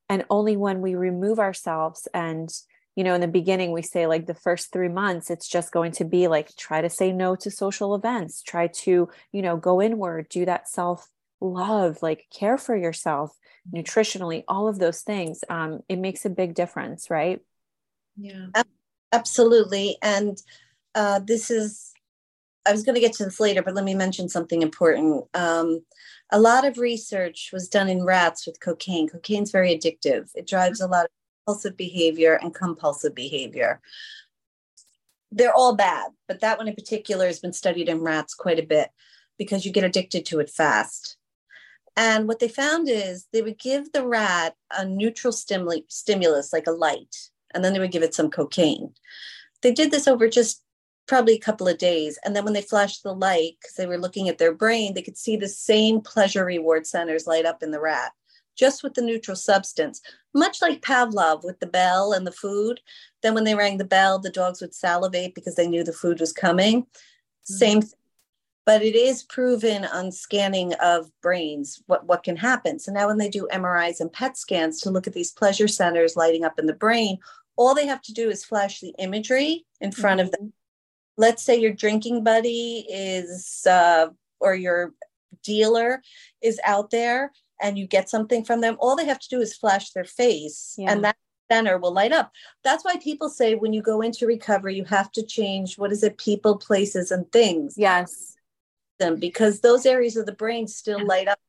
And 0.09 0.25
only 0.31 0.57
when 0.57 0.81
we 0.81 0.95
remove 0.95 1.37
ourselves 1.37 2.07
and 2.11 2.51
you 2.95 3.03
know 3.03 3.13
in 3.13 3.21
the 3.21 3.27
beginning 3.27 3.71
we 3.71 3.81
say 3.81 4.07
like 4.07 4.25
the 4.25 4.33
first 4.33 4.71
3 4.71 4.89
months 4.89 5.29
it's 5.29 5.47
just 5.47 5.71
going 5.71 5.91
to 5.91 6.05
be 6.05 6.27
like 6.27 6.55
try 6.55 6.81
to 6.81 6.89
say 6.89 7.11
no 7.11 7.35
to 7.35 7.51
social 7.51 7.95
events 7.95 8.41
try 8.41 8.67
to 8.67 9.09
you 9.31 9.41
know 9.41 9.57
go 9.57 9.81
inward 9.81 10.27
do 10.29 10.45
that 10.45 10.67
self 10.67 11.09
love 11.41 12.01
like 12.01 12.25
care 12.31 12.57
for 12.57 12.75
yourself 12.75 13.37
nutritionally 13.73 14.43
all 14.47 14.67
of 14.67 14.79
those 14.79 15.01
things 15.01 15.43
um 15.49 15.81
it 15.89 15.99
makes 15.99 16.25
a 16.25 16.29
big 16.29 16.53
difference 16.53 17.09
right? 17.09 17.41
Yeah. 18.17 18.47
Absolutely 19.11 19.97
and 20.01 20.41
uh 20.95 21.19
this 21.19 21.51
is 21.51 21.91
i 22.65 22.71
was 22.71 22.83
going 22.83 22.95
to 22.95 23.01
get 23.01 23.13
to 23.13 23.25
this 23.25 23.39
later 23.39 23.61
but 23.61 23.75
let 23.75 23.83
me 23.83 23.93
mention 23.93 24.29
something 24.29 24.61
important 24.61 25.25
um 25.33 25.81
a 26.33 26.39
lot 26.39 26.65
of 26.65 26.79
research 26.79 27.51
was 27.53 27.69
done 27.69 27.87
in 27.87 28.03
rats 28.03 28.47
with 28.47 28.59
cocaine. 28.59 29.07
Cocaine's 29.07 29.51
very 29.51 29.77
addictive. 29.77 30.31
It 30.33 30.47
drives 30.47 30.81
a 30.81 30.87
lot 30.87 31.05
of 31.05 31.11
impulsive 31.45 31.77
behavior 31.77 32.39
and 32.41 32.53
compulsive 32.53 33.13
behavior. 33.13 33.81
They're 35.31 35.53
all 35.53 35.75
bad, 35.75 36.11
but 36.27 36.41
that 36.41 36.57
one 36.57 36.67
in 36.67 36.75
particular 36.75 37.25
has 37.27 37.39
been 37.39 37.53
studied 37.53 37.89
in 37.89 38.01
rats 38.01 38.33
quite 38.33 38.59
a 38.59 38.65
bit 38.65 38.89
because 39.37 39.65
you 39.65 39.71
get 39.71 39.83
addicted 39.83 40.25
to 40.27 40.39
it 40.39 40.49
fast. 40.49 41.17
And 41.95 42.27
what 42.27 42.39
they 42.39 42.47
found 42.47 42.87
is 42.89 43.27
they 43.31 43.41
would 43.41 43.59
give 43.59 43.91
the 43.91 44.05
rat 44.05 44.55
a 44.75 44.85
neutral 44.85 45.33
stimuli- 45.33 45.81
stimulus, 45.89 46.53
like 46.53 46.67
a 46.67 46.71
light, 46.71 47.15
and 47.53 47.63
then 47.63 47.73
they 47.73 47.79
would 47.79 47.91
give 47.91 48.03
it 48.03 48.15
some 48.15 48.29
cocaine. 48.29 48.93
they 49.61 49.71
did 49.71 49.91
this 49.91 50.09
over 50.09 50.27
just 50.27 50.61
probably 51.07 51.35
a 51.35 51.39
couple 51.39 51.69
of 51.69 51.77
days. 51.77 52.19
And 52.25 52.35
then 52.35 52.43
when 52.43 52.53
they 52.53 52.61
flashed 52.61 53.03
the 53.03 53.13
light, 53.13 53.55
because 53.61 53.75
they 53.75 53.87
were 53.87 53.97
looking 53.97 54.27
at 54.27 54.37
their 54.37 54.53
brain, 54.53 54.93
they 54.93 55.01
could 55.01 55.17
see 55.17 55.37
the 55.37 55.47
same 55.47 56.01
pleasure 56.01 56.43
reward 56.43 56.85
centers 56.85 57.27
light 57.27 57.45
up 57.45 57.63
in 57.63 57.71
the 57.71 57.79
rat, 57.79 58.11
just 58.55 58.83
with 58.83 58.93
the 58.93 59.01
neutral 59.01 59.35
substance, 59.35 60.01
much 60.33 60.61
like 60.61 60.81
Pavlov 60.81 61.43
with 61.43 61.59
the 61.59 61.67
bell 61.67 62.13
and 62.13 62.25
the 62.25 62.31
food. 62.31 62.79
Then 63.21 63.33
when 63.33 63.43
they 63.43 63.55
rang 63.55 63.77
the 63.77 63.85
bell, 63.85 64.19
the 64.19 64.29
dogs 64.29 64.61
would 64.61 64.73
salivate 64.73 65.35
because 65.35 65.55
they 65.55 65.67
knew 65.67 65.83
the 65.83 65.93
food 65.93 66.19
was 66.19 66.33
coming. 66.33 66.83
Mm-hmm. 66.83 67.53
Same 67.53 67.81
thing. 67.81 67.99
But 68.65 68.81
it 68.81 68.95
is 68.95 69.23
proven 69.23 69.83
on 69.83 70.09
scanning 70.13 70.73
of 70.75 71.11
brains 71.21 71.83
what, 71.87 72.05
what 72.05 72.23
can 72.23 72.37
happen. 72.37 72.79
So 72.79 72.93
now 72.93 73.07
when 73.07 73.17
they 73.17 73.27
do 73.27 73.47
MRIs 73.51 73.99
and 73.99 74.11
PET 74.11 74.37
scans 74.37 74.79
to 74.81 74.89
look 74.89 75.05
at 75.05 75.11
these 75.11 75.33
pleasure 75.33 75.67
centers 75.67 76.15
lighting 76.15 76.45
up 76.45 76.57
in 76.57 76.65
the 76.65 76.73
brain, 76.73 77.17
all 77.57 77.75
they 77.75 77.87
have 77.87 78.01
to 78.03 78.13
do 78.13 78.29
is 78.29 78.45
flash 78.45 78.79
the 78.79 78.95
imagery 78.99 79.65
in 79.81 79.91
front 79.91 80.21
mm-hmm. 80.21 80.27
of 80.27 80.31
them 80.31 80.53
let's 81.17 81.43
say 81.43 81.59
your 81.59 81.73
drinking 81.73 82.23
buddy 82.23 82.85
is 82.89 83.65
uh, 83.69 84.07
or 84.39 84.55
your 84.55 84.93
dealer 85.43 86.01
is 86.41 86.59
out 86.65 86.89
there 86.89 87.31
and 87.63 87.79
you 87.79 87.87
get 87.87 88.09
something 88.09 88.43
from 88.43 88.61
them 88.61 88.77
all 88.79 88.95
they 88.95 89.05
have 89.05 89.19
to 89.19 89.29
do 89.29 89.41
is 89.41 89.55
flash 89.55 89.91
their 89.91 90.03
face 90.03 90.75
yeah. 90.77 90.91
and 90.91 91.03
that 91.03 91.15
center 91.51 91.77
will 91.77 91.93
light 91.93 92.11
up. 92.11 92.31
That's 92.63 92.85
why 92.85 92.97
people 92.97 93.29
say 93.29 93.55
when 93.55 93.73
you 93.73 93.81
go 93.81 94.01
into 94.01 94.27
recovery 94.27 94.75
you 94.75 94.85
have 94.85 95.11
to 95.13 95.23
change 95.23 95.77
what 95.77 95.91
is 95.91 96.03
it 96.03 96.17
people 96.17 96.57
places 96.57 97.11
and 97.11 97.31
things. 97.31 97.75
Yes. 97.77 98.35
Them 98.99 99.15
because 99.15 99.61
those 99.61 99.85
areas 99.85 100.17
of 100.17 100.25
the 100.25 100.33
brain 100.33 100.67
still 100.67 101.03
light 101.05 101.27
up. 101.27 101.39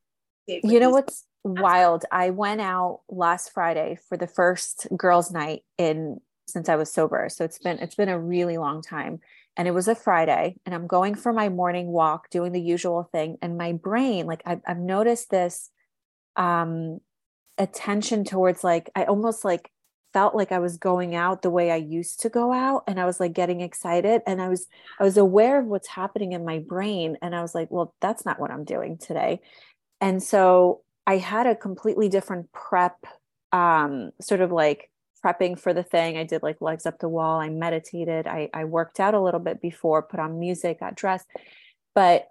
You 0.47 0.81
know 0.81 0.91
what's 0.91 1.25
wild? 1.43 2.05
I 2.11 2.31
went 2.31 2.61
out 2.61 3.01
last 3.09 3.53
friday 3.53 3.99
for 4.09 4.17
the 4.17 4.27
first 4.27 4.87
girls 4.97 5.31
night 5.31 5.63
in 5.79 6.21
since 6.47 6.69
i 6.69 6.77
was 6.77 6.93
sober. 6.93 7.29
So 7.29 7.45
it's 7.45 7.59
been 7.59 7.79
it's 7.79 7.95
been 7.95 8.09
a 8.09 8.19
really 8.19 8.59
long 8.59 8.83
time. 8.83 9.21
And 9.57 9.69
it 9.69 9.71
was 9.71 9.87
a 9.87 9.95
Friday, 9.95 10.57
and 10.67 10.75
I'm 10.75 10.89
going 10.89 11.15
for 11.15 11.33
my 11.33 11.49
morning 11.49 11.87
walk, 11.87 12.29
doing 12.29 12.51
the 12.51 12.61
usual 12.61 13.09
thing. 13.13 13.39
And 13.41 13.57
my 13.57 13.73
brain, 13.73 14.27
like 14.27 14.43
I've, 14.45 14.61
I've 14.67 14.81
noticed 14.81 15.31
this 15.31 15.71
um, 16.37 17.01
attention 17.59 18.25
towards 18.25 18.65
like, 18.65 18.91
I 18.95 19.05
almost 19.05 19.45
like 19.45 19.71
felt 20.13 20.35
like 20.35 20.53
I 20.53 20.61
was 20.61 20.77
going 20.77 21.15
out 21.15 21.43
the 21.43 21.51
way 21.51 21.71
I 21.71 21.77
used 21.77 22.21
to 22.21 22.29
go 22.29 22.53
out. 22.53 22.85
And 22.87 23.01
I 23.01 23.05
was 23.05 23.19
like 23.19 23.33
getting 23.33 23.61
excited. 23.61 24.23
And 24.27 24.41
I 24.41 24.49
was, 24.49 24.67
I 25.01 25.05
was 25.05 25.17
aware 25.17 25.61
of 25.61 25.67
what's 25.67 25.89
happening 25.89 26.33
in 26.33 26.45
my 26.45 26.61
brain. 26.61 27.17
And 27.21 27.35
I 27.35 27.43
was 27.43 27.55
like, 27.55 27.71
well, 27.71 27.95
that's 28.01 28.25
not 28.25 28.39
what 28.39 28.51
I'm 28.51 28.65
doing 28.65 28.97
today. 28.99 29.41
And 30.01 30.23
so 30.23 30.83
I 31.07 31.17
had 31.17 31.47
a 31.47 31.57
completely 31.57 32.09
different 32.09 32.53
prep, 32.53 32.97
um, 33.53 34.11
sort 34.21 34.41
of 34.41 34.53
like 34.53 34.91
prepping 35.25 35.59
for 35.59 35.73
the 35.73 35.83
thing. 35.83 36.17
I 36.17 36.25
did 36.25 36.43
like 36.43 36.61
legs 36.61 36.87
up 36.87 36.99
the 36.99 37.09
wall. 37.09 37.41
I 37.41 37.49
meditated. 37.49 38.27
I, 38.27 38.51
I 38.55 38.65
worked 38.65 39.01
out 39.01 39.15
a 39.15 39.21
little 39.21 39.41
bit 39.41 39.61
before, 39.61 40.03
put 40.03 40.21
on 40.21 40.39
music, 40.39 40.81
got 40.81 40.95
dressed. 40.95 41.27
But, 41.95 42.27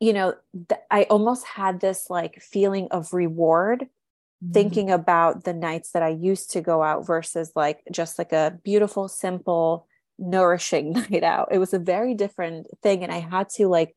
you 0.00 0.14
know, 0.14 0.34
th- 0.68 0.80
I 0.90 1.04
almost 1.04 1.46
had 1.46 1.80
this 1.80 2.08
like 2.08 2.40
feeling 2.40 2.88
of 2.90 3.12
reward 3.12 3.82
mm-hmm. 3.82 4.52
thinking 4.52 4.90
about 4.90 5.44
the 5.44 5.52
nights 5.52 5.92
that 5.92 6.02
I 6.02 6.08
used 6.08 6.50
to 6.52 6.62
go 6.62 6.82
out 6.82 7.06
versus 7.06 7.52
like 7.54 7.82
just 7.92 8.18
like 8.18 8.32
a 8.32 8.58
beautiful, 8.64 9.08
simple, 9.08 9.86
nourishing 10.18 10.92
night 11.10 11.22
out. 11.22 11.48
It 11.52 11.58
was 11.58 11.74
a 11.74 11.78
very 11.78 12.14
different 12.14 12.66
thing. 12.82 13.04
And 13.04 13.12
I 13.12 13.18
had 13.18 13.50
to 13.50 13.68
like 13.68 13.94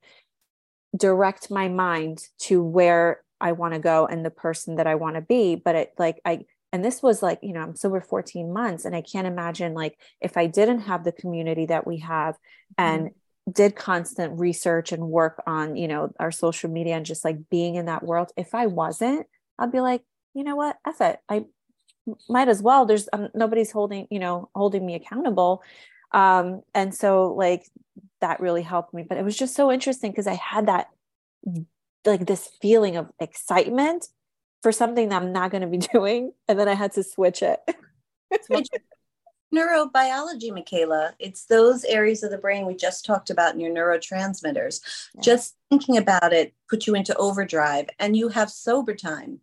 direct 0.95 1.49
my 1.49 1.69
mind 1.69 2.27
to 2.41 2.61
where 2.61 3.21
I 3.39 3.53
want 3.53 3.73
to 3.73 3.79
go 3.79 4.05
and 4.05 4.25
the 4.25 4.29
person 4.29 4.75
that 4.75 4.87
I 4.87 4.95
want 4.95 5.15
to 5.15 5.21
be. 5.21 5.55
But 5.55 5.75
it 5.75 5.93
like, 5.97 6.21
I, 6.25 6.41
and 6.73 6.83
this 6.83 7.03
was 7.03 7.21
like 7.21 7.37
you 7.43 7.53
know 7.53 7.61
i'm 7.61 7.75
sober 7.75 8.01
14 8.01 8.51
months 8.51 8.83
and 8.83 8.95
i 8.95 9.01
can't 9.01 9.27
imagine 9.27 9.75
like 9.75 9.95
if 10.19 10.35
i 10.35 10.47
didn't 10.47 10.79
have 10.79 11.03
the 11.03 11.11
community 11.11 11.67
that 11.67 11.85
we 11.85 11.99
have 11.99 12.35
and 12.77 13.05
mm-hmm. 13.05 13.17
Did 13.51 13.75
constant 13.75 14.39
research 14.39 14.91
and 14.91 15.09
work 15.09 15.41
on 15.45 15.75
you 15.75 15.87
know 15.87 16.11
our 16.19 16.31
social 16.31 16.69
media 16.69 16.95
and 16.95 17.05
just 17.05 17.25
like 17.25 17.49
being 17.49 17.75
in 17.75 17.87
that 17.87 18.03
world 18.03 18.31
if 18.37 18.55
i 18.55 18.65
wasn't 18.65 19.27
i'd 19.59 19.71
be 19.71 19.81
like 19.81 20.01
you 20.33 20.43
know 20.43 20.55
what? 20.55 20.77
F 20.85 21.01
it. 21.01 21.19
I 21.29 21.45
might 22.27 22.49
as 22.49 22.61
well. 22.61 22.85
There's 22.85 23.07
um, 23.13 23.29
nobody's 23.33 23.71
holding 23.71 24.07
you 24.09 24.19
know 24.19 24.49
holding 24.55 24.85
me 24.85 24.95
accountable. 24.95 25.63
Um 26.11 26.61
and 26.73 26.93
so 26.93 27.33
like 27.33 27.65
that 28.21 28.39
really 28.39 28.61
helped 28.61 28.93
me. 28.93 29.03
But 29.07 29.17
it 29.17 29.25
was 29.25 29.37
just 29.37 29.55
so 29.55 29.71
interesting 29.71 30.11
because 30.11 30.27
i 30.27 30.35
had 30.35 30.67
that 30.67 30.87
like 32.05 32.25
this 32.25 32.49
feeling 32.61 32.97
of 32.97 33.09
excitement 33.19 34.07
for 34.61 34.71
something 34.71 35.09
that 35.09 35.21
I'm 35.21 35.33
not 35.33 35.51
going 35.51 35.61
to 35.61 35.67
be 35.67 35.77
doing. 35.93 36.33
And 36.47 36.59
then 36.59 36.67
I 36.67 36.73
had 36.73 36.93
to 36.93 37.03
switch 37.03 37.41
it. 37.41 37.59
Neurobiology, 39.53 40.51
Michaela. 40.53 41.13
It's 41.19 41.45
those 41.45 41.83
areas 41.85 42.23
of 42.23 42.31
the 42.31 42.37
brain 42.37 42.65
we 42.65 42.75
just 42.75 43.05
talked 43.05 43.29
about 43.29 43.53
in 43.53 43.59
your 43.59 43.73
neurotransmitters. 43.73 44.81
Yeah. 45.15 45.21
Just 45.21 45.55
thinking 45.69 45.97
about 45.97 46.33
it 46.33 46.53
put 46.69 46.87
you 46.87 46.95
into 46.95 47.15
overdrive 47.17 47.89
and 47.99 48.17
you 48.17 48.29
have 48.29 48.49
sober 48.49 48.95
time. 48.95 49.39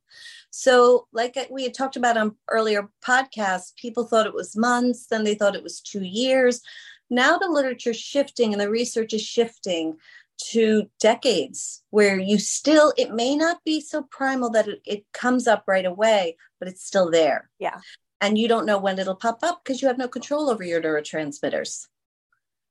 So, 0.51 1.07
like 1.13 1.39
we 1.49 1.63
had 1.63 1.75
talked 1.75 1.97
about 1.97 2.17
on 2.17 2.35
earlier 2.49 2.89
podcasts, 3.05 3.75
people 3.77 4.05
thought 4.05 4.27
it 4.27 4.35
was 4.35 4.57
months, 4.57 5.07
then 5.07 5.23
they 5.23 5.37
thought 5.37 5.55
it 5.55 5.63
was 5.63 5.81
two 5.81 6.03
years. 6.03 6.61
Now 7.09 7.39
the 7.39 7.49
literature's 7.49 7.97
shifting 7.97 8.53
and 8.53 8.61
the 8.61 8.71
research 8.71 9.13
is 9.13 9.23
shifting 9.23 9.97
to 10.41 10.89
decades 10.99 11.83
where 11.91 12.19
you 12.19 12.39
still 12.39 12.93
it 12.97 13.13
may 13.13 13.37
not 13.37 13.63
be 13.65 13.81
so 13.81 14.03
primal 14.05 14.51
that 14.51 14.67
it, 14.67 14.81
it 14.87 15.05
comes 15.13 15.47
up 15.47 15.65
right 15.67 15.85
away 15.85 16.37
but 16.59 16.67
it's 16.67 16.85
still 16.85 17.11
there 17.11 17.51
yeah 17.59 17.79
and 18.21 18.39
you 18.39 18.49
don't 18.49 18.67
know 18.67 18.79
when 18.79 18.99
it'll 18.99 19.15
pop 19.15 19.43
up 19.43 19.63
because 19.63 19.81
you 19.81 19.89
have 19.89 19.99
no 19.99 20.09
control 20.09 20.51
over 20.51 20.65
your 20.65 20.81
neurotransmitters 20.81 21.87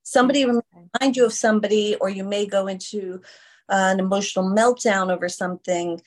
somebody 0.04 0.46
okay. 0.46 0.60
remind 1.00 1.16
you 1.16 1.26
of 1.26 1.34
somebody 1.34 1.96
or 1.96 2.10
you 2.10 2.24
may 2.24 2.46
go 2.46 2.68
into 2.68 3.22
uh, 3.70 3.90
an 3.94 4.00
emotional 4.00 4.46
meltdown 4.50 5.14
over 5.14 5.30
something 5.30 6.02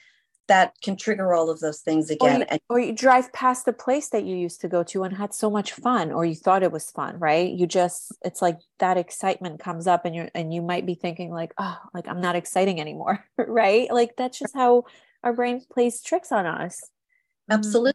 that 0.48 0.74
can 0.82 0.96
trigger 0.96 1.32
all 1.32 1.48
of 1.48 1.60
those 1.60 1.80
things 1.80 2.10
again. 2.10 2.36
Or 2.36 2.38
you, 2.38 2.46
and, 2.50 2.60
or 2.68 2.80
you 2.80 2.92
drive 2.92 3.32
past 3.32 3.64
the 3.64 3.72
place 3.72 4.08
that 4.08 4.24
you 4.24 4.34
used 4.36 4.60
to 4.62 4.68
go 4.68 4.82
to 4.84 5.04
and 5.04 5.16
had 5.16 5.32
so 5.32 5.48
much 5.48 5.72
fun, 5.72 6.10
or 6.10 6.24
you 6.24 6.34
thought 6.34 6.64
it 6.64 6.72
was 6.72 6.90
fun, 6.90 7.18
right? 7.18 7.50
You 7.50 7.66
just, 7.66 8.12
it's 8.24 8.42
like 8.42 8.58
that 8.80 8.96
excitement 8.96 9.60
comes 9.60 9.86
up 9.86 10.04
and 10.04 10.14
you're, 10.14 10.30
and 10.34 10.52
you 10.52 10.60
might 10.60 10.84
be 10.84 10.94
thinking 10.94 11.30
like, 11.30 11.54
oh, 11.58 11.78
like 11.94 12.08
I'm 12.08 12.20
not 12.20 12.36
exciting 12.36 12.80
anymore, 12.80 13.24
right? 13.38 13.90
Like 13.92 14.16
that's 14.16 14.38
just 14.38 14.54
how 14.54 14.84
our 15.22 15.32
brain 15.32 15.62
plays 15.72 16.02
tricks 16.02 16.32
on 16.32 16.44
us. 16.44 16.80
Mm-hmm. 17.48 17.52
Absolutely. 17.52 17.92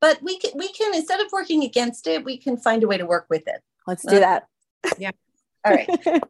But 0.00 0.22
we 0.22 0.38
can, 0.38 0.52
we 0.54 0.68
can, 0.72 0.94
instead 0.94 1.20
of 1.20 1.32
working 1.32 1.64
against 1.64 2.06
it, 2.06 2.24
we 2.24 2.36
can 2.36 2.56
find 2.56 2.84
a 2.84 2.86
way 2.86 2.98
to 2.98 3.06
work 3.06 3.26
with 3.30 3.46
it. 3.46 3.62
Let's 3.86 4.04
do 4.04 4.18
that. 4.18 4.46
Yeah. 4.98 5.10
All 5.64 5.72
right. 5.72 5.88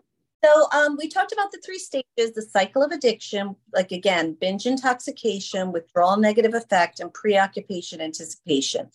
So 0.44 0.68
um, 0.72 0.96
we 0.96 1.08
talked 1.08 1.32
about 1.32 1.50
the 1.50 1.60
three 1.64 1.78
stages, 1.78 2.32
the 2.34 2.42
cycle 2.42 2.82
of 2.82 2.92
addiction, 2.92 3.56
like 3.74 3.90
again, 3.90 4.36
binge 4.40 4.66
intoxication, 4.66 5.72
withdrawal 5.72 6.18
negative 6.18 6.54
effect, 6.54 7.00
and 7.00 7.12
preoccupation 7.12 8.00
anticipation. 8.00 8.90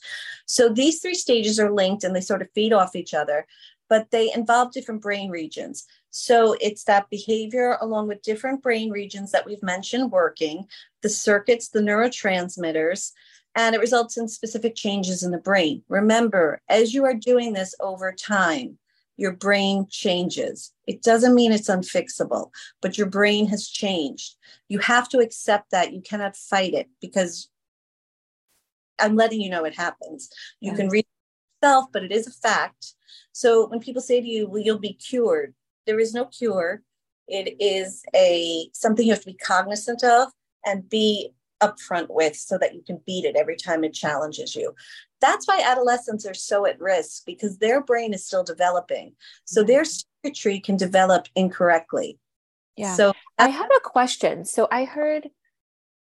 So 0.45 0.69
these 0.69 1.01
three 1.01 1.15
stages 1.15 1.60
are 1.60 1.71
linked 1.73 2.05
and 2.05 2.15
they 2.15 2.21
sort 2.21 2.41
of 2.41 2.51
feed 2.53 2.71
off 2.71 2.95
each 2.95 3.13
other, 3.13 3.47
but 3.89 4.12
they 4.12 4.31
involve 4.34 4.71
different 4.71 5.01
brain 5.01 5.29
regions. 5.29 5.86
So 6.12 6.55
it's 6.62 6.86
that 6.86 7.10
behavior 7.10 7.77
along 7.81 8.07
with 8.07 8.21
different 8.21 8.62
brain 8.62 8.89
regions 8.89 9.31
that 9.31 9.45
we've 9.45 9.63
mentioned 9.63 10.12
working, 10.12 10.67
the 11.01 11.10
circuits, 11.10 11.69
the 11.69 11.79
neurotransmitters, 11.79 13.12
and 13.55 13.75
it 13.75 13.81
results 13.81 14.17
in 14.17 14.27
specific 14.27 14.75
changes 14.75 15.23
in 15.23 15.31
the 15.31 15.37
brain. 15.37 15.83
Remember, 15.89 16.61
as 16.69 16.93
you 16.93 17.03
are 17.05 17.13
doing 17.13 17.53
this 17.53 17.75
over 17.79 18.11
time, 18.11 18.77
your 19.17 19.33
brain 19.33 19.85
changes. 19.89 20.73
It 20.87 21.03
doesn't 21.03 21.35
mean 21.35 21.51
it's 21.51 21.69
unfixable, 21.69 22.49
but 22.81 22.97
your 22.97 23.07
brain 23.07 23.47
has 23.47 23.67
changed. 23.67 24.35
You 24.67 24.79
have 24.79 25.09
to 25.09 25.19
accept 25.19 25.71
that. 25.71 25.93
You 25.93 26.01
cannot 26.01 26.35
fight 26.35 26.73
it 26.73 26.89
because 27.01 27.49
I'm 28.99 29.15
letting 29.15 29.41
you 29.41 29.49
know 29.49 29.65
it 29.65 29.75
happens. 29.75 30.29
You 30.59 30.73
can 30.73 30.89
read 30.89 31.05
yourself, 31.61 31.85
but 31.91 32.03
it 32.03 32.11
is 32.11 32.27
a 32.27 32.31
fact. 32.31 32.93
So 33.31 33.67
when 33.67 33.79
people 33.79 34.01
say 34.01 34.21
to 34.21 34.27
you, 34.27 34.47
well, 34.47 34.61
you'll 34.61 34.79
be 34.79 34.93
cured, 34.93 35.53
there 35.85 35.99
is 35.99 36.13
no 36.13 36.25
cure. 36.25 36.81
It 37.27 37.55
is 37.59 38.03
a 38.15 38.69
something 38.73 39.05
you 39.05 39.13
have 39.13 39.21
to 39.21 39.31
be 39.31 39.37
cognizant 39.37 40.03
of 40.03 40.29
and 40.65 40.89
be 40.89 41.33
upfront 41.62 42.08
with 42.10 42.36
so 42.36 42.58
that 42.58 42.74
you 42.74 42.82
can 42.82 43.02
beat 43.06 43.26
it 43.26 43.36
every 43.36 43.56
time 43.56 43.84
it 43.84 43.93
challenges 43.93 44.56
you. 44.56 44.74
That's 45.19 45.47
why 45.47 45.63
adolescents 45.65 46.26
are 46.26 46.34
so 46.34 46.65
at 46.65 46.80
risk 46.80 47.24
because 47.26 47.58
their 47.58 47.82
brain 47.82 48.13
is 48.13 48.26
still 48.26 48.43
developing. 48.43 49.13
So 49.45 49.62
mm-hmm. 49.62 49.67
their 49.67 49.84
circuitry 49.86 50.60
can 50.60 50.78
develop 50.78 51.28
incorrectly. 51.36 52.19
Yeah. 52.78 52.95
So 52.95 53.13
I 53.38 53.50
have 53.50 53.69
a 53.76 53.80
question. 53.82 54.45
So 54.45 54.67
I 54.71 54.86
heard 54.86 55.30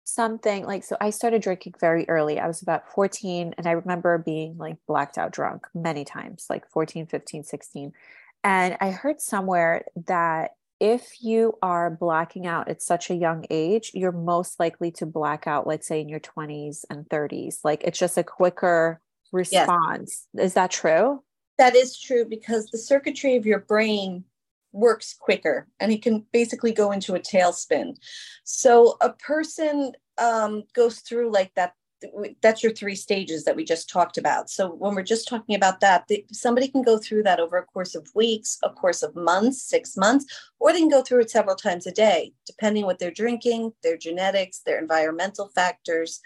something 0.04 0.64
like 0.66 0.82
so 0.84 0.96
I 1.00 1.10
started 1.10 1.42
drinking 1.42 1.74
very 1.80 2.08
early. 2.08 2.38
I 2.38 2.46
was 2.46 2.62
about 2.62 2.92
14 2.92 3.54
and 3.56 3.66
I 3.66 3.72
remember 3.72 4.18
being 4.18 4.56
like 4.58 4.76
blacked 4.86 5.18
out 5.18 5.32
drunk 5.32 5.66
many 5.74 6.04
times, 6.04 6.46
like 6.50 6.68
14, 6.70 7.06
15, 7.06 7.44
16. 7.44 7.92
And 8.42 8.76
I 8.80 8.90
heard 8.90 9.20
somewhere 9.20 9.84
that 10.06 10.52
if 10.80 11.22
you 11.22 11.58
are 11.62 11.90
blacking 11.90 12.46
out 12.46 12.68
at 12.68 12.80
such 12.80 13.10
a 13.10 13.14
young 13.14 13.44
age, 13.50 13.92
you're 13.94 14.12
most 14.12 14.58
likely 14.58 14.90
to 14.92 15.06
black 15.06 15.46
out, 15.46 15.66
let's 15.66 15.86
say 15.86 16.00
in 16.00 16.08
your 16.08 16.20
20s 16.20 16.84
and 16.88 17.06
30s. 17.08 17.58
Like 17.62 17.84
it's 17.84 17.98
just 17.98 18.16
a 18.16 18.24
quicker 18.24 19.00
response. 19.30 20.26
Yes. 20.32 20.46
Is 20.46 20.54
that 20.54 20.70
true? 20.70 21.22
That 21.58 21.76
is 21.76 22.00
true 22.00 22.24
because 22.24 22.66
the 22.66 22.78
circuitry 22.78 23.36
of 23.36 23.44
your 23.44 23.60
brain 23.60 24.24
works 24.72 25.14
quicker 25.18 25.68
and 25.78 25.92
it 25.92 26.02
can 26.02 26.24
basically 26.32 26.72
go 26.72 26.92
into 26.92 27.14
a 27.14 27.20
tailspin. 27.20 27.96
So 28.44 28.96
a 29.02 29.10
person 29.10 29.92
um, 30.16 30.64
goes 30.74 31.00
through 31.00 31.30
like 31.30 31.52
that. 31.56 31.74
That's 32.40 32.62
your 32.62 32.72
three 32.72 32.94
stages 32.94 33.44
that 33.44 33.56
we 33.56 33.64
just 33.64 33.90
talked 33.90 34.18
about. 34.18 34.50
So 34.50 34.72
when 34.72 34.94
we're 34.94 35.02
just 35.02 35.28
talking 35.28 35.54
about 35.54 35.80
that, 35.80 36.06
the, 36.08 36.24
somebody 36.32 36.68
can 36.68 36.82
go 36.82 36.98
through 36.98 37.24
that 37.24 37.40
over 37.40 37.58
a 37.58 37.64
course 37.64 37.94
of 37.94 38.08
weeks, 38.14 38.58
a 38.62 38.70
course 38.70 39.02
of 39.02 39.14
months, 39.14 39.62
six 39.62 39.96
months, 39.96 40.26
or 40.58 40.72
they 40.72 40.78
can 40.78 40.88
go 40.88 41.02
through 41.02 41.20
it 41.20 41.30
several 41.30 41.56
times 41.56 41.86
a 41.86 41.92
day, 41.92 42.32
depending 42.46 42.84
what 42.84 42.98
they're 42.98 43.10
drinking, 43.10 43.72
their 43.82 43.96
genetics, 43.96 44.60
their 44.60 44.78
environmental 44.78 45.48
factors. 45.48 46.20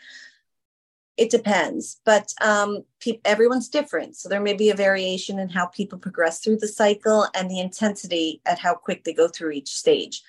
It 1.17 1.31
depends 1.31 2.01
but 2.05 2.33
um, 2.41 2.85
pe- 3.01 3.21
everyone's 3.25 3.69
different. 3.69 4.17
So 4.17 4.29
there 4.29 4.41
may 4.41 4.55
be 4.55 4.71
a 4.71 4.75
variation 4.75 5.39
in 5.39 5.49
how 5.49 5.67
people 5.67 5.99
progress 5.99 6.41
through 6.41 6.57
the 6.59 6.69
cycle 6.69 7.29
and 7.35 7.49
the 7.49 7.61
intensity 7.61 8.41
at 8.47 8.59
how 8.59 8.75
quick 8.75 9.05
they 9.05 9.13
go 9.13 9.29
through 9.29 9.53
each 9.53 9.69
stage 9.69 10.23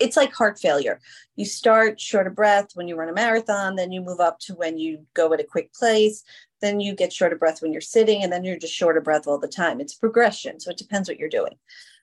it's 0.00 0.16
like 0.16 0.32
heart 0.32 0.58
failure. 0.58 1.00
You 1.36 1.44
start 1.44 2.00
short 2.00 2.26
of 2.26 2.34
breath 2.34 2.70
when 2.74 2.88
you 2.88 2.96
run 2.96 3.08
a 3.08 3.12
marathon 3.12 3.76
then 3.76 3.92
you 3.92 4.00
move 4.00 4.20
up 4.20 4.38
to 4.40 4.54
when 4.54 4.78
you 4.78 5.06
go 5.14 5.32
at 5.32 5.40
a 5.40 5.44
quick 5.44 5.70
pace 5.78 6.24
then 6.60 6.78
you 6.78 6.94
get 6.94 7.12
short 7.12 7.32
of 7.32 7.38
breath 7.38 7.62
when 7.62 7.72
you're 7.72 7.80
sitting 7.80 8.22
and 8.22 8.30
then 8.30 8.44
you're 8.44 8.58
just 8.58 8.74
short 8.74 8.98
of 8.98 9.04
breath 9.04 9.26
all 9.26 9.38
the 9.38 9.48
time. 9.48 9.80
It's 9.80 9.94
progression 9.94 10.60
so 10.60 10.70
it 10.70 10.78
depends 10.78 11.08
what 11.08 11.18
you're 11.18 11.28
doing. 11.28 11.54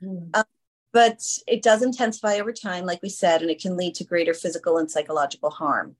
Mm. 0.03 0.29
um, 0.35 0.43
but 0.93 1.21
it 1.47 1.61
does 1.61 1.81
intensify 1.83 2.39
over 2.39 2.53
time 2.53 2.85
like 2.85 3.01
we 3.01 3.09
said 3.09 3.41
and 3.41 3.51
it 3.51 3.61
can 3.61 3.75
lead 3.75 3.95
to 3.95 4.03
greater 4.03 4.33
physical 4.33 4.77
and 4.77 4.89
psychological 4.89 5.49
harm. 5.49 5.95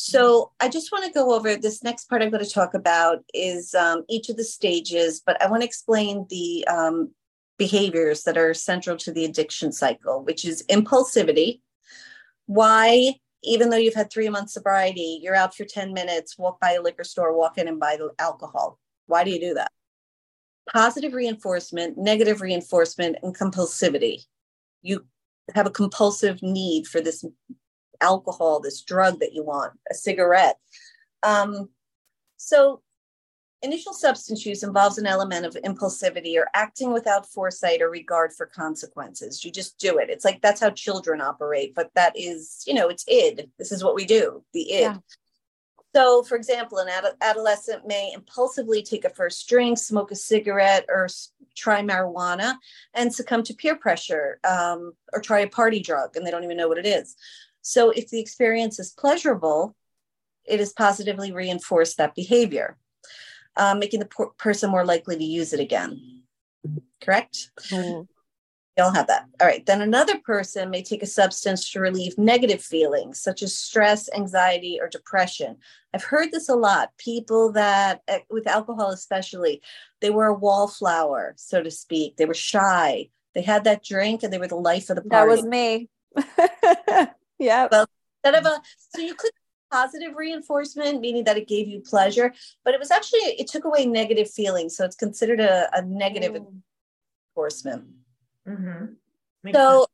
So 0.00 0.52
I 0.60 0.68
just 0.68 0.92
want 0.92 1.04
to 1.06 1.12
go 1.12 1.34
over 1.34 1.56
this 1.56 1.82
next 1.82 2.08
part 2.08 2.22
I'm 2.22 2.30
going 2.30 2.44
to 2.44 2.48
talk 2.48 2.74
about 2.74 3.24
is 3.34 3.74
um, 3.74 4.04
each 4.08 4.28
of 4.28 4.36
the 4.36 4.44
stages, 4.44 5.20
but 5.26 5.42
I 5.42 5.50
want 5.50 5.62
to 5.62 5.66
explain 5.66 6.24
the 6.30 6.64
um, 6.68 7.10
behaviors 7.58 8.22
that 8.22 8.38
are 8.38 8.54
central 8.54 8.96
to 8.96 9.12
the 9.12 9.24
addiction 9.24 9.72
cycle, 9.72 10.22
which 10.24 10.44
is 10.44 10.64
impulsivity. 10.70 11.60
Why, 12.46 13.14
even 13.42 13.68
though 13.68 13.76
you've 13.76 13.94
had 13.94 14.10
three 14.10 14.28
months 14.28 14.54
sobriety, 14.54 15.18
you're 15.20 15.34
out 15.34 15.54
for 15.54 15.64
10 15.64 15.92
minutes, 15.92 16.38
walk 16.38 16.60
by 16.60 16.72
a 16.72 16.82
liquor 16.82 17.04
store, 17.04 17.36
walk 17.36 17.58
in 17.58 17.68
and 17.68 17.80
buy 17.80 17.96
the 17.96 18.10
alcohol. 18.18 18.78
Why 19.06 19.24
do 19.24 19.30
you 19.30 19.40
do 19.40 19.54
that? 19.54 19.72
Positive 20.72 21.12
reinforcement, 21.12 21.98
negative 21.98 22.40
reinforcement, 22.40 23.16
and 23.22 23.36
compulsivity. 23.36 24.24
You 24.82 25.06
have 25.54 25.66
a 25.66 25.70
compulsive 25.70 26.42
need 26.42 26.86
for 26.86 27.00
this 27.00 27.24
alcohol, 28.00 28.60
this 28.60 28.82
drug 28.82 29.20
that 29.20 29.32
you 29.32 29.44
want, 29.44 29.72
a 29.90 29.94
cigarette. 29.94 30.58
Um, 31.22 31.70
so, 32.36 32.82
initial 33.62 33.92
substance 33.92 34.46
use 34.46 34.62
involves 34.62 34.98
an 34.98 35.06
element 35.06 35.44
of 35.44 35.54
impulsivity 35.64 36.36
or 36.36 36.48
acting 36.54 36.92
without 36.92 37.26
foresight 37.26 37.82
or 37.82 37.90
regard 37.90 38.32
for 38.32 38.46
consequences. 38.46 39.44
You 39.44 39.50
just 39.50 39.78
do 39.78 39.98
it. 39.98 40.10
It's 40.10 40.24
like 40.24 40.40
that's 40.40 40.60
how 40.60 40.70
children 40.70 41.20
operate, 41.20 41.74
but 41.74 41.90
that 41.94 42.12
is, 42.16 42.62
you 42.66 42.74
know, 42.74 42.88
it's 42.88 43.04
id. 43.08 43.50
This 43.58 43.72
is 43.72 43.82
what 43.82 43.94
we 43.94 44.04
do, 44.04 44.44
the 44.52 44.72
id. 44.72 44.80
Yeah. 44.80 44.96
So, 45.94 46.22
for 46.22 46.36
example, 46.36 46.78
an 46.78 46.88
ad- 46.88 47.16
adolescent 47.20 47.86
may 47.86 48.12
impulsively 48.14 48.82
take 48.82 49.04
a 49.04 49.10
first 49.10 49.48
drink, 49.48 49.78
smoke 49.78 50.10
a 50.10 50.16
cigarette, 50.16 50.84
or 50.88 51.04
s- 51.06 51.32
try 51.56 51.82
marijuana 51.82 52.56
and 52.94 53.12
succumb 53.12 53.42
to 53.44 53.54
peer 53.54 53.74
pressure 53.74 54.38
um, 54.48 54.92
or 55.12 55.20
try 55.20 55.40
a 55.40 55.48
party 55.48 55.80
drug 55.80 56.14
and 56.14 56.26
they 56.26 56.30
don't 56.30 56.44
even 56.44 56.56
know 56.56 56.68
what 56.68 56.78
it 56.78 56.86
is. 56.86 57.16
So 57.62 57.90
if 57.90 58.10
the 58.10 58.20
experience 58.20 58.78
is 58.78 58.92
pleasurable, 58.92 59.74
it 60.44 60.60
is 60.60 60.72
positively 60.72 61.32
reinforced 61.32 61.96
that 61.96 62.14
behavior, 62.14 62.76
uh, 63.58 63.74
making 63.74 64.00
the 64.00 64.06
por- 64.06 64.32
person 64.38 64.70
more 64.70 64.84
likely 64.84 65.16
to 65.16 65.24
use 65.24 65.52
it 65.52 65.60
again. 65.60 66.22
Correct? 67.02 67.50
Mm-hmm. 67.70 68.02
You 68.76 68.84
all 68.84 68.94
have 68.94 69.08
that. 69.08 69.26
All 69.40 69.46
right. 69.46 69.66
Then 69.66 69.82
another 69.82 70.18
person 70.24 70.70
may 70.70 70.82
take 70.82 71.02
a 71.02 71.06
substance 71.06 71.70
to 71.72 71.80
relieve 71.80 72.16
negative 72.16 72.62
feelings 72.62 73.20
such 73.20 73.42
as 73.42 73.56
stress, 73.56 74.08
anxiety, 74.14 74.78
or 74.80 74.88
depression. 74.88 75.56
I've 75.92 76.04
heard 76.04 76.30
this 76.30 76.48
a 76.48 76.54
lot. 76.54 76.90
People 76.96 77.52
that, 77.52 78.02
eh, 78.06 78.20
with 78.30 78.46
alcohol 78.46 78.90
especially, 78.90 79.62
they 80.00 80.10
were 80.10 80.26
a 80.26 80.34
wallflower, 80.34 81.34
so 81.36 81.60
to 81.60 81.70
speak. 81.70 82.16
They 82.16 82.26
were 82.26 82.34
shy. 82.34 83.10
They 83.34 83.42
had 83.42 83.64
that 83.64 83.84
drink 83.84 84.22
and 84.22 84.32
they 84.32 84.38
were 84.38 84.46
the 84.46 84.54
life 84.54 84.90
of 84.90 84.96
the 84.96 85.02
party. 85.02 85.28
That 85.28 85.36
was 85.36 85.44
me. 85.44 85.88
Yeah. 87.38 87.68
Well, 87.70 87.86
instead 88.24 88.44
of 88.44 88.46
a 88.46 88.60
so 88.90 89.00
you 89.00 89.14
could 89.14 89.30
positive 89.70 90.16
reinforcement, 90.16 91.00
meaning 91.00 91.24
that 91.24 91.36
it 91.36 91.48
gave 91.48 91.68
you 91.68 91.80
pleasure, 91.80 92.32
but 92.64 92.74
it 92.74 92.80
was 92.80 92.90
actually 92.90 93.20
it 93.20 93.48
took 93.48 93.64
away 93.64 93.86
negative 93.86 94.30
feelings, 94.30 94.76
so 94.76 94.84
it's 94.84 94.96
considered 94.96 95.40
a, 95.40 95.68
a 95.76 95.82
negative 95.82 96.32
mm. 96.32 96.46
reinforcement. 97.36 97.84
Mm-hmm. 98.46 99.50
So 99.54 99.86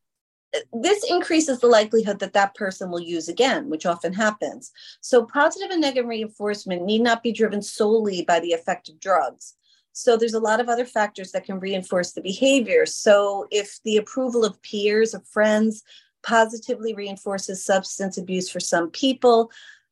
sense. 0.55 0.65
this 0.73 1.11
increases 1.11 1.61
the 1.61 1.67
likelihood 1.67 2.19
that 2.21 2.33
that 2.33 2.55
person 2.55 2.91
will 2.91 3.01
use 3.01 3.29
again, 3.29 3.69
which 3.69 3.87
often 3.87 4.13
happens. 4.13 4.73
So 5.01 5.25
positive 5.25 5.71
and 5.71 5.81
negative 5.81 6.09
reinforcement 6.09 6.85
need 6.85 7.03
not 7.03 7.23
be 7.23 7.33
driven 7.33 7.63
solely 7.63 8.23
by 8.23 8.41
the 8.41 8.53
effect 8.53 8.89
of 8.89 9.01
drugs. 9.01 9.55
So 9.97 10.17
there's 10.17 10.35
a 10.35 10.41
lot 10.41 10.61
of 10.61 10.69
other 10.69 10.85
factors 10.85 11.31
that 11.33 11.45
can 11.45 11.61
reinforce 11.61 12.13
the 12.13 12.21
behavior. 12.21 12.85
So 12.85 13.47
if 13.53 13.79
the 13.85 13.97
approval 13.97 14.45
of 14.45 14.61
peers, 14.63 15.15
of 15.15 15.27
friends, 15.29 15.85
positively 16.25 16.95
reinforces 16.95 17.65
substance 17.65 18.19
abuse 18.19 18.49
for 18.49 18.61
some 18.61 18.91
people. 18.91 19.51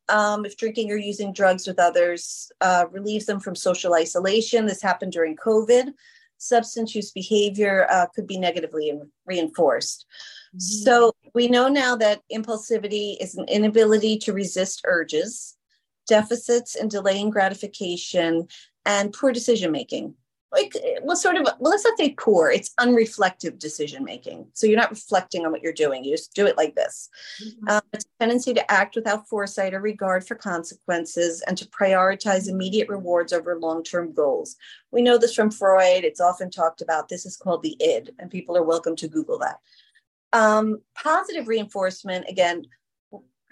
Um, 0.08 0.44
if 0.44 0.56
drinking 0.56 0.90
or 0.90 0.96
using 0.96 1.32
drugs 1.32 1.66
with 1.66 1.78
others 1.78 2.50
uh, 2.60 2.86
relieves 2.90 3.26
them 3.26 3.38
from 3.38 3.54
social 3.54 3.94
isolation, 3.94 4.66
this 4.66 4.82
happened 4.82 5.12
during 5.12 5.36
COVID. 5.36 5.92
Substance 6.38 6.94
use 6.94 7.12
behavior 7.12 7.86
uh, 7.88 8.06
could 8.14 8.26
be 8.26 8.38
negatively 8.38 8.92
reinforced. 9.26 10.06
Mm-hmm. 10.48 10.58
So, 10.58 11.12
we 11.34 11.48
know 11.48 11.68
now 11.68 11.96
that 11.96 12.20
impulsivity 12.30 13.16
is 13.20 13.36
an 13.36 13.46
inability 13.48 14.18
to 14.18 14.32
resist 14.32 14.82
urges, 14.84 15.56
deficits 16.06 16.74
in 16.74 16.88
delaying 16.88 17.30
gratification, 17.30 18.48
and 18.84 19.12
poor 19.12 19.32
decision 19.32 19.70
making 19.70 20.14
like 20.52 20.74
well 21.02 21.16
sort 21.16 21.36
of 21.36 21.44
well 21.44 21.70
let's 21.70 21.84
not 21.84 21.96
say 21.96 22.14
poor 22.18 22.50
it's 22.50 22.74
unreflective 22.78 23.58
decision 23.58 24.04
making 24.04 24.46
so 24.52 24.66
you're 24.66 24.78
not 24.78 24.90
reflecting 24.90 25.44
on 25.44 25.50
what 25.50 25.62
you're 25.62 25.72
doing 25.72 26.04
you 26.04 26.12
just 26.12 26.34
do 26.34 26.46
it 26.46 26.56
like 26.56 26.74
this. 26.74 27.08
Mm-hmm. 27.42 27.68
um, 27.68 27.82
it's 27.92 28.04
a 28.04 28.22
tendency 28.22 28.52
to 28.54 28.70
act 28.70 28.96
without 28.96 29.28
foresight 29.28 29.74
or 29.74 29.80
regard 29.80 30.26
for 30.26 30.34
consequences 30.34 31.42
and 31.46 31.56
to 31.58 31.66
prioritize 31.66 32.48
immediate 32.48 32.88
rewards 32.88 33.32
over 33.32 33.58
long-term 33.58 34.12
goals. 34.12 34.56
We 34.90 35.02
know 35.02 35.18
this 35.18 35.34
from 35.34 35.50
freud. 35.50 36.04
It's 36.04 36.20
often 36.20 36.50
talked 36.50 36.82
about. 36.82 37.08
This 37.08 37.24
is 37.26 37.36
called 37.36 37.62
the 37.62 37.76
id 37.80 38.10
and 38.18 38.30
people 38.30 38.56
are 38.56 38.62
welcome 38.62 38.96
to 38.96 39.08
google 39.08 39.38
that. 39.38 39.58
Um, 40.34 40.82
positive 40.94 41.48
reinforcement 41.48 42.26
again 42.28 42.66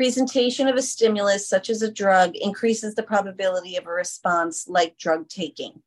Presentation 0.00 0.66
of 0.66 0.76
a 0.76 0.82
stimulus, 0.82 1.46
such 1.46 1.68
as 1.68 1.82
a 1.82 1.92
drug, 1.92 2.34
increases 2.34 2.94
the 2.94 3.02
probability 3.02 3.76
of 3.76 3.86
a 3.86 3.90
response 3.90 4.66
like 4.66 4.96
drug 4.96 5.28
taking. 5.28 5.82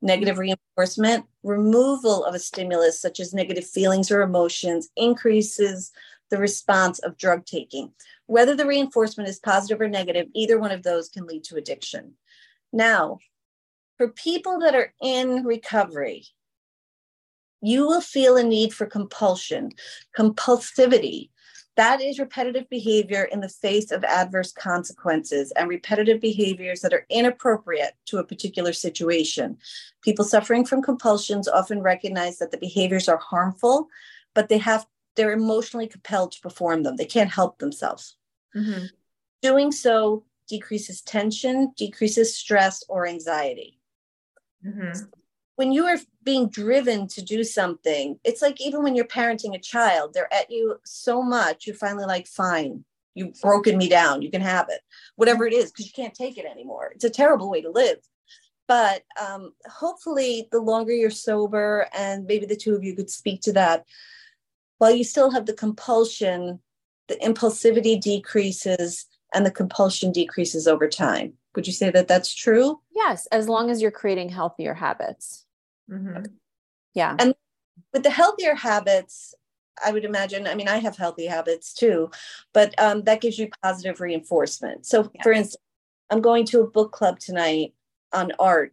Negative 0.00 0.38
reinforcement, 0.38 1.26
removal 1.42 2.24
of 2.24 2.34
a 2.34 2.38
stimulus, 2.38 3.00
such 3.00 3.18
as 3.18 3.34
negative 3.34 3.66
feelings 3.66 4.10
or 4.10 4.22
emotions, 4.22 4.88
increases 4.96 5.90
the 6.30 6.38
response 6.38 6.98
of 7.00 7.16
drug 7.16 7.44
taking. 7.46 7.92
Whether 8.26 8.54
the 8.54 8.66
reinforcement 8.66 9.28
is 9.28 9.40
positive 9.40 9.80
or 9.80 9.88
negative, 9.88 10.26
either 10.34 10.58
one 10.58 10.70
of 10.70 10.82
those 10.82 11.08
can 11.08 11.26
lead 11.26 11.44
to 11.44 11.56
addiction. 11.56 12.14
Now, 12.72 13.18
for 13.96 14.08
people 14.08 14.60
that 14.60 14.74
are 14.74 14.92
in 15.02 15.44
recovery, 15.44 16.26
you 17.60 17.86
will 17.86 18.00
feel 18.00 18.36
a 18.36 18.44
need 18.44 18.72
for 18.72 18.86
compulsion, 18.86 19.72
compulsivity, 20.16 21.30
that 21.78 22.00
is 22.00 22.18
repetitive 22.18 22.68
behavior 22.68 23.28
in 23.30 23.40
the 23.40 23.48
face 23.48 23.92
of 23.92 24.02
adverse 24.02 24.50
consequences 24.50 25.52
and 25.52 25.68
repetitive 25.68 26.20
behaviors 26.20 26.80
that 26.80 26.92
are 26.92 27.06
inappropriate 27.08 27.94
to 28.06 28.18
a 28.18 28.24
particular 28.24 28.72
situation. 28.72 29.56
People 30.02 30.24
suffering 30.24 30.64
from 30.64 30.82
compulsions 30.82 31.46
often 31.46 31.80
recognize 31.80 32.38
that 32.38 32.50
the 32.50 32.58
behaviors 32.58 33.08
are 33.08 33.18
harmful, 33.18 33.86
but 34.34 34.48
they 34.48 34.58
have 34.58 34.86
they're 35.14 35.32
emotionally 35.32 35.86
compelled 35.86 36.32
to 36.32 36.40
perform 36.40 36.82
them. 36.82 36.96
They 36.96 37.04
can't 37.04 37.30
help 37.30 37.58
themselves. 37.58 38.16
Mm-hmm. 38.56 38.86
Doing 39.42 39.70
so 39.70 40.24
decreases 40.48 41.00
tension, 41.02 41.72
decreases 41.76 42.36
stress 42.36 42.82
or 42.88 43.06
anxiety. 43.06 43.78
Mm-hmm 44.66 45.10
when 45.58 45.72
you 45.72 45.86
are 45.86 45.98
being 46.22 46.48
driven 46.48 47.08
to 47.08 47.20
do 47.20 47.42
something, 47.42 48.16
it's 48.22 48.40
like 48.40 48.60
even 48.60 48.84
when 48.84 48.94
you're 48.94 49.04
parenting 49.04 49.56
a 49.56 49.58
child, 49.58 50.14
they're 50.14 50.32
at 50.32 50.48
you 50.52 50.76
so 50.84 51.20
much, 51.20 51.66
you're 51.66 51.74
finally 51.74 52.04
like, 52.04 52.28
fine, 52.28 52.84
you've 53.14 53.34
broken 53.40 53.76
me 53.76 53.88
down. 53.88 54.22
You 54.22 54.30
can 54.30 54.40
have 54.40 54.66
it, 54.68 54.82
whatever 55.16 55.48
it 55.48 55.52
is, 55.52 55.72
because 55.72 55.86
you 55.86 55.92
can't 55.92 56.14
take 56.14 56.38
it 56.38 56.44
anymore. 56.44 56.92
It's 56.94 57.02
a 57.02 57.10
terrible 57.10 57.50
way 57.50 57.60
to 57.60 57.70
live. 57.70 57.98
But 58.68 59.02
um, 59.20 59.52
hopefully, 59.68 60.46
the 60.52 60.60
longer 60.60 60.92
you're 60.92 61.10
sober, 61.10 61.88
and 61.92 62.24
maybe 62.26 62.46
the 62.46 62.54
two 62.54 62.76
of 62.76 62.84
you 62.84 62.94
could 62.94 63.10
speak 63.10 63.40
to 63.42 63.52
that, 63.54 63.84
while 64.76 64.94
you 64.94 65.02
still 65.02 65.32
have 65.32 65.46
the 65.46 65.54
compulsion, 65.54 66.60
the 67.08 67.16
impulsivity 67.16 68.00
decreases 68.00 69.06
and 69.34 69.44
the 69.44 69.50
compulsion 69.50 70.12
decreases 70.12 70.68
over 70.68 70.88
time. 70.88 71.32
Would 71.56 71.66
you 71.66 71.72
say 71.72 71.90
that 71.90 72.06
that's 72.06 72.32
true? 72.32 72.80
Yes, 72.94 73.26
as 73.32 73.48
long 73.48 73.72
as 73.72 73.82
you're 73.82 73.90
creating 73.90 74.28
healthier 74.28 74.74
habits. 74.74 75.46
Mm-hmm. 75.90 76.24
Yeah. 76.94 77.16
And 77.18 77.34
with 77.92 78.02
the 78.02 78.10
healthier 78.10 78.54
habits, 78.54 79.34
I 79.84 79.92
would 79.92 80.04
imagine, 80.04 80.46
I 80.46 80.54
mean, 80.54 80.68
I 80.68 80.78
have 80.78 80.96
healthy 80.96 81.26
habits 81.26 81.72
too, 81.72 82.10
but 82.52 82.74
um, 82.80 83.02
that 83.04 83.20
gives 83.20 83.38
you 83.38 83.48
positive 83.62 84.00
reinforcement. 84.00 84.86
So, 84.86 85.10
yeah. 85.14 85.22
for 85.22 85.32
instance, 85.32 85.62
I'm 86.10 86.20
going 86.20 86.44
to 86.46 86.62
a 86.62 86.66
book 86.66 86.92
club 86.92 87.18
tonight 87.18 87.74
on 88.12 88.32
art. 88.38 88.72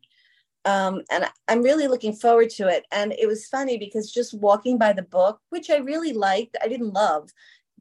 Um, 0.63 1.03
and 1.11 1.25
I'm 1.47 1.61
really 1.61 1.87
looking 1.87 2.13
forward 2.13 2.49
to 2.51 2.67
it. 2.67 2.85
And 2.91 3.13
it 3.13 3.27
was 3.27 3.47
funny 3.47 3.77
because 3.77 4.11
just 4.11 4.33
walking 4.33 4.79
by 4.79 4.93
the 4.93 5.03
book, 5.03 5.39
which 5.49 5.69
I 5.69 5.77
really 5.77 6.11
liked, 6.11 6.57
I 6.61 6.67
didn't 6.67 6.93
love, 6.93 7.29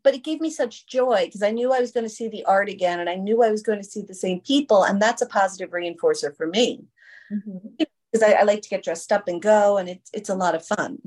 but 0.02 0.14
it 0.14 0.22
gave 0.22 0.40
me 0.40 0.50
such 0.50 0.86
joy 0.86 1.24
because 1.24 1.42
I 1.42 1.50
knew 1.50 1.72
I 1.72 1.80
was 1.80 1.92
going 1.92 2.04
to 2.04 2.14
see 2.14 2.28
the 2.28 2.44
art 2.44 2.68
again 2.68 3.00
and 3.00 3.08
I 3.08 3.14
knew 3.14 3.42
I 3.42 3.50
was 3.50 3.62
going 3.62 3.78
to 3.78 3.88
see 3.88 4.02
the 4.02 4.14
same 4.14 4.40
people. 4.40 4.84
And 4.84 5.00
that's 5.00 5.22
a 5.22 5.26
positive 5.26 5.70
reinforcer 5.70 6.36
for 6.36 6.46
me. 6.46 6.84
Mm-hmm. 7.32 7.84
Because 8.14 8.32
I, 8.32 8.34
I, 8.34 8.42
like 8.44 8.62
to 8.62 8.68
get 8.68 8.84
dressed 8.84 9.10
up 9.10 9.26
and 9.26 9.42
go, 9.42 9.76
and 9.78 9.88
it's 9.88 10.08
it's 10.14 10.28
a 10.28 10.36
lot 10.36 10.54
of 10.54 10.64
fun. 10.64 10.98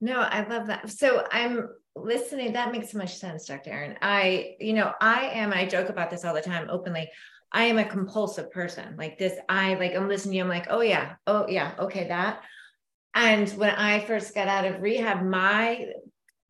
No, 0.00 0.18
I 0.18 0.48
love 0.48 0.66
that. 0.68 0.88
So 0.88 1.26
I'm 1.30 1.68
listening. 1.94 2.54
That 2.54 2.72
makes 2.72 2.90
so 2.90 2.96
much 2.96 3.18
sense, 3.18 3.44
Dr. 3.44 3.70
Erin. 3.70 3.98
I, 4.00 4.56
you 4.58 4.72
know, 4.72 4.92
I 4.98 5.26
am, 5.26 5.52
I 5.52 5.66
joke 5.66 5.90
about 5.90 6.08
this 6.08 6.24
all 6.24 6.32
the 6.32 6.40
time 6.40 6.68
openly. 6.70 7.10
I 7.52 7.64
am 7.64 7.76
a 7.76 7.84
compulsive 7.84 8.50
person. 8.50 8.96
Like 8.96 9.18
this, 9.18 9.34
I 9.50 9.74
like, 9.74 9.94
I'm 9.94 10.08
listening. 10.08 10.40
I'm 10.40 10.48
like, 10.48 10.68
oh 10.70 10.80
yeah, 10.80 11.16
oh 11.26 11.46
yeah, 11.48 11.72
okay, 11.78 12.08
that. 12.08 12.40
And 13.14 13.50
when 13.50 13.68
I 13.68 14.00
first 14.00 14.34
got 14.34 14.48
out 14.48 14.64
of 14.64 14.80
rehab, 14.80 15.22
my 15.22 15.86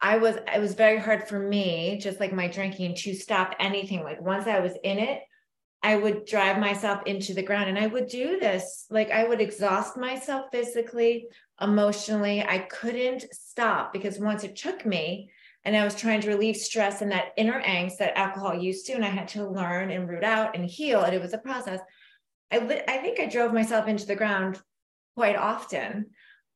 I 0.01 0.18
was 0.18 0.37
it 0.37 0.61
was 0.61 0.74
very 0.74 0.99
hard 0.99 1.28
for 1.28 1.41
me, 1.41 1.99
just 2.01 2.20
like 2.20 2.33
my 2.33 2.47
drinking, 2.47 2.95
to 2.99 3.14
stop 3.14 3.57
anything. 3.59 4.05
Like 4.05 4.20
once 4.20 4.47
I 4.47 4.61
was 4.61 4.74
in 4.85 4.99
it, 4.99 5.22
I 5.83 5.97
would 5.97 6.26
drive 6.26 6.59
myself 6.59 7.03
into 7.07 7.35
the 7.35 7.43
ground 7.43 7.68
and 7.68 7.78
I 7.78 7.87
would 7.87 8.07
do 8.07 8.39
this. 8.39 8.87
Like 8.89 9.11
I 9.11 9.24
would 9.24 9.41
exhaust 9.41 9.97
myself 9.97 10.47
physically, 10.53 11.26
emotionally. 11.61 12.43
I 12.43 12.59
couldn't 12.59 13.24
stop 13.33 13.93
because 13.93 14.18
once 14.18 14.45
it 14.45 14.55
took 14.55 14.87
me 14.87 15.30
and 15.64 15.76
I 15.76 15.85
was 15.85 15.95
trying 15.95 16.20
to 16.20 16.28
relieve 16.28 16.57
stress 16.57 17.03
and 17.03 17.11
that 17.12 17.33
inner 17.37 17.61
angst 17.62 17.99
that 17.99 18.16
alcohol 18.16 18.55
used 18.55 18.87
to, 18.87 18.95
and 18.95 19.05
I 19.05 19.09
had 19.09 19.28
to 19.28 19.49
learn 19.49 19.91
and 19.91 20.09
root 20.09 20.24
out 20.24 20.57
and 20.57 20.64
heal. 20.64 21.03
And 21.03 21.14
it 21.14 21.20
was 21.20 21.35
a 21.35 21.39
process. 21.39 21.80
I, 22.51 22.59
I 22.89 22.99
think 22.99 23.20
I 23.20 23.26
drove 23.26 23.53
myself 23.53 23.87
into 23.89 24.07
the 24.07 24.16
ground 24.16 24.61
quite 25.14 25.37
often 25.37 26.07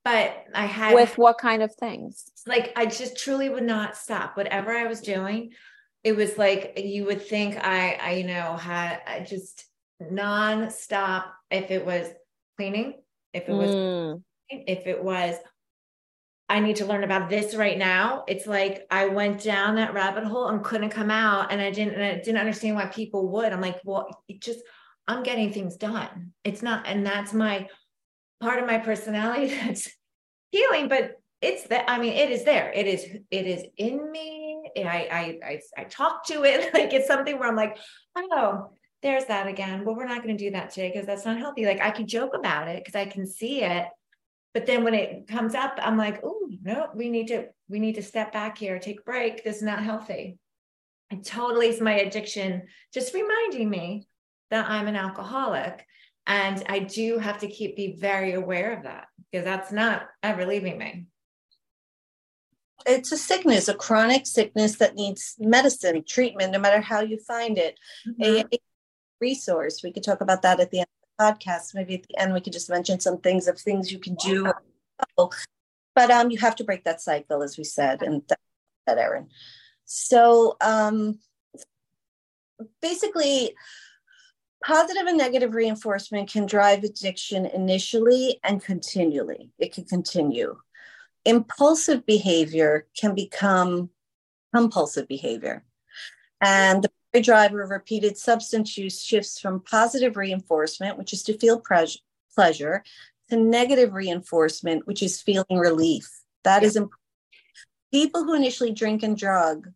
but 0.07 0.45
I 0.55 0.67
had 0.67 0.95
with 0.95 1.19
what 1.19 1.37
kind 1.37 1.65
of 1.65 1.75
things? 1.75 2.31
Like 2.47 2.73
I 2.77 2.87
just 2.87 3.19
truly 3.19 3.49
would 3.49 3.65
not 3.65 3.97
stop. 3.97 4.37
Whatever 4.37 4.71
I 4.71 4.85
was 4.85 5.01
doing, 5.01 5.51
it 6.07 6.15
was 6.15 6.39
like 6.39 6.75
you 6.77 7.05
would 7.07 7.21
think 7.21 7.57
I, 7.57 7.99
I 8.01 8.13
you 8.13 8.25
know, 8.29 8.57
had 8.57 9.01
I 9.09 9.27
just 9.29 9.67
non-stop. 9.99 11.35
If 11.51 11.73
it 11.73 11.85
was 11.85 12.09
cleaning, 12.57 12.95
if 13.35 13.49
it 13.49 13.53
was, 13.53 13.71
mm. 13.73 14.23
if 14.49 14.87
it 14.87 15.03
was, 15.03 15.35
I 16.49 16.61
need 16.61 16.77
to 16.77 16.87
learn 16.87 17.03
about 17.03 17.29
this 17.29 17.57
right 17.57 17.77
now. 17.77 18.23
It's 18.29 18.47
like 18.47 18.87
I 18.89 19.07
went 19.07 19.43
down 19.43 19.75
that 19.77 19.95
rabbit 19.95 20.23
hole 20.23 20.47
and 20.47 20.63
couldn't 20.63 20.91
come 20.91 21.11
out, 21.11 21.51
and 21.51 21.61
I 21.61 21.73
didn't, 21.73 21.95
and 21.95 22.05
I 22.05 22.15
didn't 22.15 22.39
understand 22.39 22.77
why 22.77 22.87
people 22.87 23.29
would. 23.33 23.53
I'm 23.53 23.61
like, 23.61 23.81
well, 23.83 24.09
it 24.29 24.41
just 24.41 24.61
I'm 25.09 25.25
getting 25.25 25.53
things 25.53 25.77
done. 25.77 26.35
It's 26.45 26.63
not, 26.63 26.87
and 26.87 27.05
that's 27.05 27.33
my 27.33 27.69
part 28.41 28.61
of 28.61 28.67
my 28.69 28.79
personality 28.79 29.49
that's 29.65 29.91
healing, 30.53 30.87
but 30.87 31.17
it's 31.43 31.65
that 31.65 31.91
I 31.91 31.99
mean, 31.99 32.13
it 32.13 32.31
is 32.31 32.45
there. 32.45 32.71
It 32.73 32.87
is 32.87 33.05
it 33.29 33.47
is 33.49 33.65
in 33.77 34.13
me. 34.13 34.46
I 34.85 35.09
I 35.11 35.39
I, 35.45 35.61
I 35.79 35.85
talk 35.85 36.27
to 36.27 36.45
it 36.45 36.75
like 36.75 36.93
it's 36.93 37.07
something 37.07 37.39
where 37.39 37.49
I'm 37.49 37.57
like, 37.57 37.79
oh, 38.17 38.71
there's 39.03 39.27
that 39.27 39.47
again. 39.47 39.85
Well, 39.85 39.95
we're 39.97 40.09
not 40.09 40.23
going 40.23 40.37
to 40.37 40.45
do 40.45 40.51
that 40.53 40.71
today 40.71 40.91
because 40.93 41.07
that's 41.07 41.25
not 41.25 41.39
healthy. 41.39 41.65
Like 41.65 41.81
I 41.81 41.91
can 41.91 42.07
joke 42.07 42.33
about 42.35 42.69
it 42.69 42.85
because 42.85 42.99
I 42.99 43.07
can 43.07 43.27
see 43.27 43.63
it, 43.63 43.87
but 44.55 44.67
then 44.67 44.85
when 44.85 44.95
it 44.95 45.29
comes 45.29 45.55
up, 45.55 45.79
I'm 45.81 45.97
like, 45.97 46.21
oh 46.25 46.49
no, 46.63 46.89
we 46.95 47.11
need 47.11 47.29
to 47.29 47.47
we 47.69 47.79
need 47.79 47.97
to 47.97 48.03
step 48.03 48.33
back 48.33 48.59
here, 48.59 48.79
take 48.79 49.01
a 49.01 49.05
break. 49.05 49.45
This 49.45 49.57
is 49.57 49.63
not 49.63 49.83
healthy. 49.83 50.39
It 51.11 51.25
totally 51.25 51.69
is 51.69 51.81
my 51.81 51.93
addiction, 51.93 52.63
just 52.93 53.15
reminding 53.15 53.71
me 53.71 54.09
that 54.51 54.69
I'm 54.69 54.89
an 54.89 54.97
alcoholic 54.97 55.87
and 56.27 56.63
I 56.69 56.81
do 56.81 57.19
have 57.19 57.39
to 57.39 57.49
keep 57.49 57.77
be 57.77 57.97
very 57.99 58.33
aware 58.33 58.77
of 58.77 58.85
that 58.85 59.07
because 59.31 59.45
that's 59.45 59.73
not 59.73 60.09
ever 60.23 60.45
leaving 60.47 60.79
me. 60.79 61.07
It's 62.87 63.13
a 63.13 63.17
sickness, 63.17 63.69
a 63.69 63.75
chronic 63.75 64.27
sickness 64.27 64.77
that 64.77 64.95
needs 64.95 65.35
medicine, 65.39 66.05
treatment, 66.07 66.53
no 66.53 66.59
matter 66.59 66.81
how 66.81 67.01
you 67.01 67.19
find 67.19 67.59
it. 67.59 67.79
Mm-hmm. 68.07 68.49
A, 68.53 68.59
resource. 69.19 69.83
We 69.83 69.93
could 69.93 70.03
talk 70.03 70.21
about 70.21 70.43
that 70.43 70.61
at 70.61 70.71
the 70.71 70.81
end 70.81 70.89
of 71.03 71.09
the 71.19 71.25
podcast. 71.25 71.75
Maybe 71.75 71.95
at 71.95 72.03
the 72.03 72.19
end 72.19 72.35
we 72.35 72.41
could 72.43 72.53
just 72.53 72.69
mention 72.69 73.01
some 73.01 73.19
things 73.19 73.49
of 73.49 73.59
things 73.59 73.91
you 73.91 73.99
can 73.99 74.15
do. 74.17 74.53
But 75.17 76.11
um, 76.11 76.31
you 76.31 76.37
have 76.39 76.55
to 76.57 76.65
break 76.65 76.85
that 76.85 77.01
cycle, 77.01 77.43
as 77.43 77.57
we 77.57 77.65
said, 77.65 78.03
and 78.03 78.23
that's 78.29 78.43
that, 78.87 78.99
Erin. 78.99 79.29
So 79.87 80.57
um, 80.61 81.19
basically, 82.83 83.55
Positive 84.65 85.07
and 85.07 85.17
negative 85.17 85.55
reinforcement 85.55 86.29
can 86.29 86.45
drive 86.45 86.83
addiction 86.83 87.47
initially 87.47 88.41
and 88.43 88.61
continually. 88.61 89.53
It 89.59 89.73
can 89.73 89.85
continue. 89.85 90.57
Impulsive 91.27 92.07
behavior 92.07 92.87
can 92.99 93.15
become 93.15 93.91
compulsive 94.55 95.09
behavior. 95.09 95.65
And 96.41 96.87
the 97.13 97.21
driver 97.21 97.63
of 97.63 97.71
repeated 97.71 98.17
substance 98.17 98.79
use 98.79 99.03
shifts 99.03 99.41
from 99.41 99.61
positive 99.61 100.17
reinforcement, 100.17 100.97
which 100.97 101.13
is 101.13 101.23
to 101.25 101.37
feel 101.37 101.61
pre- 101.61 102.01
pleasure, 102.35 102.85
to 103.29 103.37
negative 103.37 103.93
reinforcement, 103.93 104.87
which 104.87 105.03
is 105.03 105.21
feeling 105.21 105.59
relief. 105.59 106.09
That 106.45 106.63
yeah. 106.63 106.69
is 106.69 106.77
important. 106.77 107.01
People 107.93 108.25
who 108.25 108.35
initially 108.35 108.73
drink 108.73 109.03
and 109.03 109.17
drug 109.17 109.69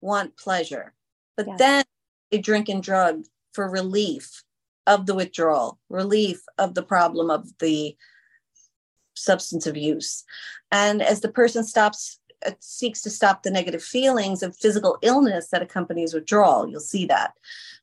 want 0.00 0.36
pleasure, 0.36 0.94
but 1.36 1.46
yeah. 1.46 1.56
then 1.58 1.84
they 2.30 2.38
drink 2.38 2.68
and 2.68 2.82
drug 2.82 3.24
for 3.52 3.68
relief 3.68 4.42
of 4.86 5.06
the 5.06 5.14
withdrawal, 5.14 5.78
relief 5.88 6.42
of 6.58 6.74
the 6.74 6.82
problem 6.82 7.30
of 7.30 7.46
the 7.58 7.96
substance 9.14 9.66
of 9.66 9.76
use. 9.76 10.24
And 10.70 11.02
as 11.02 11.20
the 11.20 11.30
person 11.30 11.64
stops, 11.64 12.18
uh, 12.46 12.52
seeks 12.60 13.00
to 13.02 13.10
stop 13.10 13.42
the 13.42 13.50
negative 13.50 13.82
feelings 13.82 14.42
of 14.42 14.56
physical 14.56 14.98
illness 15.02 15.48
that 15.48 15.62
accompanies 15.62 16.14
withdrawal, 16.14 16.68
you'll 16.68 16.80
see 16.80 17.06
that. 17.06 17.32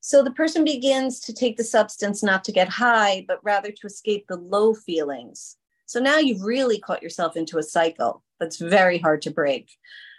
So 0.02 0.24
the 0.24 0.32
person 0.32 0.64
begins 0.64 1.20
to 1.22 1.34
take 1.34 1.58
the 1.58 1.64
substance 1.64 2.24
not 2.24 2.44
to 2.46 2.52
get 2.52 2.70
high, 2.70 3.26
but 3.28 3.44
rather 3.44 3.72
to 3.72 3.88
escape 3.88 4.26
the 4.28 4.38
low 4.38 4.74
feelings. 4.74 5.58
So 5.86 6.00
now 6.00 6.20
you've 6.20 6.44
really 6.44 6.80
caught 6.80 7.04
yourself 7.04 7.36
into 7.36 7.58
a 7.58 7.64
cycle 7.64 8.24
that's 8.40 8.58
very 8.58 8.98
hard 8.98 9.22
to 9.24 9.32
break. 9.32 9.70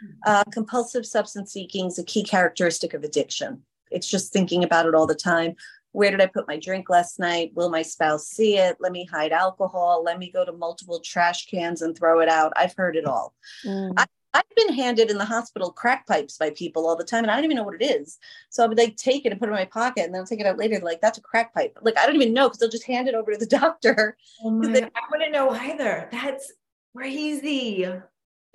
Mm-hmm. 0.05 0.13
Uh, 0.27 0.45
compulsive 0.53 1.07
substance 1.07 1.53
seeking 1.53 1.87
is 1.87 1.99
a 1.99 2.05
key 2.05 2.23
characteristic 2.23 2.95
of 2.95 3.05
addiction. 3.05 3.63
It's 3.91 4.09
just 4.09 4.33
thinking 4.33 4.65
about 4.65 4.87
it 4.87 4.95
all 4.95 5.07
the 5.07 5.15
time. 5.15 5.57
Where 5.93 6.11
did 6.11 6.21
I 6.21 6.27
put 6.27 6.49
my 6.49 6.59
drink 6.59 6.89
last 6.89 7.19
night? 7.19 7.53
Will 7.55 7.71
my 7.71 7.83
spouse 7.83 8.27
see 8.27 8.59
it? 8.59 8.77
Let 8.81 8.93
me 8.93 9.05
hide 9.05 9.33
alcohol. 9.33 10.03
Let 10.05 10.19
me 10.19 10.31
go 10.31 10.45
to 10.45 10.53
multiple 10.53 11.01
trash 11.01 11.47
cans 11.47 11.83
and 11.83 11.97
throw 11.97 12.21
it 12.21 12.29
out. 12.29 12.53
I've 12.57 12.75
heard 12.75 12.97
it 12.97 13.05
all. 13.05 13.35
Mm. 13.65 13.93
I, 13.97 14.07
I've 14.35 14.45
been 14.57 14.73
handed 14.73 15.11
in 15.11 15.19
the 15.19 15.25
hospital 15.25 15.71
crack 15.71 16.07
pipes 16.07 16.39
by 16.39 16.51
people 16.51 16.87
all 16.87 16.97
the 16.97 17.05
time, 17.05 17.25
and 17.25 17.31
I 17.31 17.35
don't 17.37 17.45
even 17.45 17.57
know 17.57 17.65
what 17.65 17.81
it 17.81 17.85
is. 17.85 18.19
So 18.49 18.65
I 18.65 18.67
would 18.67 18.79
like 18.79 18.97
take 18.97 19.27
it 19.27 19.33
and 19.33 19.39
put 19.39 19.49
it 19.49 19.53
in 19.53 19.57
my 19.59 19.67
pocket, 19.67 20.05
and 20.05 20.15
then 20.15 20.21
I'll 20.21 20.27
take 20.27 20.41
it 20.41 20.47
out 20.47 20.59
later. 20.59 20.81
Like 20.83 21.01
that's 21.01 21.19
a 21.19 21.23
crack 21.23 21.53
pipe. 21.55 21.79
Like 21.83 21.99
I 21.99 22.07
don't 22.07 22.17
even 22.17 22.33
know 22.33 22.49
because 22.49 22.59
they'll 22.59 22.71
just 22.71 22.87
hand 22.87 23.09
it 23.09 23.15
over 23.15 23.33
to 23.33 23.39
the 23.39 23.47
doctor. 23.59 24.17
Oh 24.43 24.61
they- 24.63 24.85
I 24.85 25.03
wouldn't 25.11 25.33
know 25.33 25.51
either. 25.51 26.09
That's 26.11 26.53
crazy 26.97 27.87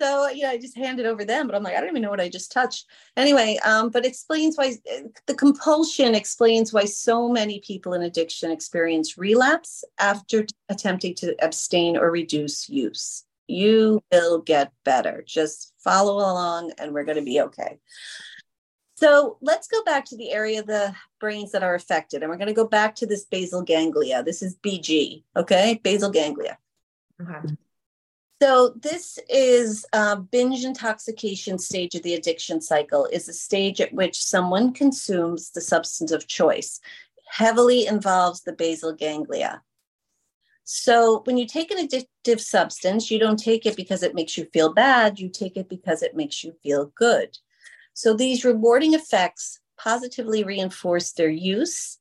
so 0.00 0.28
you 0.28 0.42
know 0.42 0.50
i 0.50 0.58
just 0.58 0.76
handed 0.76 1.06
over 1.06 1.24
them 1.24 1.46
but 1.46 1.54
i'm 1.54 1.62
like 1.62 1.74
i 1.74 1.80
don't 1.80 1.90
even 1.90 2.02
know 2.02 2.10
what 2.10 2.20
i 2.20 2.28
just 2.28 2.52
touched. 2.52 2.86
Anyway 3.16 3.58
um, 3.64 3.90
but 3.90 4.06
explains 4.06 4.56
why 4.56 4.74
the 5.26 5.34
compulsion 5.34 6.14
explains 6.14 6.72
why 6.72 6.84
so 6.84 7.28
many 7.28 7.60
people 7.60 7.94
in 7.94 8.02
addiction 8.02 8.50
experience 8.50 9.18
relapse 9.18 9.84
after 9.98 10.46
attempting 10.68 11.14
to 11.16 11.34
abstain 11.44 11.96
or 11.96 12.10
reduce 12.10 12.68
use. 12.68 13.24
You 13.46 14.02
will 14.12 14.40
get 14.40 14.72
better. 14.84 15.24
Just 15.26 15.72
follow 15.78 16.16
along 16.16 16.72
and 16.78 16.92
we're 16.92 17.04
going 17.04 17.18
to 17.18 17.24
be 17.24 17.40
okay. 17.40 17.78
So 18.96 19.38
let's 19.40 19.68
go 19.68 19.82
back 19.84 20.04
to 20.06 20.16
the 20.16 20.32
area 20.32 20.60
of 20.60 20.66
the 20.66 20.94
brains 21.20 21.52
that 21.52 21.62
are 21.62 21.74
affected 21.74 22.22
and 22.22 22.30
we're 22.30 22.36
going 22.36 22.48
to 22.48 22.54
go 22.54 22.66
back 22.66 22.96
to 22.96 23.06
this 23.06 23.24
basal 23.24 23.62
ganglia. 23.62 24.22
This 24.22 24.42
is 24.42 24.56
bg 24.56 25.22
okay? 25.36 25.80
Basal 25.82 26.10
ganglia. 26.10 26.58
Okay. 27.20 27.54
So 28.40 28.74
this 28.80 29.18
is 29.28 29.84
a 29.92 30.16
binge 30.16 30.64
intoxication 30.64 31.58
stage 31.58 31.96
of 31.96 32.04
the 32.04 32.14
addiction 32.14 32.60
cycle 32.60 33.06
is 33.06 33.28
a 33.28 33.32
stage 33.32 33.80
at 33.80 33.92
which 33.92 34.22
someone 34.22 34.72
consumes 34.72 35.50
the 35.50 35.60
substance 35.60 36.12
of 36.12 36.28
choice. 36.28 36.80
Heavily 37.28 37.86
involves 37.86 38.42
the 38.42 38.52
basal 38.52 38.92
ganglia. 38.92 39.62
So 40.62 41.22
when 41.24 41.36
you 41.36 41.46
take 41.46 41.72
an 41.72 41.84
addictive 41.84 42.40
substance, 42.40 43.10
you 43.10 43.18
don't 43.18 43.38
take 43.38 43.66
it 43.66 43.74
because 43.74 44.02
it 44.02 44.14
makes 44.14 44.38
you 44.38 44.44
feel 44.52 44.72
bad, 44.72 45.18
you 45.18 45.30
take 45.30 45.56
it 45.56 45.68
because 45.68 46.02
it 46.02 46.14
makes 46.14 46.44
you 46.44 46.52
feel 46.62 46.92
good. 46.94 47.36
So 47.94 48.14
these 48.14 48.44
rewarding 48.44 48.94
effects 48.94 49.58
positively 49.78 50.44
reinforce 50.44 51.12
their 51.12 51.30
use 51.30 51.98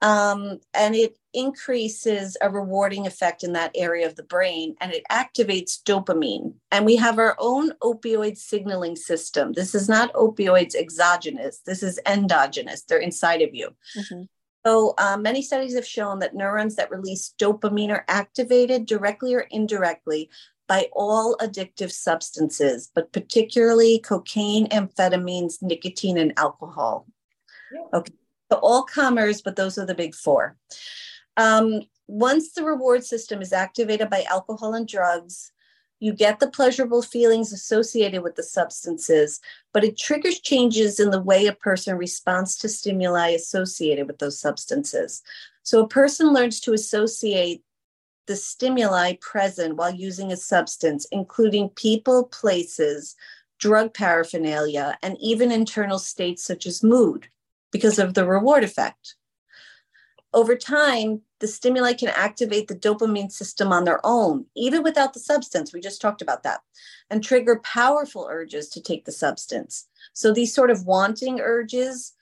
um, 0.00 0.60
and 0.72 0.94
it 0.94 1.18
increases 1.34 2.36
a 2.40 2.48
rewarding 2.48 3.06
effect 3.06 3.44
in 3.44 3.52
that 3.52 3.72
area 3.74 4.06
of 4.06 4.16
the 4.16 4.22
brain 4.22 4.74
and 4.80 4.92
it 4.92 5.02
activates 5.10 5.82
dopamine. 5.82 6.54
And 6.70 6.86
we 6.86 6.96
have 6.96 7.18
our 7.18 7.36
own 7.38 7.72
opioid 7.82 8.38
signaling 8.38 8.96
system. 8.96 9.52
This 9.52 9.74
is 9.74 9.88
not 9.88 10.12
opioids 10.14 10.74
exogenous, 10.74 11.60
this 11.66 11.82
is 11.82 12.00
endogenous. 12.06 12.82
They're 12.82 12.98
inside 12.98 13.42
of 13.42 13.54
you. 13.54 13.70
Mm-hmm. 13.98 14.22
So, 14.66 14.94
um, 14.96 15.20
many 15.20 15.42
studies 15.42 15.74
have 15.74 15.86
shown 15.86 16.20
that 16.20 16.34
neurons 16.34 16.76
that 16.76 16.90
release 16.90 17.34
dopamine 17.38 17.90
are 17.90 18.04
activated 18.08 18.86
directly 18.86 19.34
or 19.34 19.46
indirectly 19.50 20.30
by 20.66 20.88
all 20.92 21.36
addictive 21.38 21.92
substances, 21.92 22.90
but 22.94 23.12
particularly 23.12 23.98
cocaine, 23.98 24.66
amphetamines, 24.68 25.60
nicotine, 25.60 26.16
and 26.16 26.32
alcohol. 26.38 27.06
Yeah. 27.72 27.98
Okay, 27.98 28.14
so 28.50 28.58
all 28.58 28.84
comers, 28.84 29.42
but 29.42 29.56
those 29.56 29.78
are 29.78 29.86
the 29.86 29.94
big 29.94 30.14
four. 30.14 30.56
Um, 31.36 31.82
once 32.06 32.52
the 32.52 32.64
reward 32.64 33.04
system 33.04 33.40
is 33.40 33.52
activated 33.52 34.10
by 34.10 34.24
alcohol 34.28 34.74
and 34.74 34.86
drugs, 34.86 35.52
you 36.00 36.12
get 36.12 36.38
the 36.38 36.50
pleasurable 36.50 37.02
feelings 37.02 37.52
associated 37.52 38.22
with 38.22 38.34
the 38.34 38.42
substances, 38.42 39.40
but 39.72 39.84
it 39.84 39.96
triggers 39.96 40.40
changes 40.40 41.00
in 41.00 41.10
the 41.10 41.22
way 41.22 41.46
a 41.46 41.52
person 41.52 41.96
responds 41.96 42.56
to 42.58 42.68
stimuli 42.68 43.30
associated 43.30 44.06
with 44.06 44.18
those 44.18 44.38
substances. 44.38 45.22
So 45.62 45.82
a 45.82 45.88
person 45.88 46.32
learns 46.32 46.60
to 46.60 46.74
associate 46.74 47.62
the 48.26 48.36
stimuli 48.36 49.14
present 49.20 49.76
while 49.76 49.94
using 49.94 50.32
a 50.32 50.36
substance, 50.36 51.06
including 51.10 51.70
people, 51.70 52.24
places, 52.24 53.16
drug 53.58 53.94
paraphernalia, 53.94 54.98
and 55.02 55.16
even 55.20 55.50
internal 55.52 55.98
states 55.98 56.44
such 56.44 56.66
as 56.66 56.82
mood, 56.82 57.28
because 57.70 57.98
of 57.98 58.14
the 58.14 58.26
reward 58.26 58.64
effect. 58.64 59.14
Over 60.34 60.56
time, 60.56 61.22
the 61.38 61.46
stimuli 61.46 61.92
can 61.92 62.08
activate 62.08 62.66
the 62.66 62.74
dopamine 62.74 63.30
system 63.30 63.72
on 63.72 63.84
their 63.84 64.00
own, 64.04 64.46
even 64.56 64.82
without 64.82 65.14
the 65.14 65.20
substance. 65.20 65.72
We 65.72 65.80
just 65.80 66.00
talked 66.00 66.22
about 66.22 66.42
that, 66.42 66.60
and 67.08 67.22
trigger 67.22 67.60
powerful 67.62 68.26
urges 68.28 68.68
to 68.70 68.82
take 68.82 69.04
the 69.04 69.12
substance. 69.12 69.86
So 70.12 70.32
these 70.32 70.52
sort 70.52 70.72
of 70.72 70.86
wanting 70.86 71.40
urges 71.40 72.14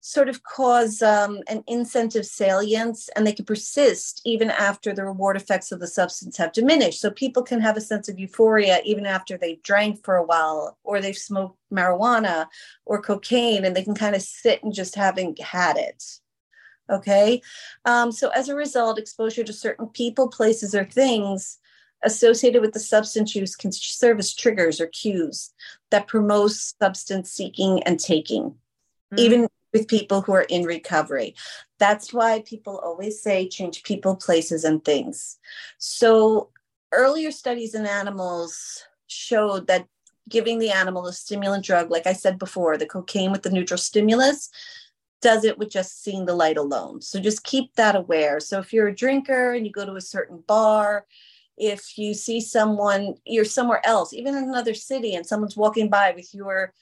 sort 0.00 0.28
of 0.28 0.42
cause 0.42 1.00
um, 1.00 1.40
an 1.46 1.62
incentive 1.68 2.26
salience 2.26 3.08
and 3.14 3.24
they 3.24 3.32
can 3.32 3.44
persist 3.44 4.20
even 4.24 4.50
after 4.50 4.92
the 4.92 5.04
reward 5.04 5.36
effects 5.36 5.70
of 5.72 5.78
the 5.80 5.86
substance 5.86 6.36
have 6.36 6.52
diminished. 6.52 7.00
So 7.00 7.10
people 7.10 7.42
can 7.42 7.60
have 7.60 7.76
a 7.76 7.80
sense 7.80 8.08
of 8.08 8.18
euphoria 8.18 8.80
even 8.84 9.06
after 9.06 9.38
they've 9.38 9.62
drank 9.62 10.04
for 10.04 10.16
a 10.16 10.26
while 10.26 10.76
or 10.82 11.00
they've 11.00 11.16
smoked 11.16 11.56
marijuana 11.72 12.48
or 12.84 13.00
cocaine 13.00 13.64
and 13.64 13.74
they 13.74 13.84
can 13.84 13.94
kind 13.94 14.14
of 14.14 14.20
sit 14.20 14.62
and 14.62 14.74
just 14.74 14.94
having 14.94 15.36
had 15.40 15.78
it. 15.78 16.04
Okay. 16.90 17.40
Um, 17.84 18.12
so 18.12 18.28
as 18.30 18.48
a 18.48 18.54
result, 18.54 18.98
exposure 18.98 19.44
to 19.44 19.52
certain 19.52 19.88
people, 19.88 20.28
places, 20.28 20.74
or 20.74 20.84
things 20.84 21.58
associated 22.02 22.60
with 22.60 22.72
the 22.72 22.80
substance 22.80 23.34
use 23.34 23.56
can 23.56 23.72
serve 23.72 24.18
as 24.18 24.34
triggers 24.34 24.80
or 24.80 24.86
cues 24.88 25.52
that 25.90 26.06
promote 26.06 26.52
substance 26.52 27.30
seeking 27.30 27.82
and 27.84 27.98
taking. 27.98 28.50
Mm-hmm. 28.50 29.18
Even 29.18 29.48
with 29.72 29.88
people 29.88 30.22
who 30.22 30.32
are 30.32 30.42
in 30.42 30.62
recovery. 30.62 31.34
That's 31.78 32.14
why 32.14 32.42
people 32.46 32.78
always 32.78 33.20
say 33.20 33.48
change 33.48 33.82
people, 33.82 34.16
places, 34.16 34.64
and 34.64 34.82
things. 34.84 35.38
So, 35.78 36.50
earlier 36.92 37.32
studies 37.32 37.74
in 37.74 37.84
animals 37.84 38.84
showed 39.08 39.66
that 39.66 39.86
giving 40.28 40.58
the 40.58 40.70
animal 40.70 41.06
a 41.06 41.12
stimulant 41.12 41.64
drug, 41.64 41.90
like 41.90 42.06
I 42.06 42.12
said 42.12 42.38
before, 42.38 42.78
the 42.78 42.86
cocaine 42.86 43.32
with 43.32 43.42
the 43.42 43.50
neutral 43.50 43.76
stimulus, 43.76 44.48
does 45.24 45.44
it 45.44 45.58
with 45.58 45.70
just 45.70 46.04
seeing 46.04 46.26
the 46.26 46.34
light 46.34 46.58
alone. 46.58 47.00
So, 47.00 47.18
just 47.18 47.42
keep 47.42 47.74
that 47.74 47.96
aware. 47.96 48.38
So, 48.38 48.60
if 48.60 48.72
you're 48.72 48.88
a 48.88 48.94
drinker 48.94 49.54
and 49.54 49.66
you 49.66 49.72
go 49.72 49.86
to 49.86 49.96
a 49.96 50.00
certain 50.00 50.44
bar, 50.46 51.06
if 51.56 51.96
you 51.96 52.14
see 52.14 52.40
someone, 52.40 53.14
you're 53.24 53.44
somewhere 53.44 53.80
else, 53.84 54.12
even 54.12 54.36
in 54.36 54.44
another 54.44 54.74
city, 54.74 55.14
and 55.14 55.26
someone's 55.26 55.56
walking 55.56 55.88
by 55.88 56.12
with 56.12 56.34
your 56.34 56.74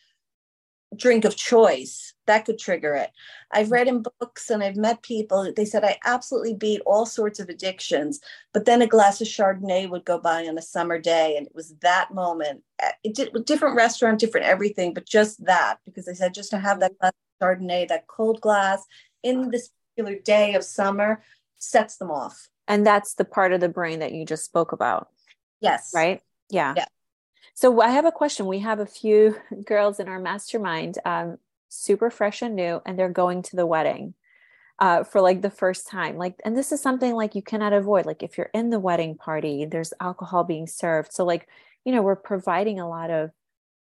drink 0.97 1.24
of 1.24 1.36
choice 1.36 2.12
that 2.26 2.45
could 2.45 2.59
trigger 2.59 2.95
it. 2.95 3.11
I've 3.51 3.70
read 3.70 3.88
in 3.88 4.03
books 4.20 4.51
and 4.51 4.62
i've 4.62 4.76
met 4.76 5.03
people 5.03 5.53
they 5.55 5.64
said 5.64 5.84
i 5.84 5.99
absolutely 6.05 6.55
beat 6.55 6.80
all 6.86 7.05
sorts 7.05 7.38
of 7.40 7.49
addictions 7.49 8.20
but 8.55 8.64
then 8.64 8.80
a 8.80 8.86
glass 8.86 9.20
of 9.20 9.26
chardonnay 9.26 9.88
would 9.90 10.05
go 10.05 10.18
by 10.18 10.47
on 10.47 10.57
a 10.57 10.62
summer 10.62 10.99
day 10.99 11.36
and 11.36 11.47
it 11.47 11.55
was 11.55 11.74
that 11.80 12.14
moment. 12.14 12.62
It 13.05 13.14
did 13.14 13.32
different 13.45 13.76
restaurant 13.76 14.18
different 14.18 14.47
everything 14.47 14.95
but 14.95 15.07
just 15.07 15.45
that 15.45 15.78
because 15.84 16.07
they 16.07 16.14
said 16.14 16.34
just 16.34 16.51
to 16.51 16.59
have 16.59 16.80
that 16.80 16.93
mm-hmm. 16.93 17.01
glass 17.01 17.12
of 17.12 17.59
chardonnay 17.59 17.88
that 17.88 18.07
cold 18.07 18.40
glass 18.40 18.84
in 19.22 19.51
this 19.51 19.70
particular 19.97 20.18
day 20.20 20.55
of 20.55 20.64
summer 20.64 21.22
sets 21.59 21.97
them 21.97 22.11
off. 22.11 22.49
And 22.66 22.86
that's 22.86 23.14
the 23.14 23.24
part 23.24 23.53
of 23.53 23.61
the 23.61 23.68
brain 23.68 23.99
that 24.01 24.12
you 24.12 24.24
just 24.24 24.45
spoke 24.45 24.72
about. 24.72 25.09
Yes. 25.61 25.93
Right? 25.95 26.22
Yeah. 26.49 26.74
Yeah 26.76 26.86
so 27.55 27.80
I 27.80 27.90
have 27.90 28.05
a 28.05 28.12
question. 28.12 28.46
We 28.46 28.61
have 28.61 28.80
a 28.80 28.86
few 28.86 29.36
girls 29.64 30.00
in 30.00 30.09
our 30.09 30.18
mastermind, 30.18 30.98
um, 31.05 31.38
super 31.68 32.11
fresh 32.11 32.42
and 32.42 32.57
new, 32.57 32.80
and 32.86 32.98
they're 32.98 33.09
going 33.09 33.42
to 33.42 33.57
the 33.57 33.66
wedding 33.66 34.14
uh, 34.78 35.05
for 35.05 35.20
like 35.20 35.42
the 35.42 35.50
first 35.50 35.86
time. 35.86 36.16
Like, 36.16 36.40
and 36.44 36.57
this 36.57 36.72
is 36.72 36.80
something 36.80 37.14
like 37.14 37.34
you 37.34 37.42
cannot 37.42 37.72
avoid. 37.72 38.07
Like, 38.07 38.22
if 38.22 38.36
you're 38.36 38.50
in 38.55 38.70
the 38.70 38.80
wedding 38.80 39.16
party, 39.16 39.64
there's 39.64 39.92
alcohol 40.00 40.44
being 40.44 40.66
served. 40.66 41.12
So, 41.12 41.24
like, 41.24 41.48
you 41.84 41.92
know, 41.92 42.03
we're 42.03 42.16
providing 42.16 42.80
a 42.80 42.88
lot 42.88 43.11
of, 43.11 43.30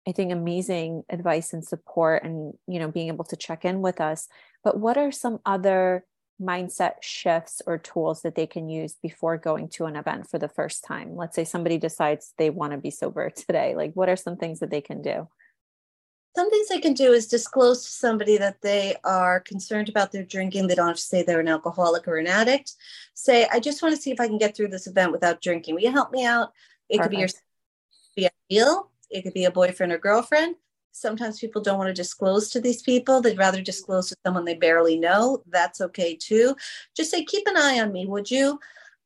I 0.06 0.12
think, 0.12 0.32
amazing 0.32 1.04
advice 1.08 1.52
and 1.52 1.64
support, 1.64 2.24
and 2.24 2.54
you 2.66 2.78
know, 2.78 2.90
being 2.90 3.08
able 3.08 3.24
to 3.26 3.36
check 3.36 3.64
in 3.64 3.82
with 3.82 4.00
us. 4.00 4.28
But 4.64 4.78
what 4.78 4.96
are 4.96 5.12
some 5.12 5.40
other 5.46 6.04
mindset 6.40 7.02
shifts 7.02 7.60
or 7.66 7.78
tools 7.78 8.22
that 8.22 8.34
they 8.34 8.46
can 8.46 8.68
use 8.68 8.96
before 9.02 9.36
going 9.36 9.68
to 9.68 9.86
an 9.86 9.96
event 9.96 10.30
for 10.30 10.38
the 10.38 10.48
first 10.48 10.84
time? 10.84 11.16
Let's 11.16 11.36
say 11.36 11.44
somebody 11.44 11.78
decides 11.78 12.34
they 12.38 12.50
want 12.50 12.72
to 12.72 12.78
be 12.78 12.90
sober 12.90 13.30
today. 13.36 13.74
Like, 13.74 13.92
what 13.94 14.08
are 14.08 14.16
some 14.16 14.36
things 14.36 14.60
that 14.60 14.70
they 14.70 14.80
can 14.80 15.02
do? 15.02 15.28
Some 16.36 16.50
things 16.50 16.68
they 16.68 16.80
can 16.80 16.94
do 16.94 17.12
is 17.12 17.26
disclose 17.26 17.84
to 17.84 17.90
somebody 17.90 18.36
that 18.36 18.60
they 18.60 18.94
are 19.02 19.40
concerned 19.40 19.88
about 19.88 20.12
their 20.12 20.24
drinking. 20.24 20.66
They 20.66 20.76
don't 20.76 20.88
have 20.88 20.96
to 20.96 21.02
say 21.02 21.22
they're 21.22 21.40
an 21.40 21.48
alcoholic 21.48 22.06
or 22.06 22.16
an 22.16 22.28
addict. 22.28 22.74
Say, 23.14 23.48
I 23.50 23.58
just 23.58 23.82
want 23.82 23.96
to 23.96 24.00
see 24.00 24.12
if 24.12 24.20
I 24.20 24.28
can 24.28 24.38
get 24.38 24.56
through 24.56 24.68
this 24.68 24.86
event 24.86 25.10
without 25.10 25.40
drinking. 25.40 25.74
Will 25.74 25.82
you 25.82 25.90
help 25.90 26.12
me 26.12 26.24
out? 26.24 26.52
It 26.88 26.98
Perfect. 26.98 27.02
could 27.02 27.16
be 27.16 27.16
your 27.18 27.28
be 28.14 28.28
ideal. 28.50 28.90
It 29.10 29.22
could 29.22 29.34
be 29.34 29.46
a 29.46 29.50
boyfriend 29.50 29.92
or 29.92 29.98
girlfriend 29.98 30.56
sometimes 31.00 31.38
people 31.38 31.62
don't 31.62 31.78
want 31.78 31.88
to 31.88 31.94
disclose 31.94 32.50
to 32.50 32.60
these 32.60 32.82
people. 32.82 33.20
They'd 33.20 33.38
rather 33.38 33.62
disclose 33.62 34.08
to 34.08 34.16
someone 34.26 34.44
they 34.44 34.54
barely 34.54 34.98
know. 34.98 35.42
That's 35.46 35.80
okay 35.80 36.16
too. 36.16 36.56
Just 36.96 37.10
say, 37.10 37.24
keep 37.24 37.46
an 37.46 37.56
eye 37.56 37.80
on 37.80 37.92
me, 37.92 38.06
would 38.06 38.30
you? 38.30 38.58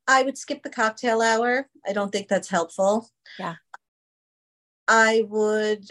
I 0.09 0.23
would 0.23 0.37
skip 0.37 0.63
the 0.63 0.71
cocktail 0.71 1.21
hour. 1.23 1.69
I 1.87 1.93
don't 1.93 2.11
think 2.11 2.29
that's 2.29 2.49
helpful. 2.49 3.09
Yeah. 3.39 3.57
I 4.89 5.25
would 5.29 5.91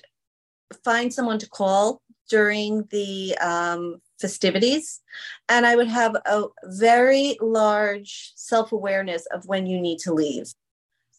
find 0.84 1.14
someone 1.14 1.39
to 1.39 1.49
call 1.49 2.02
during 2.30 2.88
the 2.91 3.38
um, 3.39 4.02
festivities, 4.20 5.02
and 5.49 5.66
I 5.66 5.76
would 5.76 5.88
have 5.88 6.16
a 6.26 6.45
very 6.66 7.38
large 7.41 8.32
self 8.36 8.72
awareness 8.72 9.26
of 9.34 9.45
when 9.45 9.66
you 9.66 9.80
need 9.80 9.99
to 9.99 10.14
leave. 10.14 10.54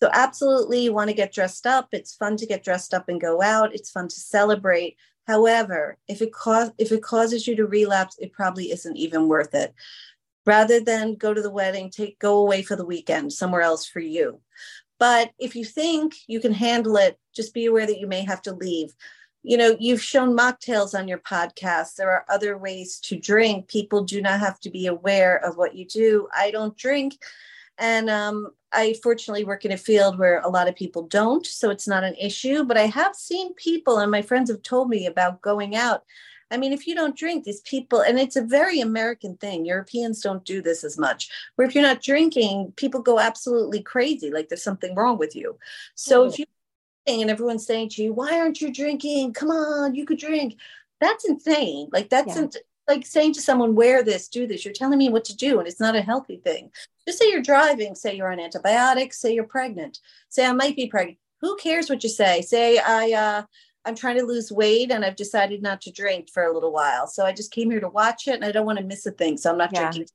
So, 0.02 0.10
absolutely, 0.12 0.82
you 0.82 0.92
want 0.92 1.10
to 1.10 1.14
get 1.14 1.32
dressed 1.32 1.64
up. 1.64 1.86
It's 1.92 2.16
fun 2.16 2.36
to 2.38 2.44
get 2.44 2.64
dressed 2.64 2.92
up 2.92 3.08
and 3.08 3.20
go 3.20 3.40
out. 3.40 3.72
It's 3.72 3.92
fun 3.92 4.08
to 4.08 4.14
celebrate. 4.16 4.96
However, 5.28 5.96
if 6.08 6.20
it 6.20 6.30
if 6.76 6.90
it 6.90 7.04
causes 7.04 7.46
you 7.46 7.54
to 7.54 7.68
relapse, 7.68 8.16
it 8.18 8.32
probably 8.32 8.72
isn't 8.72 8.96
even 8.96 9.28
worth 9.28 9.54
it. 9.54 9.72
Rather 10.44 10.80
than 10.80 11.14
go 11.14 11.32
to 11.32 11.40
the 11.40 11.52
wedding, 11.52 11.88
take 11.88 12.18
go 12.18 12.38
away 12.38 12.62
for 12.62 12.74
the 12.74 12.84
weekend 12.84 13.32
somewhere 13.32 13.60
else 13.60 13.86
for 13.86 14.00
you. 14.00 14.40
But 14.98 15.30
if 15.38 15.54
you 15.54 15.64
think 15.64 16.14
you 16.26 16.40
can 16.40 16.52
handle 16.52 16.96
it, 16.96 17.16
just 17.32 17.54
be 17.54 17.66
aware 17.66 17.86
that 17.86 18.00
you 18.00 18.08
may 18.08 18.24
have 18.24 18.42
to 18.42 18.54
leave. 18.56 18.92
You 19.44 19.56
know, 19.56 19.76
you've 19.78 20.02
shown 20.02 20.36
mocktails 20.36 20.98
on 20.98 21.06
your 21.06 21.18
podcast. 21.18 21.94
There 21.94 22.10
are 22.10 22.26
other 22.28 22.58
ways 22.58 22.98
to 23.04 23.16
drink. 23.16 23.68
People 23.68 24.02
do 24.02 24.20
not 24.20 24.40
have 24.40 24.58
to 24.62 24.70
be 24.70 24.88
aware 24.88 25.36
of 25.36 25.56
what 25.56 25.76
you 25.76 25.86
do. 25.86 26.26
I 26.36 26.50
don't 26.50 26.76
drink 26.76 27.18
and 27.82 28.08
um, 28.08 28.52
I 28.72 28.94
fortunately 29.02 29.44
work 29.44 29.64
in 29.64 29.72
a 29.72 29.76
field 29.76 30.16
where 30.16 30.40
a 30.40 30.48
lot 30.48 30.68
of 30.68 30.76
people 30.76 31.02
don't, 31.02 31.44
so 31.44 31.68
it's 31.68 31.88
not 31.88 32.04
an 32.04 32.14
issue. 32.14 32.62
But 32.62 32.78
I 32.78 32.86
have 32.86 33.16
seen 33.16 33.54
people, 33.54 33.98
and 33.98 34.10
my 34.10 34.22
friends 34.22 34.48
have 34.50 34.62
told 34.62 34.88
me 34.88 35.06
about 35.06 35.42
going 35.42 35.74
out. 35.74 36.04
I 36.52 36.58
mean, 36.58 36.72
if 36.72 36.86
you 36.86 36.94
don't 36.94 37.16
drink, 37.16 37.42
these 37.42 37.60
people, 37.62 38.00
and 38.00 38.20
it's 38.20 38.36
a 38.36 38.42
very 38.42 38.80
American 38.80 39.36
thing. 39.36 39.64
Europeans 39.64 40.20
don't 40.20 40.44
do 40.44 40.62
this 40.62 40.84
as 40.84 40.96
much. 40.96 41.28
Where 41.56 41.66
if 41.66 41.74
you're 41.74 41.82
not 41.82 42.02
drinking, 42.02 42.72
people 42.76 43.02
go 43.02 43.18
absolutely 43.18 43.82
crazy, 43.82 44.30
like 44.30 44.48
there's 44.48 44.62
something 44.62 44.94
wrong 44.94 45.18
with 45.18 45.34
you. 45.34 45.58
So 45.96 46.24
if 46.26 46.38
you 46.38 46.44
and 47.08 47.30
everyone's 47.30 47.66
saying 47.66 47.88
to 47.90 48.02
you, 48.04 48.12
"Why 48.12 48.38
aren't 48.38 48.60
you 48.60 48.72
drinking? 48.72 49.32
Come 49.32 49.50
on, 49.50 49.96
you 49.96 50.06
could 50.06 50.18
drink." 50.18 50.56
That's 51.00 51.24
insane. 51.24 51.88
Like 51.92 52.10
that's 52.10 52.36
yeah. 52.36 52.46
like 52.86 53.06
saying 53.06 53.32
to 53.32 53.40
someone, 53.40 53.74
"Wear 53.74 54.04
this, 54.04 54.28
do 54.28 54.46
this." 54.46 54.64
You're 54.64 54.72
telling 54.72 54.98
me 54.98 55.08
what 55.08 55.24
to 55.24 55.36
do, 55.36 55.58
and 55.58 55.66
it's 55.66 55.80
not 55.80 55.96
a 55.96 56.02
healthy 56.02 56.36
thing. 56.36 56.70
Just 57.06 57.18
say 57.18 57.30
you're 57.30 57.42
driving, 57.42 57.94
say 57.94 58.16
you're 58.16 58.32
on 58.32 58.40
antibiotics, 58.40 59.20
say 59.20 59.34
you're 59.34 59.44
pregnant, 59.44 59.98
say 60.28 60.46
I 60.46 60.52
might 60.52 60.76
be 60.76 60.86
pregnant. 60.86 61.18
Who 61.40 61.56
cares 61.56 61.90
what 61.90 62.02
you 62.04 62.08
say? 62.08 62.42
Say 62.42 62.78
I 62.78 63.12
uh 63.12 63.42
I'm 63.84 63.96
trying 63.96 64.18
to 64.18 64.24
lose 64.24 64.52
weight 64.52 64.92
and 64.92 65.04
I've 65.04 65.16
decided 65.16 65.60
not 65.62 65.80
to 65.82 65.90
drink 65.90 66.30
for 66.32 66.44
a 66.44 66.52
little 66.52 66.72
while. 66.72 67.06
So 67.08 67.26
I 67.26 67.32
just 67.32 67.50
came 67.50 67.70
here 67.70 67.80
to 67.80 67.88
watch 67.88 68.28
it 68.28 68.34
and 68.34 68.44
I 68.44 68.52
don't 68.52 68.66
want 68.66 68.78
to 68.78 68.84
miss 68.84 69.04
a 69.06 69.10
thing. 69.10 69.36
So 69.36 69.50
I'm 69.50 69.58
not 69.58 69.70
yeah. 69.72 69.90
drinking. 69.90 70.06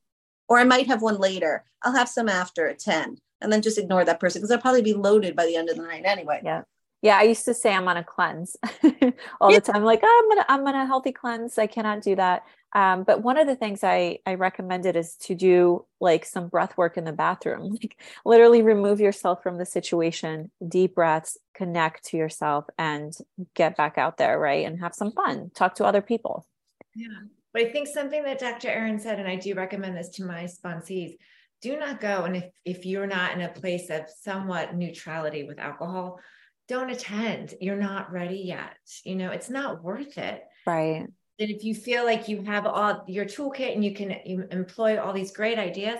or 0.47 0.57
I 0.57 0.63
might 0.63 0.87
have 0.87 1.01
one 1.01 1.17
later. 1.17 1.65
I'll 1.83 1.95
have 1.95 2.09
some 2.09 2.29
after 2.29 2.67
at 2.67 2.79
10 2.79 3.17
and 3.41 3.51
then 3.51 3.61
just 3.61 3.77
ignore 3.77 4.05
that 4.05 4.19
person 4.19 4.41
because 4.41 4.51
I'll 4.51 4.61
probably 4.61 4.81
be 4.81 4.93
loaded 4.93 5.35
by 5.35 5.45
the 5.45 5.55
end 5.55 5.69
of 5.69 5.75
the 5.75 5.83
night 5.83 6.03
anyway. 6.05 6.41
Yeah. 6.43 6.61
Yeah, 7.01 7.17
I 7.17 7.23
used 7.23 7.45
to 7.45 7.53
say 7.53 7.73
I'm 7.73 7.87
on 7.87 7.97
a 7.97 8.03
cleanse 8.03 8.57
all 9.41 9.51
the 9.51 9.61
time. 9.61 9.83
Like, 9.83 9.99
oh, 10.03 10.21
I'm 10.23 10.29
gonna 10.29 10.45
I'm 10.49 10.67
on 10.67 10.75
a 10.75 10.85
healthy 10.85 11.11
cleanse. 11.11 11.57
I 11.57 11.67
cannot 11.67 12.01
do 12.01 12.15
that. 12.15 12.43
Um, 12.73 13.03
but 13.03 13.23
one 13.23 13.37
of 13.37 13.47
the 13.47 13.55
things 13.55 13.83
I 13.83 14.19
I 14.25 14.33
recommended 14.33 14.95
is 14.95 15.15
to 15.21 15.35
do 15.35 15.85
like 15.99 16.25
some 16.25 16.47
breath 16.47 16.75
work 16.75 16.97
in 16.97 17.03
the 17.03 17.13
bathroom. 17.13 17.77
Like 17.81 17.99
literally 18.25 18.63
remove 18.63 18.99
yourself 18.99 19.43
from 19.43 19.57
the 19.57 19.65
situation, 19.65 20.49
deep 20.67 20.95
breaths, 20.95 21.37
connect 21.53 22.05
to 22.05 22.17
yourself, 22.17 22.65
and 22.77 23.13
get 23.53 23.77
back 23.77 23.97
out 23.97 24.17
there, 24.17 24.39
right? 24.39 24.65
And 24.65 24.79
have 24.79 24.95
some 24.95 25.11
fun. 25.11 25.51
Talk 25.53 25.75
to 25.75 25.85
other 25.85 26.01
people. 26.01 26.47
Yeah. 26.95 27.07
But 27.53 27.61
I 27.63 27.71
think 27.71 27.87
something 27.87 28.23
that 28.23 28.39
Dr. 28.39 28.69
Erin 28.69 28.99
said, 28.99 29.19
and 29.19 29.27
I 29.27 29.35
do 29.35 29.53
recommend 29.53 29.95
this 29.95 30.09
to 30.09 30.25
my 30.25 30.43
sponsees, 30.43 31.17
do 31.61 31.77
not 31.77 31.99
go. 31.99 32.23
And 32.23 32.37
if, 32.37 32.45
if 32.65 32.85
you're 32.85 33.07
not 33.07 33.33
in 33.33 33.41
a 33.41 33.49
place 33.49 33.89
of 33.89 34.03
somewhat 34.09 34.75
neutrality 34.75 35.43
with 35.43 35.59
alcohol, 35.59 36.19
don't 36.67 36.89
attend. 36.89 37.53
You're 37.61 37.75
not 37.75 38.11
ready 38.11 38.37
yet. 38.37 38.77
You 39.03 39.15
know, 39.15 39.31
it's 39.31 39.49
not 39.49 39.83
worth 39.83 40.17
it. 40.17 40.43
Right. 40.65 41.07
And 41.39 41.51
if 41.51 41.63
you 41.63 41.75
feel 41.75 42.03
like 42.03 42.27
you 42.27 42.41
have 42.43 42.65
all 42.65 43.03
your 43.07 43.25
toolkit 43.25 43.73
and 43.73 43.85
you 43.85 43.93
can 43.93 44.15
you 44.25 44.47
employ 44.51 44.99
all 44.99 45.13
these 45.13 45.31
great 45.31 45.59
ideas, 45.59 45.99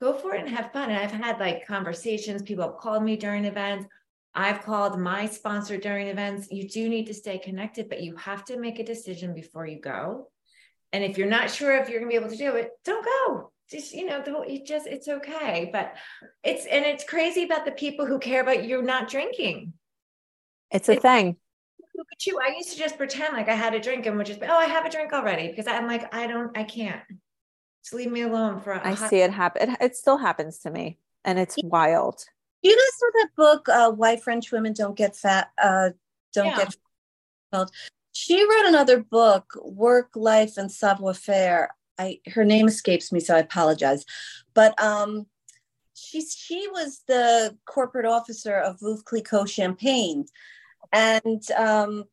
go 0.00 0.12
for 0.12 0.34
it 0.34 0.40
and 0.40 0.48
have 0.48 0.72
fun. 0.72 0.90
And 0.90 0.98
I've 0.98 1.10
had 1.10 1.40
like 1.40 1.66
conversations, 1.66 2.42
people 2.42 2.64
have 2.64 2.78
called 2.78 3.02
me 3.02 3.16
during 3.16 3.44
events. 3.44 3.86
I've 4.34 4.62
called 4.62 5.00
my 5.00 5.26
sponsor 5.26 5.78
during 5.78 6.08
events. 6.08 6.48
You 6.50 6.68
do 6.68 6.88
need 6.88 7.06
to 7.06 7.14
stay 7.14 7.38
connected, 7.38 7.88
but 7.88 8.02
you 8.02 8.16
have 8.16 8.44
to 8.46 8.58
make 8.58 8.78
a 8.78 8.84
decision 8.84 9.34
before 9.34 9.66
you 9.66 9.80
go. 9.80 10.28
And 10.92 11.02
if 11.02 11.18
you're 11.18 11.26
not 11.26 11.50
sure 11.50 11.74
if 11.76 11.88
you're 11.88 12.00
going 12.00 12.10
to 12.10 12.18
be 12.18 12.22
able 12.22 12.30
to 12.30 12.36
do 12.36 12.54
it, 12.54 12.70
don't 12.84 13.04
go. 13.04 13.50
Just, 13.70 13.92
you 13.92 14.06
know, 14.06 14.22
you 14.46 14.64
just, 14.64 14.86
it's 14.86 15.08
okay. 15.08 15.70
But 15.72 15.94
it's, 16.44 16.66
and 16.66 16.84
it's 16.84 17.02
crazy 17.02 17.44
about 17.44 17.64
the 17.64 17.72
people 17.72 18.06
who 18.06 18.18
care 18.18 18.42
about 18.42 18.64
you 18.64 18.82
not 18.82 19.10
drinking. 19.10 19.72
It's 20.70 20.88
a 20.88 20.92
it, 20.92 21.02
thing. 21.02 21.36
Look 21.96 22.08
at 22.12 22.26
you. 22.26 22.38
I 22.40 22.54
used 22.56 22.72
to 22.72 22.78
just 22.78 22.98
pretend 22.98 23.34
like 23.34 23.48
I 23.48 23.54
had 23.54 23.74
a 23.74 23.80
drink 23.80 24.06
and 24.06 24.16
would 24.16 24.26
just 24.26 24.40
be, 24.40 24.46
oh, 24.46 24.56
I 24.56 24.66
have 24.66 24.84
a 24.84 24.90
drink 24.90 25.12
already 25.12 25.48
because 25.48 25.66
I'm 25.66 25.86
like, 25.86 26.14
I 26.14 26.26
don't, 26.26 26.56
I 26.56 26.64
can't. 26.64 27.00
Just 27.86 27.94
leave 27.94 28.10
me 28.10 28.22
alone 28.22 28.60
for. 28.60 28.74
I 28.74 28.96
see 28.96 29.18
it 29.18 29.30
happen. 29.30 29.70
It, 29.70 29.78
it 29.80 29.96
still 29.96 30.16
happens 30.16 30.58
to 30.58 30.70
me, 30.70 30.98
and 31.24 31.38
it's 31.38 31.56
wild. 31.62 32.24
You 32.62 32.72
guys 32.72 33.00
know 33.00 33.22
that 33.22 33.28
book, 33.36 33.68
uh, 33.68 33.92
"Why 33.92 34.16
French 34.16 34.50
Women 34.50 34.72
Don't 34.72 34.96
Get 34.96 35.14
Fat"? 35.14 35.50
Uh, 35.62 35.90
don't 36.34 36.46
yeah. 36.46 36.56
get 36.56 36.76
fat. 37.52 37.70
She 38.10 38.42
wrote 38.42 38.66
another 38.66 39.04
book, 39.04 39.52
Work, 39.62 40.16
Life, 40.16 40.56
and 40.56 40.72
Savoir 40.72 41.14
Faire. 41.14 41.76
I 41.96 42.18
her 42.26 42.44
name 42.44 42.66
escapes 42.66 43.12
me, 43.12 43.20
so 43.20 43.36
I 43.36 43.38
apologize. 43.38 44.04
But 44.52 44.82
um, 44.82 45.26
she 45.94 46.22
she 46.22 46.66
was 46.72 47.02
the 47.06 47.56
corporate 47.66 48.06
officer 48.06 48.56
of 48.58 48.80
Veuve 48.80 49.04
Clicquot 49.04 49.48
Champagne, 49.48 50.26
and 50.92 51.42
um, 51.52 52.04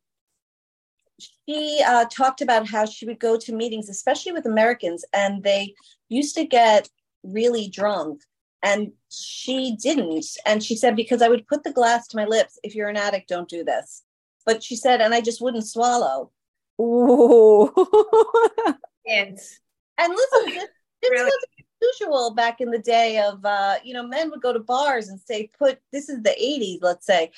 she 1.18 1.82
uh, 1.86 2.06
talked 2.06 2.40
about 2.40 2.68
how 2.68 2.86
she 2.86 3.06
would 3.06 3.20
go 3.20 3.38
to 3.38 3.54
meetings, 3.54 3.88
especially 3.88 4.32
with 4.32 4.46
Americans, 4.46 5.04
and 5.12 5.42
they 5.42 5.74
used 6.08 6.34
to 6.36 6.44
get 6.44 6.88
really 7.22 7.68
drunk. 7.68 8.22
And 8.62 8.92
she 9.10 9.76
didn't. 9.80 10.24
And 10.46 10.62
she 10.62 10.74
said, 10.74 10.96
because 10.96 11.20
I 11.20 11.28
would 11.28 11.46
put 11.46 11.64
the 11.64 11.72
glass 11.72 12.08
to 12.08 12.16
my 12.16 12.24
lips. 12.24 12.58
If 12.62 12.74
you're 12.74 12.88
an 12.88 12.96
addict, 12.96 13.28
don't 13.28 13.48
do 13.48 13.62
this. 13.62 14.02
But 14.46 14.62
she 14.62 14.74
said, 14.74 15.02
and 15.02 15.14
I 15.14 15.20
just 15.20 15.42
wouldn't 15.42 15.66
swallow. 15.66 16.30
Ooh. 16.80 17.70
and, 19.06 19.38
and 19.98 20.14
listen, 20.14 20.46
this, 20.46 20.68
this 21.02 21.10
really? 21.10 21.24
was 21.24 21.46
usual 22.00 22.34
back 22.34 22.60
in 22.60 22.70
the 22.70 22.78
day 22.78 23.18
of, 23.18 23.44
uh, 23.44 23.76
you 23.84 23.92
know, 23.92 24.06
men 24.06 24.30
would 24.30 24.40
go 24.40 24.52
to 24.52 24.60
bars 24.60 25.08
and 25.08 25.20
say, 25.20 25.50
put, 25.58 25.78
this 25.92 26.08
is 26.08 26.22
the 26.22 26.30
80s, 26.30 26.78
let's 26.80 27.06
say, 27.06 27.30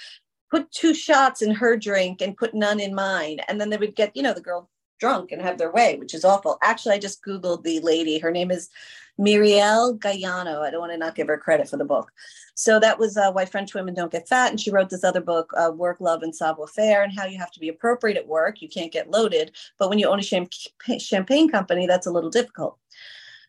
put 0.57 0.73
two 0.73 0.95
shots 0.95 1.43
in 1.43 1.51
her 1.51 1.77
drink 1.77 2.23
and 2.23 2.37
put 2.37 2.55
none 2.55 2.81
in 2.81 2.95
mine. 2.95 3.41
And 3.47 3.61
then 3.61 3.69
they 3.69 3.77
would 3.77 3.95
get, 3.95 4.17
you 4.17 4.23
know, 4.23 4.33
the 4.33 4.41
girl 4.41 4.71
drunk 4.99 5.31
and 5.31 5.43
have 5.43 5.59
their 5.59 5.71
way, 5.71 5.97
which 5.97 6.15
is 6.15 6.25
awful. 6.25 6.57
Actually, 6.63 6.95
I 6.95 6.99
just 6.99 7.23
Googled 7.23 7.63
the 7.63 7.81
lady. 7.81 8.19
Her 8.19 8.31
name 8.31 8.51
is 8.51 8.71
Mireille 9.19 9.99
Guiliano. 9.99 10.63
I 10.63 10.71
don't 10.71 10.81
want 10.81 10.93
to 10.93 10.99
not 10.99 11.15
give 11.15 11.27
her 11.27 11.37
credit 11.37 11.69
for 11.69 11.77
the 11.77 11.85
book. 11.85 12.11
So 12.55 12.81
that 12.81 12.99
was 12.99 13.19
uh, 13.19 13.31
Why 13.33 13.45
French 13.45 13.75
Women 13.75 13.93
Don't 13.93 14.11
Get 14.11 14.29
Fat. 14.29 14.51
And 14.51 14.59
she 14.59 14.71
wrote 14.71 14.89
this 14.89 15.05
other 15.05 15.21
book, 15.21 15.53
uh, 15.59 15.73
Work, 15.73 16.01
Love, 16.01 16.23
and 16.23 16.35
Savoir 16.35 16.67
Faire, 16.67 17.03
and 17.03 17.13
how 17.13 17.27
you 17.27 17.37
have 17.37 17.51
to 17.51 17.61
be 17.61 17.69
appropriate 17.69 18.17
at 18.17 18.27
work. 18.27 18.63
You 18.63 18.69
can't 18.71 18.93
get 18.93 19.11
loaded. 19.11 19.53
But 19.79 19.91
when 19.91 19.99
you 19.99 20.09
own 20.09 20.21
a 20.21 20.23
champagne, 20.23 20.99
champagne 20.99 21.51
company, 21.51 21.87
that's 21.87 22.07
a 22.07 22.11
little 22.11 22.31
difficult. 22.31 22.79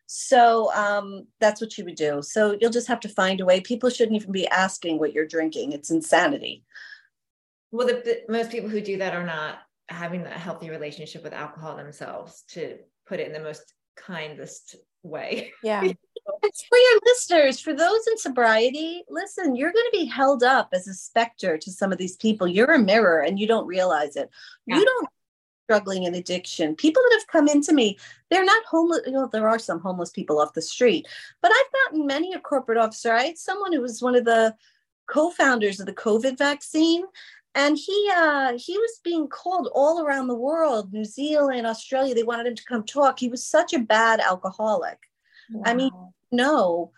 So 0.07 0.73
um, 0.73 1.27
that's 1.39 1.61
what 1.61 1.71
she 1.71 1.83
would 1.83 1.95
do. 1.95 2.21
So 2.21 2.57
you'll 2.59 2.71
just 2.71 2.87
have 2.87 3.01
to 3.01 3.09
find 3.09 3.39
a 3.39 3.45
way. 3.45 3.61
People 3.61 3.89
shouldn't 3.89 4.15
even 4.15 4.31
be 4.33 4.47
asking 4.47 4.99
what 4.99 5.13
you're 5.13 5.27
drinking. 5.27 5.73
It's 5.73 5.91
insanity. 5.91 6.63
Well, 7.71 7.87
the, 7.87 7.93
the, 7.93 8.21
most 8.29 8.49
people 8.49 8.69
who 8.69 8.81
do 8.81 8.97
that 8.97 9.13
are 9.13 9.25
not 9.25 9.59
having 9.89 10.25
a 10.25 10.29
healthy 10.29 10.69
relationship 10.69 11.23
with 11.23 11.33
alcohol 11.33 11.75
themselves, 11.75 12.43
to 12.49 12.77
put 13.05 13.19
it 13.19 13.27
in 13.27 13.33
the 13.33 13.39
most 13.39 13.73
kindest 13.95 14.75
way. 15.03 15.51
Yeah. 15.63 15.81
it's 16.43 16.63
for 16.63 16.77
your 16.77 16.99
listeners, 17.05 17.59
for 17.59 17.73
those 17.73 18.07
in 18.07 18.17
sobriety, 18.17 19.03
listen, 19.09 19.55
you're 19.55 19.71
going 19.71 19.85
to 19.91 19.97
be 19.97 20.05
held 20.05 20.43
up 20.43 20.69
as 20.73 20.87
a 20.87 20.93
specter 20.93 21.57
to 21.57 21.71
some 21.71 21.91
of 21.91 21.97
these 21.97 22.15
people. 22.17 22.47
You're 22.47 22.73
a 22.73 22.79
mirror 22.79 23.21
and 23.21 23.39
you 23.39 23.47
don't 23.47 23.67
realize 23.67 24.15
it. 24.15 24.29
Yeah. 24.65 24.77
You 24.77 24.85
don't 24.85 25.09
struggling 25.67 26.03
in 26.03 26.15
addiction. 26.15 26.75
People 26.75 27.01
that 27.03 27.17
have 27.19 27.27
come 27.27 27.49
into 27.49 27.73
me, 27.73 27.97
they're 28.29 28.45
not 28.45 28.63
homeless. 28.65 29.01
You 29.05 29.11
know, 29.11 29.27
there 29.27 29.49
are 29.49 29.59
some 29.59 29.81
homeless 29.81 30.09
people 30.11 30.39
off 30.39 30.53
the 30.53 30.61
street, 30.61 31.05
but 31.41 31.51
I've 31.51 31.91
gotten 31.91 32.07
many 32.07 32.33
a 32.33 32.39
corporate 32.39 32.77
officer. 32.77 33.11
I 33.11 33.23
had 33.23 33.37
someone 33.37 33.73
who 33.73 33.81
was 33.81 34.01
one 34.01 34.15
of 34.15 34.23
the 34.23 34.55
co-founders 35.07 35.79
of 35.79 35.85
the 35.85 35.93
COVID 35.93 36.37
vaccine. 36.37 37.03
And 37.57 37.75
he 37.75 38.09
uh, 38.15 38.53
he 38.55 38.77
was 38.77 39.01
being 39.03 39.27
called 39.27 39.69
all 39.73 40.05
around 40.05 40.27
the 40.27 40.35
world, 40.35 40.93
New 40.93 41.03
Zealand, 41.03 41.65
Australia. 41.65 42.13
They 42.13 42.21
wanted 42.21 42.45
him 42.45 42.55
to 42.55 42.63
come 42.63 42.83
talk. 42.83 43.19
He 43.19 43.29
was 43.29 43.43
such 43.43 43.73
a 43.73 43.79
bad 43.79 44.19
alcoholic. 44.19 44.99
Wow. 45.49 45.63
I 45.65 45.73
mean, 45.73 45.91
no, 46.31 46.91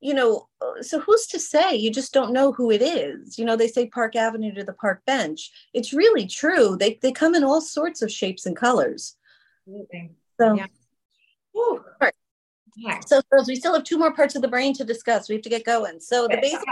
you 0.00 0.12
know, 0.12 0.48
uh, 0.60 0.82
so 0.82 0.98
who's 0.98 1.26
to 1.28 1.38
say? 1.38 1.76
You 1.76 1.92
just 1.92 2.12
don't 2.12 2.32
know 2.32 2.50
who 2.50 2.72
it 2.72 2.82
is. 2.82 3.38
You 3.38 3.44
know, 3.44 3.54
they 3.54 3.68
say 3.68 3.86
Park 3.86 4.16
Avenue 4.16 4.52
to 4.54 4.64
the 4.64 4.72
park 4.72 5.02
bench. 5.06 5.52
It's 5.72 5.92
really 5.92 6.26
true. 6.26 6.76
They 6.76 6.98
they 7.00 7.12
come 7.12 7.36
in 7.36 7.44
all 7.44 7.60
sorts 7.60 8.02
of 8.02 8.10
shapes 8.10 8.44
and 8.44 8.56
colors. 8.56 9.16
Absolutely. 9.68 10.10
So, 10.40 10.54
yeah. 10.54 10.66
Woo. 11.54 11.84
Right. 12.00 12.14
Yeah. 12.76 12.98
So, 13.06 13.22
girls, 13.30 13.46
we 13.46 13.54
still 13.54 13.74
have 13.74 13.84
two 13.84 13.98
more 13.98 14.12
parts 14.12 14.34
of 14.34 14.42
the 14.42 14.48
brain 14.48 14.74
to 14.74 14.84
discuss. 14.84 15.28
We 15.28 15.36
have 15.36 15.42
to 15.42 15.48
get 15.48 15.64
going. 15.64 16.00
So, 16.00 16.26
the 16.26 16.38
basic 16.42 16.66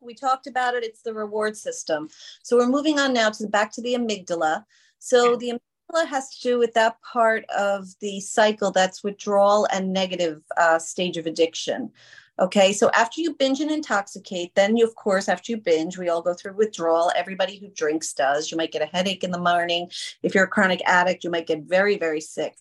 we 0.00 0.14
talked 0.14 0.46
about 0.46 0.74
it. 0.74 0.84
It's 0.84 1.02
the 1.02 1.14
reward 1.14 1.56
system. 1.56 2.08
So, 2.42 2.56
we're 2.56 2.68
moving 2.68 2.98
on 2.98 3.12
now 3.12 3.30
to 3.30 3.42
the, 3.42 3.48
back 3.48 3.72
to 3.72 3.82
the 3.82 3.94
amygdala. 3.94 4.64
So, 4.98 5.36
the 5.36 5.52
amygdala 5.52 6.06
has 6.06 6.30
to 6.36 6.42
do 6.42 6.58
with 6.58 6.74
that 6.74 6.96
part 7.02 7.44
of 7.50 7.88
the 8.00 8.20
cycle 8.20 8.70
that's 8.70 9.04
withdrawal 9.04 9.66
and 9.72 9.92
negative 9.92 10.42
uh, 10.56 10.78
stage 10.78 11.16
of 11.16 11.26
addiction. 11.26 11.90
Okay, 12.38 12.72
so 12.72 12.90
after 12.94 13.20
you 13.20 13.34
binge 13.34 13.60
and 13.60 13.70
intoxicate, 13.70 14.54
then 14.54 14.76
you, 14.76 14.86
of 14.86 14.94
course, 14.94 15.28
after 15.28 15.52
you 15.52 15.58
binge, 15.58 15.98
we 15.98 16.08
all 16.08 16.22
go 16.22 16.32
through 16.32 16.54
withdrawal. 16.54 17.12
Everybody 17.14 17.58
who 17.58 17.68
drinks 17.68 18.14
does. 18.14 18.50
You 18.50 18.56
might 18.56 18.72
get 18.72 18.80
a 18.82 18.86
headache 18.86 19.22
in 19.22 19.30
the 19.30 19.38
morning. 19.38 19.90
If 20.22 20.34
you're 20.34 20.44
a 20.44 20.48
chronic 20.48 20.80
addict, 20.86 21.24
you 21.24 21.30
might 21.30 21.46
get 21.46 21.64
very, 21.64 21.98
very 21.98 22.22
sick. 22.22 22.56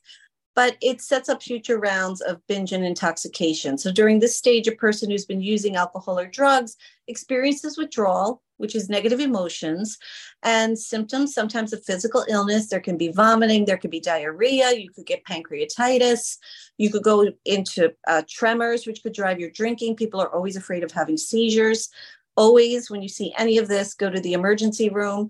But 0.54 0.76
it 0.82 1.02
sets 1.02 1.30
up 1.30 1.42
future 1.42 1.80
rounds 1.80 2.20
of 2.22 2.46
binge 2.48 2.74
and 2.74 2.84
intoxication. 2.84 3.78
So 3.78 3.92
during 3.92 4.20
this 4.20 4.38
stage, 4.38 4.68
a 4.68 4.74
person 4.74 5.10
who's 5.10 5.26
been 5.26 5.42
using 5.42 5.78
alcohol 5.78 6.20
or 6.20 6.28
drugs 6.28 6.76
experiences 7.08 7.78
withdrawal, 7.78 8.42
which 8.58 8.76
is 8.76 8.90
negative 8.90 9.20
emotions 9.20 9.98
and 10.44 10.78
symptoms 10.78 11.34
sometimes 11.34 11.74
of 11.74 11.84
physical 11.84 12.26
illness. 12.30 12.68
There 12.68 12.80
can 12.80 12.98
be 12.98 13.10
vomiting 13.12 13.66
there 13.66 13.78
could 13.78 13.92
be 13.92 14.00
diarrhea 14.00 14.72
you 14.74 14.90
could 14.92 15.06
get 15.06 15.26
pancreatitis 15.26 16.38
you 16.78 16.90
could 16.90 17.04
go 17.04 17.32
into 17.46 17.94
uh, 18.08 18.24
tremors 18.30 18.88
which 18.88 19.04
could 19.04 19.14
drive 19.14 19.40
your 19.40 19.52
drinking. 19.52 19.96
People 19.96 20.22
are 20.22 20.34
always 20.34 20.56
afraid 20.56 20.84
of 20.84 20.92
having 20.92 21.18
seizures. 21.18 21.90
Always 22.38 22.90
when 22.90 23.02
you 23.02 23.10
see 23.10 23.34
any 23.38 23.58
of 23.58 23.68
this 23.68 23.94
go 23.94 24.10
to 24.10 24.22
the 24.22 24.34
emergency 24.34 24.90
room 24.90 25.30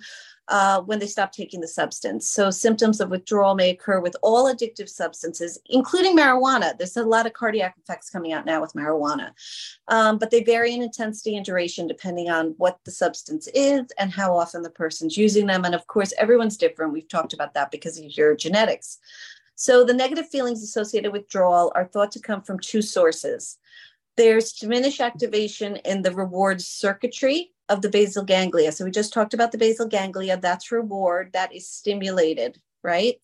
uh, 0.51 0.81
when 0.81 0.99
they 0.99 1.07
stop 1.07 1.31
taking 1.31 1.61
the 1.61 1.67
substance. 1.67 2.29
So, 2.29 2.51
symptoms 2.51 2.99
of 2.99 3.09
withdrawal 3.09 3.55
may 3.55 3.69
occur 3.69 4.01
with 4.01 4.17
all 4.21 4.53
addictive 4.53 4.89
substances, 4.89 5.57
including 5.67 6.15
marijuana. 6.15 6.77
There's 6.77 6.97
a 6.97 7.03
lot 7.03 7.25
of 7.25 7.31
cardiac 7.31 7.75
effects 7.81 8.09
coming 8.09 8.33
out 8.33 8.45
now 8.45 8.59
with 8.59 8.73
marijuana, 8.73 9.31
um, 9.87 10.17
but 10.17 10.29
they 10.29 10.43
vary 10.43 10.73
in 10.73 10.83
intensity 10.83 11.37
and 11.37 11.45
duration 11.45 11.87
depending 11.87 12.29
on 12.29 12.53
what 12.57 12.79
the 12.83 12.91
substance 12.91 13.47
is 13.55 13.85
and 13.97 14.11
how 14.11 14.37
often 14.37 14.61
the 14.61 14.69
person's 14.69 15.15
using 15.15 15.45
them. 15.45 15.63
And 15.63 15.73
of 15.73 15.87
course, 15.87 16.13
everyone's 16.17 16.57
different. 16.57 16.91
We've 16.91 17.07
talked 17.07 17.31
about 17.31 17.53
that 17.53 17.71
because 17.71 17.97
of 17.97 18.03
your 18.17 18.35
genetics. 18.35 18.99
So, 19.55 19.85
the 19.85 19.93
negative 19.93 20.27
feelings 20.27 20.61
associated 20.63 21.13
with 21.13 21.21
withdrawal 21.21 21.71
are 21.75 21.85
thought 21.85 22.11
to 22.11 22.19
come 22.19 22.41
from 22.41 22.59
two 22.59 22.81
sources. 22.81 23.57
There's 24.17 24.51
diminished 24.51 24.99
activation 24.99 25.77
in 25.77 26.01
the 26.01 26.11
reward 26.11 26.61
circuitry 26.61 27.53
of 27.71 27.81
the 27.81 27.89
basal 27.89 28.23
ganglia. 28.23 28.71
So 28.71 28.83
we 28.83 28.91
just 28.91 29.13
talked 29.13 29.33
about 29.33 29.51
the 29.51 29.57
basal 29.57 29.87
ganglia. 29.87 30.37
That's 30.37 30.71
reward 30.71 31.31
that 31.33 31.55
is 31.55 31.67
stimulated. 31.69 32.57
right? 32.83 33.15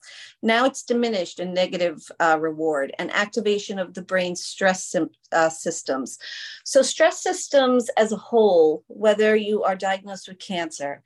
Now 0.43 0.65
it's 0.65 0.83
diminished 0.83 1.39
in 1.39 1.53
negative 1.53 1.99
uh, 2.19 2.37
reward 2.39 2.93
and 2.99 3.11
activation 3.11 3.79
of 3.79 3.93
the 3.93 4.03
brain's 4.03 4.43
stress 4.43 4.95
uh, 5.31 5.49
systems. 5.49 6.17
So, 6.63 6.81
stress 6.83 7.23
systems 7.23 7.89
as 7.97 8.11
a 8.11 8.17
whole, 8.17 8.83
whether 8.87 9.35
you 9.35 9.63
are 9.63 9.75
diagnosed 9.75 10.27
with 10.27 10.39
cancer, 10.39 11.01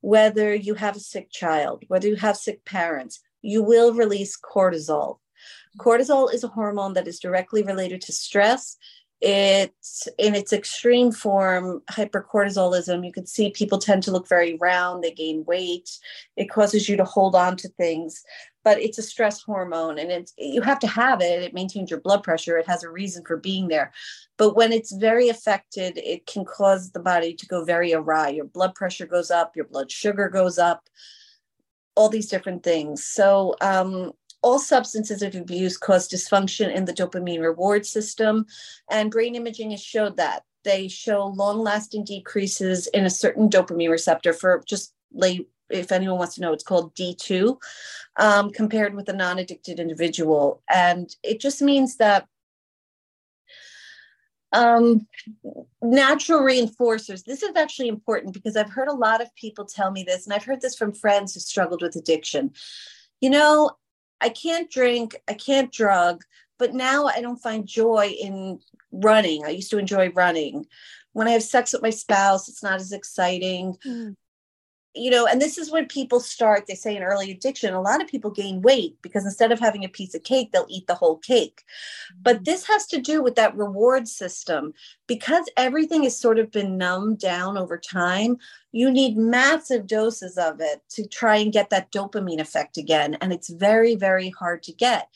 whether 0.00 0.54
you 0.54 0.74
have 0.74 0.96
a 0.96 1.00
sick 1.00 1.30
child, 1.32 1.82
whether 1.88 2.06
you 2.06 2.16
have 2.16 2.36
sick 2.36 2.64
parents, 2.64 3.20
you 3.42 3.60
will 3.62 3.92
release 3.92 4.38
cortisol. 4.38 5.18
Cortisol 5.78 6.32
is 6.32 6.44
a 6.44 6.48
hormone 6.48 6.94
that 6.94 7.08
is 7.08 7.18
directly 7.18 7.62
related 7.62 8.00
to 8.02 8.12
stress 8.12 8.76
it's 9.20 10.08
in 10.18 10.34
its 10.34 10.52
extreme 10.52 11.10
form 11.10 11.82
hypercortisolism. 11.90 13.04
You 13.04 13.12
can 13.12 13.26
see 13.26 13.50
people 13.50 13.78
tend 13.78 14.02
to 14.04 14.10
look 14.10 14.28
very 14.28 14.56
round 14.56 15.02
they 15.02 15.12
gain 15.12 15.44
weight 15.46 15.98
it 16.36 16.50
causes 16.50 16.88
you 16.88 16.96
to 16.96 17.04
hold 17.04 17.34
on 17.34 17.56
to 17.56 17.68
things 17.68 18.22
but 18.62 18.80
it's 18.80 18.98
a 18.98 19.02
stress 19.02 19.42
hormone 19.42 19.98
and 19.98 20.10
it's 20.10 20.32
you 20.36 20.60
have 20.60 20.78
to 20.78 20.86
have 20.86 21.20
it 21.20 21.42
it 21.42 21.54
maintains 21.54 21.90
your 21.90 22.00
blood 22.00 22.22
pressure 22.22 22.58
it 22.58 22.66
has 22.66 22.82
a 22.82 22.90
reason 22.90 23.24
for 23.24 23.36
being 23.36 23.68
there 23.68 23.92
but 24.36 24.56
when 24.56 24.72
it's 24.72 24.92
very 24.92 25.28
affected 25.28 25.96
it 25.98 26.26
can 26.26 26.44
cause 26.44 26.90
the 26.90 27.00
body 27.00 27.32
to 27.32 27.46
go 27.46 27.64
very 27.64 27.92
awry 27.92 28.28
your 28.28 28.44
blood 28.44 28.74
pressure 28.74 29.06
goes 29.06 29.30
up 29.30 29.56
your 29.56 29.66
blood 29.66 29.90
sugar 29.90 30.28
goes 30.28 30.58
up 30.58 30.88
all 31.96 32.08
these 32.08 32.28
different 32.28 32.62
things. 32.62 33.04
So 33.04 33.56
um, 33.60 34.12
all 34.46 34.60
substances 34.60 35.22
of 35.22 35.34
abuse 35.34 35.76
cause 35.76 36.08
dysfunction 36.08 36.72
in 36.72 36.84
the 36.84 36.92
dopamine 36.92 37.40
reward 37.40 37.84
system, 37.84 38.46
and 38.88 39.10
brain 39.10 39.34
imaging 39.34 39.72
has 39.72 39.82
showed 39.82 40.16
that. 40.16 40.44
They 40.62 40.86
show 40.86 41.26
long 41.26 41.58
lasting 41.58 42.04
decreases 42.04 42.86
in 42.88 43.04
a 43.06 43.10
certain 43.10 43.50
dopamine 43.50 43.90
receptor 43.90 44.32
for 44.32 44.62
just 44.64 44.94
lay 45.12 45.46
if 45.68 45.90
anyone 45.90 46.18
wants 46.18 46.36
to 46.36 46.42
know, 46.42 46.52
it's 46.52 46.62
called 46.62 46.94
D2, 46.94 47.56
um, 48.20 48.50
compared 48.52 48.94
with 48.94 49.08
a 49.08 49.12
non 49.12 49.40
addicted 49.40 49.80
individual. 49.80 50.62
And 50.70 51.12
it 51.24 51.40
just 51.40 51.60
means 51.60 51.96
that 51.96 52.28
um, 54.52 55.08
natural 55.82 56.42
reinforcers. 56.42 57.24
This 57.24 57.42
is 57.42 57.56
actually 57.56 57.88
important 57.88 58.32
because 58.32 58.56
I've 58.56 58.70
heard 58.70 58.86
a 58.86 58.94
lot 58.94 59.20
of 59.20 59.34
people 59.34 59.64
tell 59.64 59.90
me 59.90 60.04
this, 60.04 60.24
and 60.24 60.32
I've 60.32 60.44
heard 60.44 60.60
this 60.60 60.76
from 60.76 60.92
friends 60.92 61.34
who 61.34 61.40
struggled 61.40 61.82
with 61.82 61.96
addiction. 61.96 62.52
You 63.20 63.30
know, 63.30 63.72
I 64.20 64.28
can't 64.28 64.70
drink, 64.70 65.16
I 65.28 65.34
can't 65.34 65.72
drug, 65.72 66.24
but 66.58 66.74
now 66.74 67.06
I 67.06 67.20
don't 67.20 67.42
find 67.42 67.66
joy 67.66 68.14
in 68.20 68.60
running. 68.90 69.44
I 69.44 69.50
used 69.50 69.70
to 69.70 69.78
enjoy 69.78 70.10
running. 70.10 70.66
When 71.12 71.28
I 71.28 71.32
have 71.32 71.42
sex 71.42 71.72
with 71.72 71.82
my 71.82 71.90
spouse, 71.90 72.48
it's 72.48 72.62
not 72.62 72.80
as 72.80 72.92
exciting. 72.92 73.76
Mm 73.86 74.16
you 74.96 75.10
know, 75.10 75.26
and 75.26 75.40
this 75.40 75.58
is 75.58 75.70
when 75.70 75.86
people 75.86 76.20
start, 76.20 76.64
they 76.66 76.74
say 76.74 76.96
in 76.96 77.02
early 77.02 77.30
addiction, 77.30 77.74
a 77.74 77.80
lot 77.80 78.02
of 78.02 78.08
people 78.08 78.30
gain 78.30 78.62
weight 78.62 78.96
because 79.02 79.24
instead 79.24 79.52
of 79.52 79.60
having 79.60 79.84
a 79.84 79.88
piece 79.88 80.14
of 80.14 80.22
cake, 80.22 80.50
they'll 80.52 80.66
eat 80.68 80.86
the 80.86 80.94
whole 80.94 81.18
cake. 81.18 81.62
But 82.22 82.44
this 82.44 82.66
has 82.66 82.86
to 82.86 83.00
do 83.00 83.22
with 83.22 83.36
that 83.36 83.56
reward 83.56 84.08
system. 84.08 84.72
Because 85.06 85.48
everything 85.56 86.02
has 86.02 86.18
sort 86.18 86.38
of 86.38 86.50
been 86.50 86.76
numbed 86.76 87.18
down 87.18 87.56
over 87.56 87.78
time, 87.78 88.38
you 88.72 88.90
need 88.90 89.16
massive 89.16 89.86
doses 89.86 90.36
of 90.36 90.60
it 90.60 90.82
to 90.90 91.06
try 91.06 91.36
and 91.36 91.52
get 91.52 91.70
that 91.70 91.92
dopamine 91.92 92.40
effect 92.40 92.76
again. 92.76 93.16
And 93.20 93.32
it's 93.32 93.50
very, 93.50 93.94
very 93.94 94.30
hard 94.30 94.62
to 94.64 94.72
get. 94.72 95.08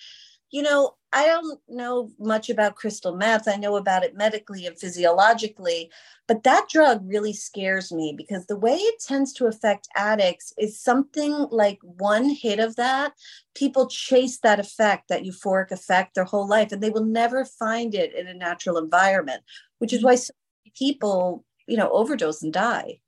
You 0.50 0.62
know, 0.62 0.94
I 1.12 1.26
don't 1.26 1.58
know 1.68 2.10
much 2.20 2.50
about 2.50 2.76
crystal 2.76 3.16
meth. 3.16 3.48
I 3.48 3.56
know 3.56 3.76
about 3.76 4.04
it 4.04 4.16
medically 4.16 4.64
and 4.66 4.78
physiologically, 4.78 5.90
but 6.28 6.44
that 6.44 6.68
drug 6.68 7.02
really 7.04 7.32
scares 7.32 7.90
me 7.90 8.14
because 8.16 8.46
the 8.46 8.56
way 8.56 8.76
it 8.76 9.00
tends 9.00 9.32
to 9.34 9.46
affect 9.46 9.88
addicts 9.96 10.52
is 10.56 10.80
something 10.80 11.48
like 11.50 11.78
one 11.82 12.28
hit 12.30 12.60
of 12.60 12.76
that. 12.76 13.14
People 13.56 13.88
chase 13.88 14.38
that 14.38 14.60
effect, 14.60 15.08
that 15.08 15.24
euphoric 15.24 15.72
effect, 15.72 16.14
their 16.14 16.24
whole 16.24 16.48
life, 16.48 16.70
and 16.70 16.80
they 16.80 16.90
will 16.90 17.04
never 17.04 17.44
find 17.44 17.94
it 17.94 18.14
in 18.14 18.28
a 18.28 18.34
natural 18.34 18.78
environment, 18.78 19.42
which 19.78 19.92
is 19.92 19.98
mm-hmm. 19.98 20.06
why 20.06 20.14
so 20.14 20.32
many 20.64 20.72
people, 20.78 21.44
you 21.66 21.76
know, 21.76 21.90
overdose 21.90 22.42
and 22.42 22.52
die. 22.52 23.00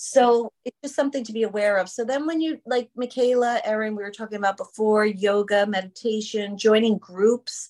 So 0.00 0.52
it's 0.64 0.76
just 0.80 0.94
something 0.94 1.24
to 1.24 1.32
be 1.32 1.42
aware 1.42 1.76
of. 1.76 1.88
So 1.88 2.04
then 2.04 2.24
when 2.24 2.40
you 2.40 2.60
like 2.64 2.88
Michaela, 2.94 3.60
Erin, 3.64 3.96
we 3.96 4.04
were 4.04 4.12
talking 4.12 4.38
about 4.38 4.56
before, 4.56 5.04
yoga, 5.04 5.66
meditation, 5.66 6.56
joining 6.56 6.98
groups, 6.98 7.68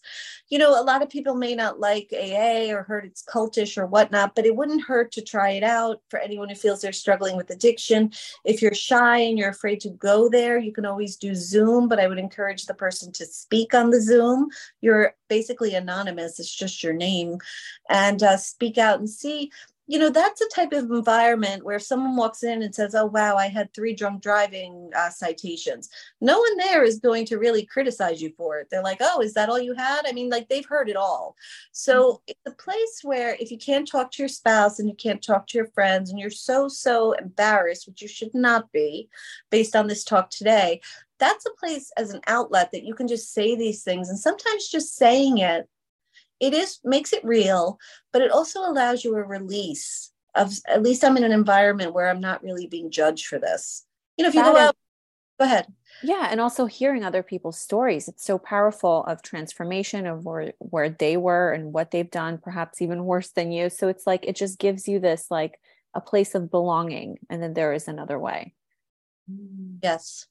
you 0.50 0.58
know, 0.58 0.78
a 0.78 0.84
lot 0.84 1.00
of 1.00 1.08
people 1.08 1.36
may 1.36 1.54
not 1.54 1.80
like 1.80 2.12
AA 2.12 2.70
or 2.70 2.82
heard 2.82 3.06
it's 3.06 3.24
cultish 3.24 3.78
or 3.78 3.86
whatnot, 3.86 4.34
but 4.34 4.44
it 4.44 4.54
wouldn't 4.54 4.84
hurt 4.84 5.10
to 5.12 5.22
try 5.22 5.52
it 5.52 5.62
out 5.62 6.02
for 6.10 6.18
anyone 6.18 6.50
who 6.50 6.54
feels 6.54 6.82
they're 6.82 6.92
struggling 6.92 7.34
with 7.34 7.48
addiction. 7.48 8.12
If 8.44 8.60
you're 8.60 8.74
shy 8.74 9.20
and 9.20 9.38
you're 9.38 9.48
afraid 9.48 9.80
to 9.80 9.90
go 9.90 10.28
there, 10.28 10.58
you 10.58 10.74
can 10.74 10.84
always 10.84 11.16
do 11.16 11.34
Zoom, 11.34 11.88
but 11.88 11.98
I 11.98 12.08
would 12.08 12.18
encourage 12.18 12.66
the 12.66 12.74
person 12.74 13.10
to 13.12 13.24
speak 13.24 13.72
on 13.72 13.88
the 13.88 14.02
Zoom. 14.02 14.48
You're 14.82 15.14
basically 15.30 15.74
anonymous, 15.74 16.38
it's 16.38 16.54
just 16.54 16.82
your 16.82 16.92
name, 16.92 17.38
and 17.88 18.22
uh, 18.22 18.36
speak 18.36 18.76
out 18.76 18.98
and 18.98 19.08
see 19.08 19.50
you 19.88 19.98
know 19.98 20.10
that's 20.10 20.40
a 20.40 20.48
type 20.54 20.72
of 20.72 20.90
environment 20.90 21.64
where 21.64 21.76
if 21.76 21.82
someone 21.82 22.14
walks 22.14 22.44
in 22.44 22.62
and 22.62 22.74
says 22.74 22.94
oh 22.94 23.06
wow 23.06 23.36
i 23.36 23.48
had 23.48 23.72
three 23.72 23.94
drunk 23.94 24.22
driving 24.22 24.90
uh, 24.94 25.10
citations. 25.10 25.88
No 26.20 26.38
one 26.38 26.56
there 26.58 26.84
is 26.84 27.00
going 27.00 27.24
to 27.26 27.38
really 27.38 27.64
criticize 27.64 28.20
you 28.22 28.32
for 28.36 28.58
it. 28.58 28.68
They're 28.70 28.82
like 28.82 28.98
oh 29.00 29.20
is 29.20 29.34
that 29.34 29.48
all 29.48 29.58
you 29.58 29.74
had? 29.74 30.02
I 30.06 30.12
mean 30.12 30.28
like 30.28 30.48
they've 30.48 30.64
heard 30.66 30.88
it 30.88 30.96
all. 30.96 31.34
So 31.72 31.94
mm-hmm. 32.12 32.22
it's 32.28 32.40
a 32.46 32.62
place 32.62 33.00
where 33.02 33.36
if 33.40 33.50
you 33.50 33.58
can't 33.58 33.88
talk 33.88 34.10
to 34.12 34.22
your 34.22 34.28
spouse 34.28 34.78
and 34.78 34.88
you 34.88 34.94
can't 34.94 35.22
talk 35.22 35.46
to 35.48 35.58
your 35.58 35.68
friends 35.68 36.10
and 36.10 36.18
you're 36.18 36.30
so 36.30 36.68
so 36.68 37.12
embarrassed 37.12 37.86
which 37.86 38.02
you 38.02 38.08
should 38.08 38.34
not 38.34 38.70
be 38.72 39.08
based 39.50 39.74
on 39.74 39.86
this 39.86 40.04
talk 40.04 40.30
today 40.30 40.80
that's 41.18 41.46
a 41.46 41.58
place 41.58 41.90
as 41.96 42.12
an 42.12 42.20
outlet 42.26 42.70
that 42.72 42.84
you 42.84 42.94
can 42.94 43.08
just 43.08 43.32
say 43.32 43.56
these 43.56 43.82
things 43.82 44.08
and 44.08 44.18
sometimes 44.18 44.68
just 44.68 44.96
saying 44.96 45.38
it 45.38 45.68
it 46.40 46.54
is 46.54 46.78
makes 46.84 47.12
it 47.12 47.24
real, 47.24 47.78
but 48.12 48.22
it 48.22 48.30
also 48.30 48.60
allows 48.60 49.04
you 49.04 49.14
a 49.16 49.22
release 49.22 50.12
of 50.34 50.52
at 50.66 50.82
least 50.82 51.04
I'm 51.04 51.16
in 51.16 51.24
an 51.24 51.32
environment 51.32 51.94
where 51.94 52.08
I'm 52.08 52.20
not 52.20 52.42
really 52.42 52.66
being 52.66 52.90
judged 52.90 53.26
for 53.26 53.38
this. 53.38 53.84
You 54.16 54.22
know, 54.22 54.28
if 54.28 54.34
you 54.34 54.42
that 54.42 54.54
go 54.54 54.58
out, 54.58 54.76
go 55.38 55.46
ahead. 55.46 55.66
Yeah, 56.02 56.28
and 56.30 56.40
also 56.40 56.66
hearing 56.66 57.04
other 57.04 57.22
people's 57.22 57.60
stories. 57.60 58.08
It's 58.08 58.24
so 58.24 58.38
powerful 58.38 59.04
of 59.04 59.22
transformation 59.22 60.06
of 60.06 60.24
where 60.24 60.52
where 60.58 60.90
they 60.90 61.16
were 61.16 61.52
and 61.52 61.72
what 61.72 61.90
they've 61.90 62.10
done, 62.10 62.38
perhaps 62.38 62.80
even 62.80 63.04
worse 63.04 63.30
than 63.30 63.50
you. 63.50 63.70
So 63.70 63.88
it's 63.88 64.06
like 64.06 64.24
it 64.26 64.36
just 64.36 64.58
gives 64.58 64.86
you 64.86 65.00
this 65.00 65.30
like 65.30 65.58
a 65.94 66.00
place 66.00 66.34
of 66.34 66.50
belonging, 66.50 67.18
and 67.28 67.42
then 67.42 67.54
there 67.54 67.72
is 67.72 67.88
another 67.88 68.18
way. 68.18 68.54
Yes. 69.82 70.26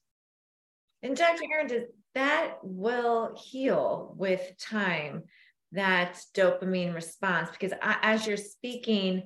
And 1.02 1.16
Dr. 1.16 1.42
Erin, 1.52 1.86
that 2.14 2.56
will 2.62 3.36
heal 3.36 4.14
with 4.16 4.54
time 4.58 5.24
that 5.72 6.20
dopamine 6.34 6.94
response 6.94 7.50
because 7.50 7.72
I, 7.82 7.96
as 8.02 8.26
you're 8.26 8.36
speaking 8.36 9.24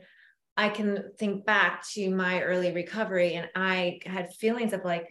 i 0.57 0.69
can 0.69 1.11
think 1.19 1.47
back 1.47 1.87
to 1.91 2.11
my 2.11 2.43
early 2.43 2.73
recovery 2.73 3.35
and 3.35 3.49
i 3.55 4.01
had 4.05 4.35
feelings 4.35 4.73
of 4.73 4.85
like 4.85 5.09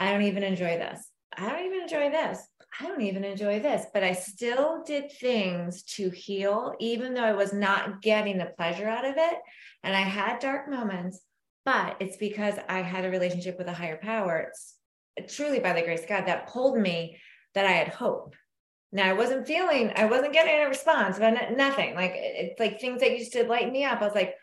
i 0.00 0.10
don't 0.10 0.22
even 0.22 0.42
enjoy 0.42 0.78
this. 0.78 1.08
I 1.36 1.50
don't 1.50 1.66
even 1.66 1.82
enjoy 1.82 2.10
this. 2.10 2.40
I 2.80 2.86
don't 2.86 3.02
even 3.02 3.22
enjoy 3.22 3.60
this. 3.60 3.86
But 3.92 4.02
i 4.02 4.12
still 4.12 4.82
did 4.84 5.12
things 5.12 5.82
to 5.94 6.10
heal 6.10 6.74
even 6.80 7.14
though 7.14 7.24
i 7.24 7.32
was 7.32 7.52
not 7.52 8.02
getting 8.02 8.38
the 8.38 8.52
pleasure 8.56 8.88
out 8.88 9.04
of 9.04 9.14
it. 9.16 9.38
And 9.84 9.94
i 9.94 10.00
had 10.00 10.40
dark 10.40 10.68
moments 10.68 11.20
but 11.68 11.96
it's 12.00 12.16
because 12.16 12.54
i 12.68 12.80
had 12.80 13.04
a 13.04 13.10
relationship 13.10 13.58
with 13.58 13.68
a 13.68 13.72
higher 13.72 13.98
power 13.98 14.50
it's 15.16 15.36
truly 15.36 15.60
by 15.60 15.74
the 15.74 15.82
grace 15.82 16.02
of 16.02 16.08
god 16.08 16.26
that 16.26 16.48
pulled 16.48 16.78
me 16.78 17.18
that 17.54 17.66
i 17.66 17.72
had 17.72 17.88
hope 17.88 18.34
now 18.90 19.08
I 19.08 19.12
wasn't 19.12 19.46
feeling, 19.46 19.92
I 19.96 20.06
wasn't 20.06 20.32
getting 20.32 20.62
a 20.64 20.68
response, 20.68 21.18
but 21.18 21.56
nothing. 21.56 21.94
Like 21.94 22.12
it's 22.14 22.58
like 22.58 22.80
things 22.80 23.00
that 23.00 23.18
used 23.18 23.32
to 23.32 23.44
light 23.44 23.70
me 23.70 23.84
up. 23.84 24.00
I 24.00 24.04
was 24.04 24.14
like, 24.14 24.34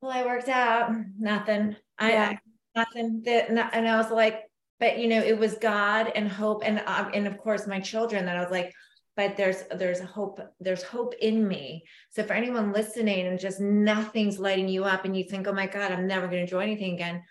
well, 0.00 0.12
I 0.12 0.24
worked 0.24 0.48
out, 0.48 0.92
nothing. 1.18 1.76
I, 1.98 2.12
yeah. 2.12 2.38
nothing. 2.76 3.22
That, 3.24 3.70
and 3.72 3.88
I 3.88 3.96
was 3.96 4.10
like, 4.10 4.44
but 4.78 4.98
you 4.98 5.08
know, 5.08 5.20
it 5.20 5.36
was 5.36 5.54
God 5.54 6.12
and 6.14 6.28
hope, 6.28 6.62
and 6.64 6.80
um, 6.86 7.10
and 7.14 7.26
of 7.26 7.38
course 7.38 7.66
my 7.66 7.80
children. 7.80 8.26
That 8.26 8.36
I 8.36 8.42
was 8.42 8.52
like, 8.52 8.72
but 9.16 9.36
there's 9.36 9.64
there's 9.76 10.00
hope. 10.00 10.38
There's 10.60 10.84
hope 10.84 11.14
in 11.20 11.46
me. 11.46 11.82
So 12.10 12.22
for 12.22 12.34
anyone 12.34 12.72
listening 12.72 13.26
and 13.26 13.40
just 13.40 13.60
nothing's 13.60 14.38
lighting 14.38 14.68
you 14.68 14.84
up, 14.84 15.04
and 15.04 15.16
you 15.16 15.24
think, 15.24 15.48
oh 15.48 15.52
my 15.52 15.66
God, 15.66 15.90
I'm 15.90 16.06
never 16.06 16.26
going 16.26 16.38
to 16.38 16.42
enjoy 16.42 16.60
anything 16.60 16.94
again. 16.94 17.24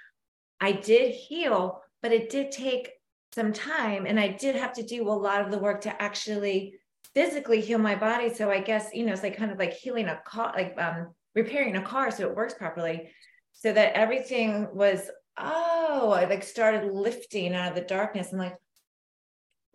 I 0.60 0.74
did 0.74 1.14
heal, 1.14 1.82
but 2.02 2.12
it 2.12 2.30
did 2.30 2.52
take 2.52 2.90
some 3.38 3.54
time 3.54 4.08
and 4.08 4.20
I 4.20 4.30
did 4.30 4.56
have 4.56 4.74
to 4.74 4.84
do 4.84 5.08
a 5.08 5.12
lot 5.12 5.42
of 5.42 5.52
the 5.52 5.60
work 5.60 5.82
to 5.82 6.02
actually 6.02 6.74
physically 7.14 7.62
heal 7.62 7.78
my 7.78 7.94
body. 7.94 8.34
So 8.34 8.50
I 8.50 8.62
guess, 8.62 8.90
you 8.96 9.06
know, 9.06 9.14
it's 9.14 9.22
like 9.22 9.38
kind 9.38 9.52
of 9.52 9.60
like 9.60 9.74
healing 9.74 10.08
a 10.08 10.20
car, 10.26 10.52
like 10.56 10.74
um, 10.80 11.14
repairing 11.36 11.76
a 11.76 11.84
car 11.84 12.10
so 12.10 12.24
it 12.24 12.36
works 12.36 12.56
properly. 12.56 13.12
So 13.54 13.72
that 13.72 13.94
everything 13.94 14.68
was, 14.74 15.08
oh, 15.38 16.16
I 16.18 16.26
like 16.26 16.42
started 16.42 16.92
lifting 16.92 17.54
out 17.54 17.70
of 17.70 17.76
the 17.76 17.82
darkness. 17.82 18.30
I'm 18.34 18.40
like, 18.40 18.56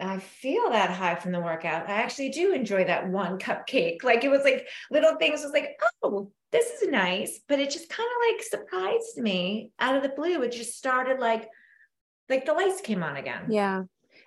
I 0.01 0.19
feel 0.19 0.71
that 0.71 0.91
high 0.91 1.15
from 1.15 1.31
the 1.31 1.41
workout. 1.41 1.89
I 1.89 2.03
actually 2.03 2.31
do 2.31 2.53
enjoy 2.53 2.87
that 2.87 3.09
one 3.09 3.39
cupcake. 3.39 3.99
Like 4.03 4.25
it 4.25 4.31
was 4.31 4.43
like 4.43 4.67
little 4.91 5.15
things 5.19 5.45
was 5.45 5.53
like, 5.53 5.81
oh, 6.03 6.33
this 6.51 6.83
is 6.83 6.89
nice. 6.89 7.39
But 7.47 7.61
it 7.61 7.71
just 7.71 7.91
kind 7.91 8.09
of 8.09 8.35
like 8.35 8.43
surprised 8.43 9.19
me 9.19 9.71
out 9.79 9.95
of 9.95 10.03
the 10.03 10.09
blue. 10.09 10.43
It 10.43 10.51
just 10.51 10.77
started 10.77 11.21
like, 11.21 11.49
like 12.29 12.47
the 12.47 12.53
lights 12.53 12.81
came 12.81 13.03
on 13.03 13.16
again. 13.16 13.47
Yeah. 13.49 13.85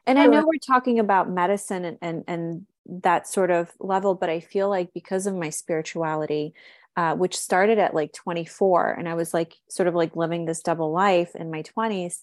And 0.07 0.19
I 0.19 0.27
know 0.27 0.45
we're 0.45 0.59
talking 0.59 0.99
about 0.99 1.29
medicine 1.29 1.83
and, 1.85 1.97
and, 2.01 2.23
and 2.27 2.65
that 2.85 3.27
sort 3.27 3.49
of 3.49 3.71
level, 3.79 4.13
but 4.13 4.29
I 4.29 4.39
feel 4.39 4.69
like 4.69 4.93
because 4.93 5.25
of 5.25 5.35
my 5.35 5.49
spirituality, 5.49 6.53
uh, 6.95 7.15
which 7.15 7.35
started 7.35 7.79
at 7.79 7.95
like 7.95 8.13
24, 8.13 8.91
and 8.91 9.09
I 9.09 9.15
was 9.15 9.33
like 9.33 9.55
sort 9.67 9.87
of 9.87 9.95
like 9.95 10.15
living 10.15 10.45
this 10.45 10.61
double 10.61 10.91
life 10.91 11.35
in 11.35 11.49
my 11.49 11.63
20s, 11.63 12.19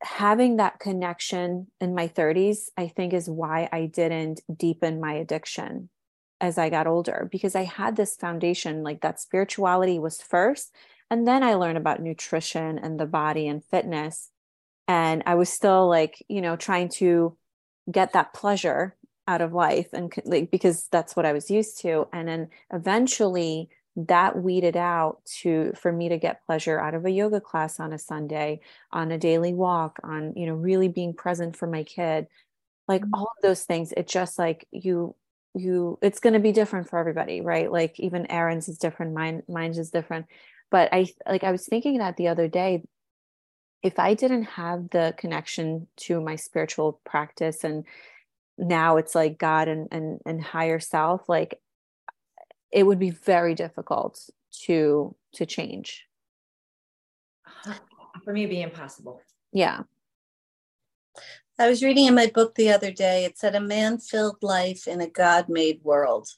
having 0.00 0.56
that 0.56 0.78
connection 0.78 1.66
in 1.80 1.94
my 1.94 2.08
30s, 2.08 2.68
I 2.76 2.88
think 2.88 3.12
is 3.12 3.28
why 3.28 3.68
I 3.72 3.86
didn't 3.86 4.40
deepen 4.54 5.00
my 5.00 5.14
addiction 5.14 5.88
as 6.40 6.56
I 6.56 6.70
got 6.70 6.86
older 6.86 7.28
because 7.30 7.56
I 7.56 7.64
had 7.64 7.96
this 7.96 8.14
foundation, 8.14 8.84
like 8.84 9.00
that 9.00 9.20
spirituality 9.20 9.98
was 9.98 10.22
first. 10.22 10.72
And 11.10 11.26
then 11.26 11.42
I 11.42 11.54
learned 11.54 11.78
about 11.78 12.02
nutrition 12.02 12.78
and 12.78 12.98
the 12.98 13.06
body 13.06 13.48
and 13.48 13.64
fitness. 13.64 14.30
And 14.86 15.22
I 15.26 15.34
was 15.34 15.48
still 15.48 15.88
like, 15.88 16.24
you 16.28 16.40
know, 16.40 16.56
trying 16.56 16.88
to 16.90 17.36
get 17.90 18.12
that 18.12 18.34
pleasure 18.34 18.96
out 19.26 19.40
of 19.40 19.52
life 19.52 19.88
and 19.92 20.12
like 20.24 20.50
because 20.50 20.88
that's 20.90 21.14
what 21.14 21.26
I 21.26 21.32
was 21.32 21.50
used 21.50 21.80
to. 21.82 22.08
And 22.12 22.28
then 22.28 22.48
eventually 22.72 23.68
that 24.06 24.40
weeded 24.40 24.76
out 24.76 25.24
to 25.24 25.72
for 25.74 25.90
me 25.90 26.08
to 26.08 26.18
get 26.18 26.44
pleasure 26.46 26.78
out 26.78 26.94
of 26.94 27.04
a 27.04 27.10
yoga 27.10 27.40
class 27.40 27.80
on 27.80 27.92
a 27.92 27.98
sunday 27.98 28.60
on 28.92 29.10
a 29.10 29.18
daily 29.18 29.52
walk 29.52 29.98
on 30.04 30.32
you 30.36 30.46
know 30.46 30.54
really 30.54 30.86
being 30.86 31.12
present 31.12 31.56
for 31.56 31.66
my 31.66 31.82
kid 31.82 32.28
like 32.86 33.02
mm-hmm. 33.02 33.14
all 33.14 33.24
of 33.24 33.42
those 33.42 33.64
things 33.64 33.92
it 33.96 34.06
just 34.06 34.38
like 34.38 34.68
you 34.70 35.16
you 35.54 35.98
it's 36.00 36.20
going 36.20 36.34
to 36.34 36.38
be 36.38 36.52
different 36.52 36.88
for 36.88 36.98
everybody 36.98 37.40
right 37.40 37.72
like 37.72 37.98
even 37.98 38.30
Erin's 38.30 38.68
is 38.68 38.78
different 38.78 39.14
mine 39.14 39.42
mine 39.48 39.72
is 39.72 39.90
different 39.90 40.26
but 40.70 40.88
i 40.92 41.06
like 41.26 41.44
i 41.44 41.52
was 41.52 41.66
thinking 41.66 41.98
that 41.98 42.16
the 42.16 42.28
other 42.28 42.48
day 42.48 42.82
if 43.82 43.98
i 43.98 44.14
didn't 44.14 44.44
have 44.44 44.90
the 44.90 45.14
connection 45.16 45.86
to 45.96 46.20
my 46.20 46.36
spiritual 46.36 47.00
practice 47.04 47.64
and 47.64 47.84
now 48.56 48.96
it's 48.96 49.14
like 49.14 49.38
god 49.38 49.68
and 49.68 49.88
and, 49.90 50.20
and 50.26 50.42
higher 50.42 50.80
self 50.80 51.28
like 51.28 51.60
it 52.70 52.84
would 52.84 52.98
be 52.98 53.10
very 53.10 53.54
difficult 53.54 54.28
to 54.64 55.14
to 55.34 55.46
change. 55.46 56.06
For 58.24 58.32
me 58.32 58.46
be 58.46 58.62
impossible. 58.62 59.20
Yeah. 59.52 59.82
I 61.58 61.68
was 61.68 61.82
reading 61.82 62.06
in 62.06 62.14
my 62.14 62.30
book 62.32 62.54
the 62.54 62.70
other 62.70 62.92
day 62.92 63.24
it 63.24 63.38
said 63.38 63.54
a 63.54 63.60
man 63.60 63.98
filled 63.98 64.42
life 64.42 64.86
in 64.86 65.00
a 65.00 65.08
god 65.08 65.48
made 65.48 65.80
world 65.82 66.28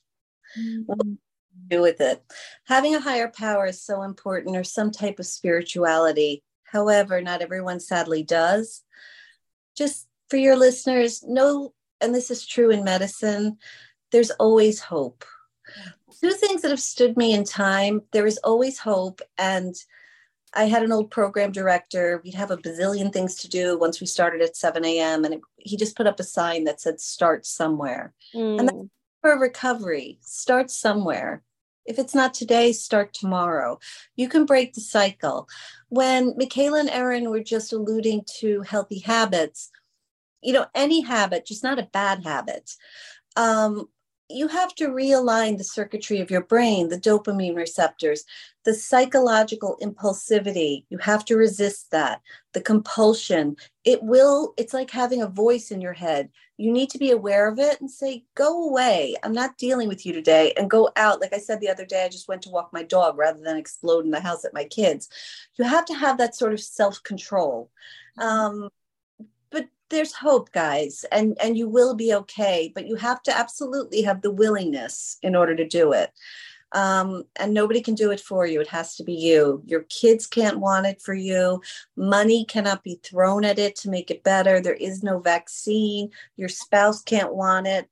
mm-hmm. 0.59 1.12
Do, 1.68 1.80
with 1.80 2.00
it 2.00 2.22
having 2.66 2.94
a 2.94 3.00
higher 3.00 3.28
power 3.28 3.66
is 3.66 3.82
so 3.82 4.02
important 4.02 4.56
or 4.56 4.64
some 4.64 4.90
type 4.90 5.18
of 5.18 5.26
spirituality 5.26 6.42
however 6.64 7.20
not 7.20 7.42
everyone 7.42 7.80
sadly 7.80 8.22
does 8.22 8.82
just 9.76 10.06
for 10.28 10.36
your 10.36 10.56
listeners 10.56 11.22
know 11.22 11.72
and 12.00 12.14
this 12.14 12.30
is 12.30 12.46
true 12.46 12.70
in 12.70 12.84
medicine 12.84 13.56
there's 14.11 14.30
always 14.32 14.80
hope 14.80 15.24
two 16.20 16.30
things 16.32 16.62
that 16.62 16.70
have 16.70 16.80
stood 16.80 17.16
me 17.16 17.32
in 17.32 17.44
time. 17.44 18.02
There 18.12 18.26
is 18.26 18.38
always 18.38 18.78
hope. 18.78 19.20
And 19.38 19.74
I 20.54 20.64
had 20.64 20.82
an 20.82 20.92
old 20.92 21.11
program 21.11 21.52
director. 21.52 22.20
We'd 22.24 22.34
have 22.34 22.50
a 22.50 22.56
bazillion 22.56 23.12
things 23.12 23.36
to 23.36 23.48
do 23.48 23.78
once 23.78 24.00
we 24.00 24.06
started 24.06 24.42
at 24.42 24.56
7 24.56 24.84
a.m. 24.84 25.24
And 25.24 25.34
it, 25.34 25.40
he 25.56 25.76
just 25.76 25.96
put 25.96 26.06
up 26.06 26.20
a 26.20 26.24
sign 26.24 26.64
that 26.64 26.80
said, 26.80 27.00
start 27.00 27.46
somewhere. 27.46 28.12
Mm. 28.34 28.58
And 28.58 28.68
that's 28.68 28.78
mm. 28.78 28.90
for 29.22 29.38
recovery. 29.38 30.18
Start 30.22 30.70
somewhere. 30.70 31.42
If 31.87 31.99
it's 31.99 32.14
not 32.14 32.35
today, 32.35 32.72
start 32.72 33.14
tomorrow. 33.14 33.78
You 34.16 34.28
can 34.28 34.47
break 34.47 34.74
the 34.74 34.81
cycle. 34.81 35.49
When 35.89 36.35
Michaela 36.37 36.81
and 36.81 36.91
Erin 36.91 37.31
were 37.31 37.43
just 37.43 37.72
alluding 37.72 38.24
to 38.41 38.62
healthy 38.62 39.01
habits, 39.01 39.70
you 40.43 40.53
know, 40.53 40.66
any 40.74 41.01
habit, 41.01 41.47
just 41.47 41.64
not 41.64 41.78
a 41.78 41.89
bad 41.93 42.24
habit. 42.24 42.70
Um, 43.37 43.89
you 44.31 44.49
have 44.49 44.74
to 44.76 44.89
realign 44.89 45.59
the 45.59 45.64
circuitry 45.64 46.20
of 46.20 46.31
your 46.31 46.43
brain, 46.43 46.89
the 46.89 47.01
dopamine 47.01 47.57
receptors, 47.57 48.24
the 48.64 48.74
psychological 48.74 49.78
impulsivity. 49.83 50.85
You 50.91 50.99
have 50.99 51.24
to 51.26 51.37
resist 51.37 51.91
that, 51.91 52.20
the 52.53 52.61
compulsion. 52.61 53.57
It 53.85 54.03
will, 54.03 54.55
it's 54.57 54.74
like 54.74 54.91
having 54.91 55.22
a 55.22 55.28
voice 55.28 55.70
in 55.70 55.81
your 55.81 55.93
head. 55.93 56.31
You 56.57 56.72
need 56.72 56.91
to 56.91 56.99
be 56.99 57.11
aware 57.11 57.49
of 57.49 57.59
it 57.59 57.81
and 57.81 57.91
say, 57.91 58.24
go 58.35 58.68
away. 58.68 59.16
I'm 59.22 59.33
not 59.33 59.57
dealing 59.57 59.89
with 59.89 60.05
you 60.05 60.12
today. 60.12 60.53
And 60.57 60.70
go 60.70 60.91
out. 60.97 61.20
Like 61.20 61.33
I 61.33 61.39
said 61.39 61.61
the 61.61 61.70
other 61.70 61.87
day, 61.87 62.05
I 62.05 62.09
just 62.09 62.28
went 62.28 62.43
to 62.43 62.51
walk 62.51 62.70
my 62.72 62.83
dog 62.83 63.16
rather 63.16 63.41
than 63.43 63.57
explode 63.57 64.05
in 64.05 64.11
the 64.11 64.20
house 64.20 64.45
at 64.45 64.55
my 64.55 64.64
kids. 64.64 65.09
You 65.59 65.64
have 65.64 65.87
to 65.87 65.95
have 65.95 66.18
that 66.18 66.35
sort 66.35 66.53
of 66.53 66.61
self 66.61 67.03
control. 67.03 67.70
Um, 68.18 68.68
there's 69.91 70.12
hope 70.12 70.51
guys 70.53 71.05
and 71.12 71.36
and 71.43 71.57
you 71.57 71.68
will 71.68 71.95
be 71.95 72.14
okay 72.14 72.72
but 72.74 72.86
you 72.86 72.97
have 72.97 73.22
to 73.22 73.36
absolutely 73.36 74.03
have 74.03 74.22
the 74.22 74.30
willingness 74.30 75.18
in 75.22 75.36
order 75.36 75.55
to 75.55 75.66
do 75.66 75.93
it. 75.93 76.11
Um, 76.72 77.24
and 77.34 77.53
nobody 77.53 77.80
can 77.80 77.97
do 77.97 78.12
it 78.12 78.20
for 78.20 78.47
you. 78.47 78.61
It 78.61 78.68
has 78.68 78.95
to 78.97 79.03
be 79.03 79.14
you. 79.14 79.61
Your 79.66 79.82
kids 79.88 80.28
can't 80.28 80.61
want 80.61 80.86
it 80.86 81.03
for 81.03 81.14
you. 81.14 81.61
Money 81.97 82.45
cannot 82.45 82.84
be 82.84 83.01
thrown 83.03 83.45
at 83.45 83.59
it 83.59 83.74
to 83.76 83.91
make 83.91 84.09
it 84.09 84.22
better. 84.22 84.61
There 84.61 84.74
is 84.74 85.03
no 85.03 85.18
vaccine. 85.18 86.11
Your 86.36 86.49
spouse 86.49 87.03
can't 87.03 87.34
want 87.34 87.66
it. 87.66 87.88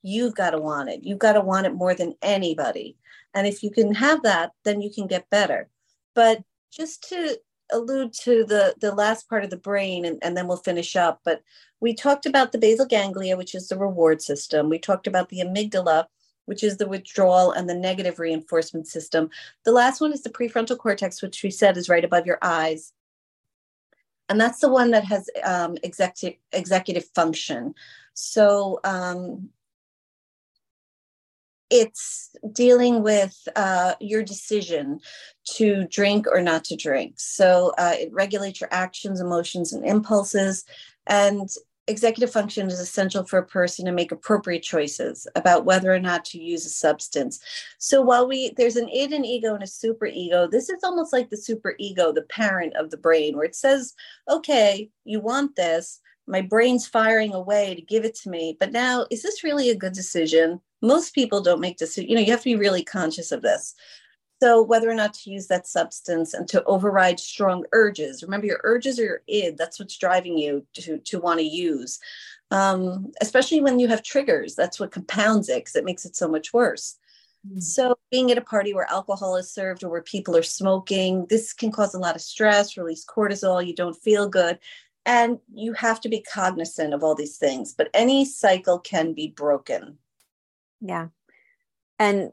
You've 0.00 0.34
got 0.34 0.50
to 0.50 0.58
want 0.58 0.88
it. 0.88 1.04
You've 1.04 1.18
got 1.18 1.34
to 1.34 1.42
want 1.42 1.66
it 1.66 1.74
more 1.74 1.94
than 1.94 2.14
anybody. 2.22 2.96
And 3.34 3.46
if 3.46 3.62
you 3.62 3.70
can 3.70 3.92
have 3.94 4.22
that 4.22 4.52
then 4.64 4.80
you 4.80 4.90
can 4.90 5.06
get 5.06 5.28
better. 5.28 5.68
But 6.14 6.42
just 6.72 7.06
to 7.10 7.38
allude 7.74 8.12
to 8.12 8.44
the 8.44 8.74
the 8.80 8.94
last 8.94 9.28
part 9.28 9.44
of 9.44 9.50
the 9.50 9.56
brain 9.56 10.04
and, 10.04 10.18
and 10.22 10.36
then 10.36 10.46
we'll 10.46 10.56
finish 10.56 10.96
up 10.96 11.20
but 11.24 11.42
we 11.80 11.92
talked 11.92 12.24
about 12.24 12.50
the 12.50 12.58
basal 12.58 12.86
ganglia 12.86 13.36
which 13.36 13.54
is 13.54 13.68
the 13.68 13.78
reward 13.78 14.22
system. 14.22 14.70
We 14.70 14.78
talked 14.78 15.06
about 15.06 15.28
the 15.28 15.40
amygdala 15.40 16.06
which 16.46 16.62
is 16.62 16.76
the 16.76 16.88
withdrawal 16.88 17.52
and 17.52 17.68
the 17.68 17.74
negative 17.74 18.18
reinforcement 18.18 18.86
system. 18.86 19.30
The 19.64 19.72
last 19.72 20.00
one 20.00 20.12
is 20.12 20.22
the 20.22 20.30
prefrontal 20.30 20.78
cortex 20.78 21.20
which 21.20 21.42
we 21.42 21.50
said 21.50 21.76
is 21.76 21.88
right 21.88 22.04
above 22.04 22.26
your 22.26 22.38
eyes. 22.40 22.92
And 24.28 24.40
that's 24.40 24.60
the 24.60 24.70
one 24.70 24.92
that 24.92 25.04
has 25.04 25.28
um, 25.42 25.76
executive 25.82 26.38
executive 26.52 27.04
function. 27.14 27.74
So 28.14 28.80
um, 28.84 29.50
it's 31.74 32.30
dealing 32.52 33.02
with 33.02 33.36
uh, 33.56 33.94
your 34.00 34.22
decision 34.22 35.00
to 35.56 35.88
drink 35.88 36.24
or 36.30 36.40
not 36.40 36.62
to 36.66 36.76
drink. 36.76 37.14
So 37.16 37.72
uh, 37.76 37.94
it 37.94 38.12
regulates 38.12 38.60
your 38.60 38.72
actions, 38.72 39.20
emotions, 39.20 39.72
and 39.72 39.84
impulses. 39.84 40.64
And 41.08 41.48
executive 41.88 42.32
function 42.32 42.68
is 42.68 42.78
essential 42.78 43.24
for 43.24 43.40
a 43.40 43.46
person 43.46 43.84
to 43.86 43.92
make 43.92 44.12
appropriate 44.12 44.62
choices 44.62 45.26
about 45.34 45.64
whether 45.64 45.92
or 45.92 45.98
not 45.98 46.24
to 46.26 46.40
use 46.40 46.64
a 46.64 46.70
substance. 46.70 47.40
So 47.78 48.00
while 48.00 48.28
we 48.28 48.54
there's 48.56 48.76
an 48.76 48.88
id 48.88 49.12
and 49.12 49.26
ego 49.26 49.52
and 49.54 49.64
a 49.64 49.66
super 49.66 50.06
ego, 50.06 50.46
this 50.46 50.68
is 50.68 50.84
almost 50.84 51.12
like 51.12 51.28
the 51.28 51.36
super 51.36 51.74
ego, 51.80 52.12
the 52.12 52.22
parent 52.22 52.76
of 52.76 52.90
the 52.90 52.96
brain, 52.98 53.34
where 53.34 53.46
it 53.46 53.56
says, 53.56 53.94
okay, 54.30 54.90
you 55.04 55.18
want 55.18 55.56
this. 55.56 56.00
My 56.26 56.40
brain's 56.40 56.86
firing 56.86 57.34
away 57.34 57.74
to 57.74 57.82
give 57.82 58.04
it 58.04 58.14
to 58.22 58.30
me. 58.30 58.56
But 58.58 58.72
now, 58.72 59.06
is 59.10 59.22
this 59.22 59.44
really 59.44 59.70
a 59.70 59.76
good 59.76 59.92
decision? 59.92 60.60
Most 60.84 61.14
people 61.14 61.40
don't 61.40 61.60
make 61.60 61.76
decisions. 61.76 62.08
You 62.08 62.16
know, 62.16 62.20
you 62.20 62.30
have 62.30 62.40
to 62.42 62.44
be 62.44 62.56
really 62.56 62.84
conscious 62.84 63.32
of 63.32 63.42
this. 63.42 63.74
So 64.42 64.62
whether 64.62 64.90
or 64.90 64.94
not 64.94 65.14
to 65.14 65.30
use 65.30 65.46
that 65.46 65.66
substance 65.66 66.34
and 66.34 66.46
to 66.48 66.62
override 66.64 67.18
strong 67.20 67.64
urges. 67.72 68.22
Remember, 68.22 68.46
your 68.46 68.60
urges 68.64 68.98
are 68.98 69.04
your 69.04 69.22
id. 69.26 69.56
That's 69.56 69.78
what's 69.78 69.96
driving 69.96 70.36
you 70.36 70.66
to 70.74 70.98
to 70.98 71.18
want 71.20 71.40
to 71.40 71.46
use. 71.46 71.98
Um, 72.50 73.12
especially 73.20 73.60
when 73.60 73.78
you 73.78 73.88
have 73.88 74.02
triggers, 74.02 74.54
that's 74.54 74.78
what 74.78 74.92
compounds 74.92 75.48
it 75.48 75.56
because 75.64 75.76
it 75.76 75.84
makes 75.84 76.04
it 76.04 76.14
so 76.14 76.28
much 76.28 76.52
worse. 76.52 76.96
Mm-hmm. 77.46 77.60
So, 77.60 77.96
being 78.10 78.30
at 78.30 78.38
a 78.38 78.42
party 78.42 78.74
where 78.74 78.90
alcohol 78.90 79.36
is 79.36 79.52
served 79.52 79.84
or 79.84 79.90
where 79.90 80.02
people 80.02 80.36
are 80.36 80.42
smoking, 80.42 81.26
this 81.28 81.52
can 81.52 81.70
cause 81.72 81.94
a 81.94 81.98
lot 81.98 82.16
of 82.16 82.22
stress, 82.22 82.76
release 82.76 83.04
cortisol, 83.04 83.66
you 83.66 83.74
don't 83.74 83.96
feel 83.96 84.28
good. 84.28 84.58
And 85.06 85.38
you 85.52 85.74
have 85.74 86.00
to 86.02 86.08
be 86.08 86.22
cognizant 86.22 86.94
of 86.94 87.04
all 87.04 87.14
these 87.14 87.36
things. 87.36 87.74
But 87.74 87.90
any 87.92 88.24
cycle 88.24 88.78
can 88.78 89.12
be 89.12 89.28
broken. 89.28 89.98
Yeah. 90.84 91.08
And 91.98 92.30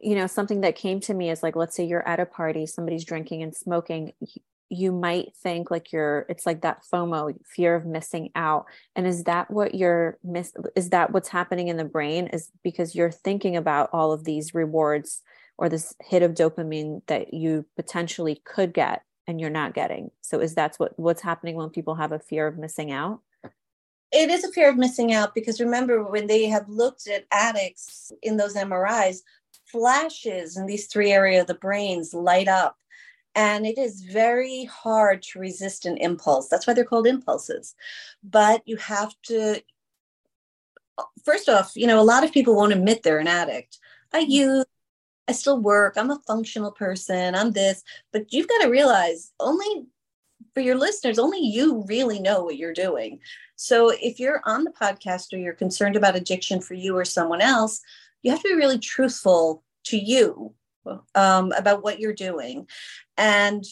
you 0.00 0.16
know, 0.16 0.26
something 0.26 0.62
that 0.62 0.74
came 0.74 0.98
to 1.00 1.14
me 1.14 1.30
is 1.30 1.44
like 1.44 1.54
let's 1.54 1.76
say 1.76 1.84
you're 1.84 2.06
at 2.06 2.18
a 2.18 2.26
party, 2.26 2.66
somebody's 2.66 3.04
drinking 3.04 3.42
and 3.44 3.54
smoking, 3.54 4.12
you 4.68 4.90
might 4.90 5.36
think 5.36 5.70
like 5.70 5.92
you're 5.92 6.24
it's 6.28 6.46
like 6.46 6.62
that 6.62 6.82
FOMO, 6.90 7.36
fear 7.44 7.76
of 7.76 7.84
missing 7.84 8.30
out. 8.34 8.64
And 8.96 9.06
is 9.06 9.24
that 9.24 9.50
what 9.50 9.74
you're 9.74 10.18
miss 10.24 10.52
is 10.74 10.90
that 10.90 11.12
what's 11.12 11.28
happening 11.28 11.68
in 11.68 11.76
the 11.76 11.84
brain 11.84 12.26
is 12.28 12.50
because 12.64 12.94
you're 12.94 13.10
thinking 13.10 13.56
about 13.56 13.90
all 13.92 14.12
of 14.12 14.24
these 14.24 14.54
rewards 14.54 15.22
or 15.58 15.68
this 15.68 15.94
hit 16.00 16.22
of 16.22 16.32
dopamine 16.32 17.02
that 17.06 17.34
you 17.34 17.66
potentially 17.76 18.40
could 18.44 18.72
get 18.72 19.02
and 19.26 19.40
you're 19.40 19.50
not 19.50 19.74
getting. 19.74 20.10
So 20.22 20.40
is 20.40 20.54
that's 20.54 20.78
what 20.78 20.98
what's 20.98 21.22
happening 21.22 21.54
when 21.54 21.70
people 21.70 21.96
have 21.96 22.12
a 22.12 22.18
fear 22.18 22.46
of 22.46 22.58
missing 22.58 22.90
out? 22.90 23.20
It 24.12 24.30
is 24.30 24.44
a 24.44 24.52
fear 24.52 24.68
of 24.68 24.76
missing 24.76 25.12
out 25.12 25.34
because 25.34 25.60
remember 25.60 26.04
when 26.04 26.26
they 26.26 26.46
have 26.46 26.68
looked 26.68 27.06
at 27.08 27.24
addicts 27.32 28.12
in 28.22 28.36
those 28.36 28.54
MRIs, 28.54 29.20
flashes 29.64 30.56
in 30.56 30.66
these 30.66 30.86
three 30.86 31.10
areas 31.12 31.42
of 31.42 31.46
the 31.46 31.54
brains 31.54 32.12
light 32.12 32.46
up. 32.46 32.76
And 33.34 33.66
it 33.66 33.78
is 33.78 34.02
very 34.02 34.64
hard 34.64 35.22
to 35.22 35.38
resist 35.38 35.86
an 35.86 35.96
impulse. 35.96 36.48
That's 36.48 36.66
why 36.66 36.74
they're 36.74 36.84
called 36.84 37.06
impulses. 37.06 37.74
But 38.22 38.62
you 38.66 38.76
have 38.76 39.14
to, 39.24 39.62
first 41.24 41.48
off, 41.48 41.72
you 41.74 41.86
know, 41.86 41.98
a 41.98 42.04
lot 42.04 42.24
of 42.24 42.32
people 42.32 42.54
won't 42.54 42.74
admit 42.74 43.02
they're 43.02 43.18
an 43.18 43.26
addict. 43.26 43.78
I 44.12 44.24
mm-hmm. 44.24 44.30
use, 44.30 44.64
I 45.26 45.32
still 45.32 45.58
work, 45.58 45.94
I'm 45.96 46.10
a 46.10 46.20
functional 46.26 46.72
person, 46.72 47.34
I'm 47.34 47.52
this, 47.52 47.82
but 48.12 48.30
you've 48.34 48.48
got 48.48 48.62
to 48.62 48.68
realize 48.68 49.32
only 49.40 49.86
for 50.54 50.60
your 50.60 50.76
listeners, 50.76 51.18
only 51.18 51.40
you 51.40 51.84
really 51.86 52.20
know 52.20 52.44
what 52.44 52.56
you're 52.56 52.72
doing. 52.72 53.20
So 53.56 53.90
if 53.90 54.18
you're 54.18 54.42
on 54.44 54.64
the 54.64 54.70
podcast 54.70 55.32
or 55.32 55.38
you're 55.38 55.54
concerned 55.54 55.96
about 55.96 56.16
addiction 56.16 56.60
for 56.60 56.74
you 56.74 56.96
or 56.96 57.04
someone 57.04 57.40
else, 57.40 57.80
you 58.22 58.30
have 58.30 58.42
to 58.42 58.48
be 58.48 58.54
really 58.54 58.78
truthful 58.78 59.62
to 59.84 59.96
you 59.96 60.54
um, 61.14 61.52
about 61.52 61.82
what 61.82 62.00
you're 62.00 62.12
doing 62.12 62.66
and 63.16 63.64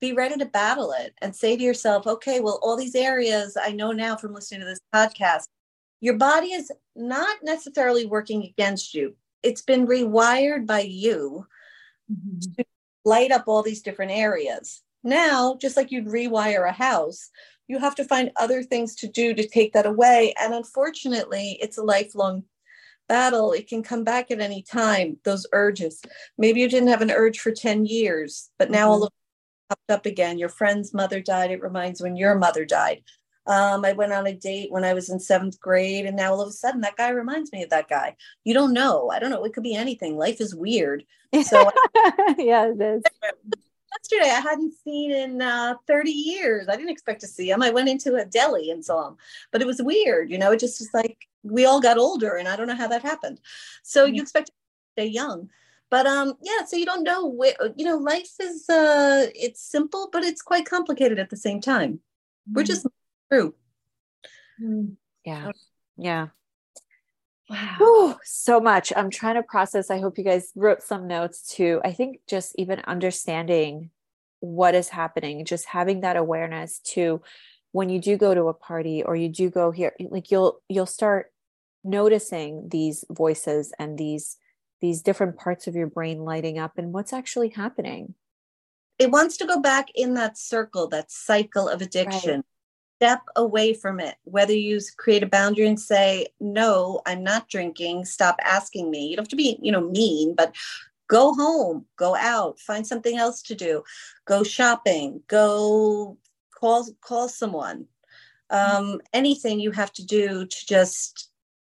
be 0.00 0.12
ready 0.12 0.36
to 0.36 0.44
battle 0.46 0.92
it 0.98 1.14
and 1.22 1.34
say 1.34 1.56
to 1.56 1.62
yourself, 1.62 2.06
okay, 2.06 2.40
well, 2.40 2.58
all 2.62 2.76
these 2.76 2.94
areas 2.94 3.56
I 3.60 3.72
know 3.72 3.92
now 3.92 4.16
from 4.16 4.34
listening 4.34 4.60
to 4.60 4.66
this 4.66 4.80
podcast, 4.94 5.44
your 6.00 6.18
body 6.18 6.52
is 6.52 6.70
not 6.94 7.38
necessarily 7.42 8.04
working 8.04 8.44
against 8.44 8.94
you. 8.94 9.16
It's 9.42 9.62
been 9.62 9.86
rewired 9.86 10.66
by 10.66 10.80
you 10.80 11.46
mm-hmm. 12.12 12.38
to 12.58 12.64
light 13.04 13.30
up 13.30 13.44
all 13.46 13.62
these 13.62 13.82
different 13.82 14.12
areas. 14.12 14.82
Now, 15.04 15.56
just 15.60 15.76
like 15.76 15.92
you'd 15.92 16.06
rewire 16.06 16.68
a 16.68 16.72
house, 16.72 17.30
you 17.68 17.78
have 17.78 17.94
to 17.96 18.04
find 18.04 18.30
other 18.36 18.62
things 18.62 18.94
to 18.96 19.08
do 19.08 19.34
to 19.34 19.46
take 19.46 19.72
that 19.74 19.86
away. 19.86 20.34
And 20.40 20.54
unfortunately, 20.54 21.58
it's 21.60 21.78
a 21.78 21.82
lifelong 21.82 22.44
battle. 23.08 23.52
It 23.52 23.68
can 23.68 23.82
come 23.82 24.04
back 24.04 24.30
at 24.30 24.40
any 24.40 24.62
time, 24.62 25.18
those 25.24 25.46
urges. 25.52 26.00
Maybe 26.38 26.60
you 26.60 26.68
didn't 26.68 26.88
have 26.88 27.02
an 27.02 27.10
urge 27.10 27.38
for 27.40 27.52
10 27.52 27.86
years, 27.86 28.50
but 28.58 28.70
now 28.70 28.84
mm-hmm. 28.84 28.90
all 28.90 29.02
of 29.04 29.08
it 29.08 29.68
popped 29.68 29.90
up 29.90 30.06
again. 30.06 30.38
Your 30.38 30.48
friend's 30.48 30.94
mother 30.94 31.20
died. 31.20 31.50
It 31.50 31.62
reminds 31.62 32.02
when 32.02 32.16
your 32.16 32.34
mother 32.34 32.64
died. 32.64 33.02
Um, 33.46 33.84
I 33.84 33.92
went 33.92 34.14
on 34.14 34.26
a 34.26 34.32
date 34.32 34.72
when 34.72 34.84
I 34.84 34.94
was 34.94 35.10
in 35.10 35.20
seventh 35.20 35.60
grade, 35.60 36.06
and 36.06 36.16
now 36.16 36.32
all 36.32 36.40
of 36.40 36.48
a 36.48 36.52
sudden 36.52 36.80
that 36.80 36.96
guy 36.96 37.10
reminds 37.10 37.52
me 37.52 37.62
of 37.62 37.68
that 37.70 37.88
guy. 37.88 38.16
You 38.44 38.54
don't 38.54 38.72
know. 38.72 39.10
I 39.10 39.18
don't 39.18 39.30
know. 39.30 39.44
It 39.44 39.52
could 39.52 39.62
be 39.62 39.74
anything. 39.74 40.16
Life 40.16 40.40
is 40.40 40.54
weird. 40.54 41.04
So, 41.42 41.70
yeah, 42.38 42.70
it 42.70 42.80
is. 42.80 43.02
Yesterday, 44.10 44.30
I 44.30 44.40
hadn't 44.40 44.74
seen 44.84 45.12
in 45.12 45.40
uh, 45.40 45.74
30 45.86 46.10
years. 46.10 46.68
I 46.68 46.76
didn't 46.76 46.90
expect 46.90 47.22
to 47.22 47.26
see 47.26 47.50
him. 47.50 47.62
I 47.62 47.70
went 47.70 47.88
into 47.88 48.16
a 48.16 48.24
deli 48.24 48.70
and 48.70 48.84
saw 48.84 49.08
him, 49.08 49.16
but 49.50 49.62
it 49.62 49.66
was 49.66 49.80
weird. 49.82 50.30
You 50.30 50.38
know, 50.38 50.52
it 50.52 50.60
just 50.60 50.80
was 50.80 50.90
like 50.92 51.26
we 51.42 51.64
all 51.64 51.80
got 51.80 51.98
older, 51.98 52.36
and 52.36 52.46
I 52.46 52.56
don't 52.56 52.66
know 52.66 52.76
how 52.76 52.88
that 52.88 53.02
happened. 53.02 53.40
So 53.82 54.04
mm-hmm. 54.04 54.14
you 54.14 54.22
expect 54.22 54.48
to 54.48 54.52
stay 54.92 55.06
young 55.06 55.48
but 55.90 56.06
um 56.06 56.32
yeah 56.40 56.64
so 56.64 56.76
you 56.76 56.86
don't 56.86 57.02
know 57.02 57.26
where 57.26 57.52
you 57.76 57.84
know 57.84 57.98
life 57.98 58.30
is 58.40 58.66
uh 58.70 59.26
it's 59.34 59.60
simple 59.60 60.08
but 60.12 60.22
it's 60.22 60.40
quite 60.40 60.64
complicated 60.64 61.18
at 61.18 61.28
the 61.28 61.36
same 61.36 61.60
time 61.60 61.94
mm-hmm. 61.94 62.54
we're 62.54 62.62
just 62.62 62.86
True. 63.30 63.54
Mm. 64.62 64.96
Yeah. 65.24 65.50
Yeah. 65.96 66.28
Wow. 67.48 67.76
Ooh, 67.82 68.14
so 68.24 68.58
much. 68.58 68.92
I'm 68.96 69.10
trying 69.10 69.34
to 69.34 69.42
process. 69.42 69.90
I 69.90 70.00
hope 70.00 70.16
you 70.16 70.24
guys 70.24 70.50
wrote 70.54 70.82
some 70.82 71.06
notes 71.06 71.54
too. 71.54 71.80
I 71.84 71.92
think 71.92 72.20
just 72.28 72.54
even 72.56 72.80
understanding 72.86 73.90
what 74.40 74.74
is 74.74 74.88
happening, 74.88 75.44
just 75.44 75.66
having 75.66 76.00
that 76.00 76.16
awareness 76.16 76.80
to 76.80 77.22
when 77.72 77.88
you 77.88 78.00
do 78.00 78.16
go 78.16 78.34
to 78.34 78.48
a 78.48 78.54
party 78.54 79.02
or 79.02 79.16
you 79.16 79.28
do 79.28 79.50
go 79.50 79.70
here, 79.70 79.92
like 80.10 80.30
you'll 80.30 80.60
you'll 80.68 80.86
start 80.86 81.32
noticing 81.82 82.68
these 82.70 83.04
voices 83.10 83.72
and 83.78 83.98
these 83.98 84.38
these 84.80 85.02
different 85.02 85.36
parts 85.36 85.66
of 85.66 85.74
your 85.74 85.86
brain 85.86 86.24
lighting 86.24 86.58
up 86.58 86.78
and 86.78 86.92
what's 86.92 87.12
actually 87.12 87.50
happening. 87.50 88.14
It 88.98 89.10
wants 89.10 89.36
to 89.38 89.46
go 89.46 89.60
back 89.60 89.88
in 89.94 90.14
that 90.14 90.38
circle, 90.38 90.88
that 90.88 91.10
cycle 91.10 91.68
of 91.68 91.82
addiction. 91.82 92.36
Right 92.36 92.44
step 93.04 93.20
away 93.36 93.74
from 93.74 94.00
it. 94.00 94.16
Whether 94.24 94.54
you 94.54 94.80
create 94.96 95.22
a 95.22 95.26
boundary 95.26 95.66
and 95.66 95.78
say 95.78 96.28
no 96.40 97.02
i'm 97.06 97.22
not 97.22 97.48
drinking 97.48 98.04
stop 98.06 98.36
asking 98.42 98.90
me. 98.90 99.08
You 99.08 99.16
don't 99.16 99.24
have 99.24 99.28
to 99.28 99.36
be 99.36 99.58
you 99.60 99.72
know 99.72 99.88
mean 99.90 100.34
but 100.34 100.54
go 101.06 101.34
home 101.34 101.84
go 101.96 102.16
out 102.16 102.58
find 102.58 102.86
something 102.86 103.18
else 103.18 103.42
to 103.42 103.54
do. 103.54 103.82
Go 104.24 104.42
shopping 104.42 105.22
go 105.28 106.16
call 106.58 106.86
call 107.02 107.28
someone. 107.28 107.86
Um, 108.50 109.00
anything 109.12 109.58
you 109.58 109.72
have 109.72 109.92
to 109.94 110.04
do 110.04 110.46
to 110.46 110.66
just 110.66 111.30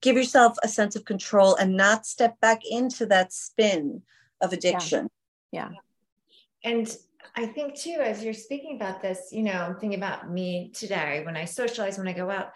give 0.02 0.16
yourself 0.16 0.56
a 0.62 0.68
sense 0.68 0.94
of 0.94 1.04
control 1.04 1.56
and 1.56 1.76
not 1.76 2.06
step 2.06 2.38
back 2.40 2.60
into 2.68 3.06
that 3.06 3.32
spin 3.32 4.02
of 4.40 4.52
addiction. 4.52 5.08
Yeah, 5.52 5.70
yeah. 5.72 6.70
and 6.70 6.96
I 7.38 7.44
think 7.44 7.74
too, 7.76 7.98
as 8.02 8.24
you're 8.24 8.32
speaking 8.32 8.76
about 8.76 9.02
this, 9.02 9.28
you 9.30 9.42
know, 9.42 9.52
I'm 9.52 9.76
thinking 9.76 9.98
about 9.98 10.30
me 10.30 10.72
today 10.74 11.22
when 11.24 11.36
I 11.36 11.44
socialize, 11.44 11.98
when 11.98 12.08
I 12.08 12.14
go 12.14 12.30
out, 12.30 12.52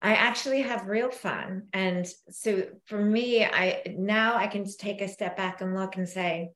I 0.00 0.14
actually 0.14 0.62
have 0.62 0.86
real 0.86 1.10
fun. 1.10 1.64
And 1.72 2.06
so 2.30 2.64
for 2.84 3.02
me, 3.02 3.44
I 3.44 3.96
now 3.98 4.36
I 4.36 4.46
can 4.46 4.64
take 4.78 5.00
a 5.00 5.08
step 5.08 5.36
back 5.36 5.60
and 5.60 5.74
look 5.74 5.96
and 5.96 6.08
say, 6.08 6.50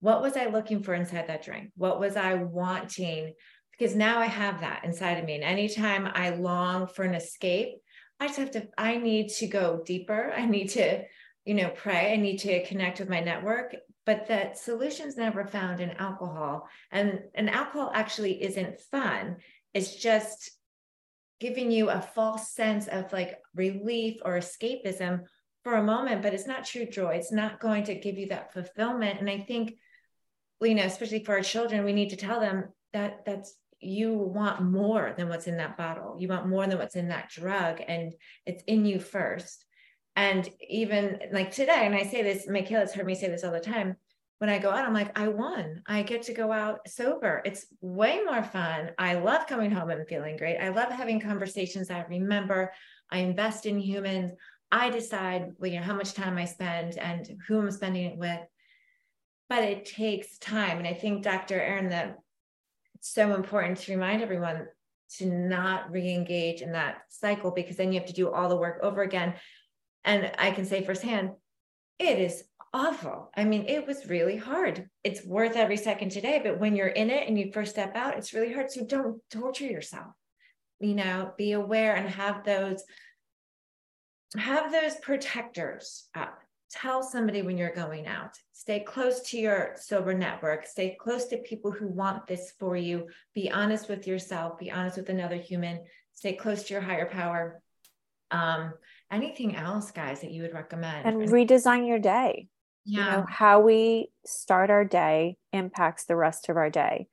what 0.00 0.22
was 0.22 0.36
I 0.36 0.46
looking 0.46 0.82
for 0.82 0.94
inside 0.94 1.28
that 1.28 1.44
drink? 1.44 1.70
What 1.76 2.00
was 2.00 2.16
I 2.16 2.34
wanting? 2.34 3.34
Because 3.78 3.94
now 3.94 4.18
I 4.18 4.26
have 4.26 4.60
that 4.60 4.84
inside 4.84 5.18
of 5.18 5.24
me. 5.24 5.36
And 5.36 5.44
anytime 5.44 6.10
I 6.12 6.30
long 6.30 6.88
for 6.88 7.04
an 7.04 7.14
escape, 7.14 7.74
I 8.18 8.26
just 8.26 8.38
have 8.38 8.50
to, 8.52 8.68
I 8.76 8.96
need 8.96 9.28
to 9.34 9.46
go 9.46 9.82
deeper. 9.86 10.32
I 10.36 10.46
need 10.46 10.68
to, 10.70 11.04
you 11.44 11.54
know, 11.54 11.68
pray. 11.68 12.12
I 12.12 12.16
need 12.16 12.38
to 12.38 12.64
connect 12.66 12.98
with 12.98 13.08
my 13.08 13.20
network 13.20 13.76
but 14.08 14.26
that 14.26 14.56
solution's 14.56 15.18
never 15.18 15.44
found 15.44 15.80
in 15.80 15.90
alcohol. 15.98 16.66
And, 16.90 17.24
and 17.34 17.50
alcohol 17.50 17.90
actually 17.92 18.42
isn't 18.42 18.80
fun. 18.90 19.36
It's 19.74 19.96
just 19.96 20.50
giving 21.40 21.70
you 21.70 21.90
a 21.90 22.00
false 22.00 22.50
sense 22.50 22.88
of 22.88 23.12
like 23.12 23.36
relief 23.54 24.16
or 24.24 24.38
escapism 24.38 25.24
for 25.62 25.74
a 25.74 25.82
moment, 25.82 26.22
but 26.22 26.32
it's 26.32 26.46
not 26.46 26.64
true 26.64 26.86
joy. 26.86 27.16
It's 27.16 27.32
not 27.32 27.60
going 27.60 27.84
to 27.84 27.94
give 27.96 28.16
you 28.16 28.28
that 28.28 28.54
fulfillment. 28.54 29.20
And 29.20 29.28
I 29.28 29.40
think, 29.40 29.74
you 30.62 30.74
know, 30.74 30.84
especially 30.84 31.22
for 31.22 31.34
our 31.34 31.42
children, 31.42 31.84
we 31.84 31.92
need 31.92 32.08
to 32.08 32.16
tell 32.16 32.40
them 32.40 32.64
that 32.94 33.26
that's 33.26 33.56
you 33.78 34.14
want 34.14 34.62
more 34.62 35.12
than 35.18 35.28
what's 35.28 35.48
in 35.48 35.58
that 35.58 35.76
bottle. 35.76 36.16
You 36.18 36.28
want 36.28 36.48
more 36.48 36.66
than 36.66 36.78
what's 36.78 36.96
in 36.96 37.08
that 37.08 37.28
drug, 37.28 37.82
and 37.86 38.14
it's 38.46 38.62
in 38.66 38.86
you 38.86 39.00
first. 39.00 39.66
And 40.18 40.50
even 40.68 41.20
like 41.30 41.52
today, 41.52 41.86
and 41.86 41.94
I 41.94 42.02
say 42.02 42.24
this, 42.24 42.48
Michaela's 42.48 42.92
heard 42.92 43.06
me 43.06 43.14
say 43.14 43.28
this 43.28 43.44
all 43.44 43.52
the 43.52 43.60
time. 43.60 43.94
When 44.38 44.50
I 44.50 44.58
go 44.58 44.68
out, 44.68 44.84
I'm 44.84 44.92
like, 44.92 45.16
I 45.16 45.28
won. 45.28 45.80
I 45.86 46.02
get 46.02 46.22
to 46.22 46.32
go 46.32 46.50
out 46.50 46.80
sober. 46.88 47.40
It's 47.44 47.66
way 47.80 48.20
more 48.24 48.42
fun. 48.42 48.90
I 48.98 49.14
love 49.14 49.46
coming 49.46 49.70
home 49.70 49.90
and 49.90 50.08
feeling 50.08 50.36
great. 50.36 50.58
I 50.58 50.70
love 50.70 50.90
having 50.90 51.20
conversations 51.20 51.88
I 51.88 52.04
remember. 52.08 52.72
I 53.12 53.18
invest 53.18 53.64
in 53.64 53.78
humans. 53.78 54.32
I 54.72 54.90
decide, 54.90 55.52
well, 55.58 55.70
you 55.70 55.78
know, 55.78 55.86
how 55.86 55.94
much 55.94 56.14
time 56.14 56.36
I 56.36 56.46
spend 56.46 56.98
and 56.98 57.40
who 57.46 57.60
I'm 57.60 57.70
spending 57.70 58.06
it 58.06 58.18
with. 58.18 58.40
But 59.48 59.62
it 59.62 59.84
takes 59.84 60.36
time. 60.38 60.78
And 60.78 60.86
I 60.88 60.94
think, 60.94 61.22
Dr. 61.22 61.60
Erin, 61.60 61.90
that 61.90 62.18
it's 62.96 63.14
so 63.14 63.36
important 63.36 63.78
to 63.78 63.92
remind 63.92 64.20
everyone 64.22 64.66
to 65.18 65.26
not 65.26 65.92
re-engage 65.92 66.60
in 66.60 66.72
that 66.72 67.02
cycle 67.08 67.52
because 67.52 67.76
then 67.76 67.92
you 67.92 68.00
have 68.00 68.08
to 68.08 68.14
do 68.14 68.30
all 68.30 68.48
the 68.48 68.56
work 68.56 68.80
over 68.82 69.02
again 69.02 69.34
and 70.04 70.32
I 70.38 70.50
can 70.50 70.64
say 70.64 70.84
firsthand, 70.84 71.30
it 71.98 72.18
is 72.18 72.44
awful. 72.72 73.30
I 73.36 73.44
mean, 73.44 73.66
it 73.66 73.86
was 73.86 74.08
really 74.08 74.36
hard. 74.36 74.88
It's 75.04 75.24
worth 75.24 75.56
every 75.56 75.76
second 75.76 76.10
today, 76.10 76.40
but 76.42 76.60
when 76.60 76.76
you're 76.76 76.86
in 76.86 77.10
it 77.10 77.28
and 77.28 77.38
you 77.38 77.50
first 77.52 77.72
step 77.72 77.96
out, 77.96 78.16
it's 78.16 78.32
really 78.32 78.52
hard. 78.52 78.70
So 78.70 78.84
don't 78.84 79.20
torture 79.30 79.66
yourself. 79.66 80.12
You 80.80 80.94
know, 80.94 81.32
be 81.36 81.52
aware 81.52 81.96
and 81.96 82.08
have 82.08 82.44
those 82.44 82.84
have 84.36 84.70
those 84.70 84.94
protectors 84.96 86.08
up. 86.14 86.38
Tell 86.70 87.02
somebody 87.02 87.40
when 87.40 87.56
you're 87.56 87.74
going 87.74 88.06
out. 88.06 88.36
Stay 88.52 88.80
close 88.80 89.20
to 89.30 89.38
your 89.38 89.74
sober 89.76 90.12
network. 90.12 90.66
Stay 90.66 90.98
close 91.00 91.24
to 91.26 91.38
people 91.38 91.70
who 91.70 91.88
want 91.88 92.26
this 92.26 92.52
for 92.58 92.76
you. 92.76 93.06
Be 93.34 93.50
honest 93.50 93.88
with 93.88 94.06
yourself. 94.06 94.58
Be 94.58 94.70
honest 94.70 94.98
with 94.98 95.08
another 95.08 95.36
human. 95.36 95.80
Stay 96.12 96.34
close 96.34 96.64
to 96.64 96.74
your 96.74 96.82
higher 96.82 97.08
power. 97.08 97.62
Um, 98.30 98.74
anything 99.10 99.56
else 99.56 99.90
guys 99.90 100.20
that 100.20 100.30
you 100.30 100.42
would 100.42 100.54
recommend 100.54 101.06
and 101.06 101.30
redesign 101.30 101.86
your 101.86 101.98
day. 101.98 102.48
Yeah. 102.84 103.04
you 103.04 103.10
know 103.10 103.26
how 103.28 103.60
we 103.60 104.10
start 104.24 104.70
our 104.70 104.84
day 104.84 105.36
impacts 105.52 106.04
the 106.04 106.16
rest 106.16 106.48
of 106.48 106.56
our 106.56 106.70
day. 106.70 107.08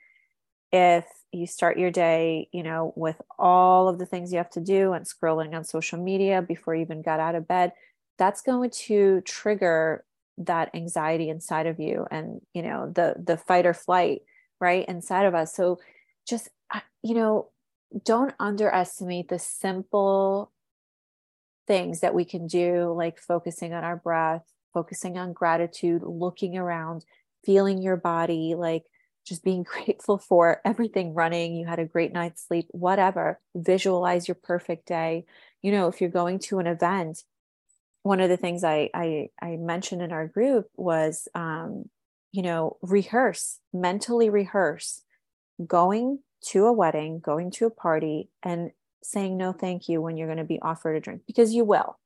If 0.71 1.05
you 1.31 1.47
start 1.47 1.77
your 1.77 1.91
day 1.91 2.47
you 2.53 2.63
know 2.63 2.93
with 2.95 3.21
all 3.37 3.87
of 3.89 3.99
the 3.99 4.05
things 4.05 4.31
you 4.31 4.37
have 4.37 4.49
to 4.51 4.61
do 4.61 4.93
and 4.93 5.05
scrolling 5.05 5.53
on 5.53 5.63
social 5.63 6.01
media 6.01 6.41
before 6.41 6.75
you 6.75 6.81
even 6.81 7.01
got 7.01 7.19
out 7.19 7.35
of 7.35 7.45
bed 7.47 7.73
that's 8.17 8.41
going 8.41 8.69
to 8.69 9.19
trigger 9.21 10.05
that 10.37 10.69
anxiety 10.73 11.29
inside 11.29 11.65
of 11.67 11.79
you 11.79 12.05
and 12.11 12.41
you 12.53 12.61
know 12.61 12.91
the 12.93 13.15
the 13.21 13.37
fight 13.37 13.65
or 13.65 13.73
flight 13.73 14.21
right 14.59 14.87
inside 14.87 15.25
of 15.25 15.35
us. 15.35 15.55
So 15.55 15.79
just 16.27 16.49
you 17.03 17.13
know 17.13 17.49
don't 18.03 18.33
underestimate 18.39 19.29
the 19.29 19.39
simple 19.39 20.51
things 21.67 22.01
that 22.01 22.13
we 22.13 22.25
can 22.25 22.47
do, 22.47 22.93
like 22.95 23.19
focusing 23.19 23.73
on 23.73 23.83
our 23.83 23.97
breath, 23.97 24.43
focusing 24.73 25.17
on 25.17 25.33
gratitude, 25.33 26.03
looking 26.03 26.57
around, 26.57 27.05
feeling 27.45 27.81
your 27.81 27.97
body, 27.97 28.55
like 28.55 28.83
just 29.25 29.43
being 29.43 29.63
grateful 29.85 30.17
for 30.17 30.61
everything 30.65 31.13
running. 31.13 31.55
You 31.55 31.65
had 31.65 31.79
a 31.79 31.85
great 31.85 32.13
night's 32.13 32.47
sleep, 32.47 32.67
whatever. 32.71 33.39
Visualize 33.55 34.27
your 34.27 34.35
perfect 34.35 34.87
day. 34.87 35.25
You 35.61 35.71
know, 35.71 35.87
if 35.87 36.01
you're 36.01 36.09
going 36.09 36.39
to 36.39 36.59
an 36.59 36.67
event, 36.67 37.23
one 38.03 38.19
of 38.19 38.29
the 38.29 38.37
things 38.37 38.63
I 38.63 38.89
I, 38.93 39.29
I 39.41 39.55
mentioned 39.55 40.01
in 40.01 40.11
our 40.11 40.27
group 40.27 40.67
was, 40.75 41.27
um, 41.33 41.89
you 42.31 42.43
know, 42.43 42.77
rehearse, 42.81 43.59
mentally 43.73 44.29
rehearse, 44.29 45.01
going 45.65 46.19
to 46.49 46.65
a 46.65 46.73
wedding, 46.73 47.19
going 47.19 47.49
to 47.49 47.65
a 47.65 47.71
party, 47.71 48.29
and 48.43 48.71
saying 49.05 49.37
no, 49.37 49.51
thank 49.51 49.87
you 49.87 50.01
when 50.01 50.17
you're 50.17 50.27
going 50.27 50.37
to 50.37 50.43
be 50.43 50.59
offered 50.61 50.95
a 50.95 50.99
drink 50.99 51.21
because 51.27 51.53
you 51.53 51.63
will. 51.63 51.97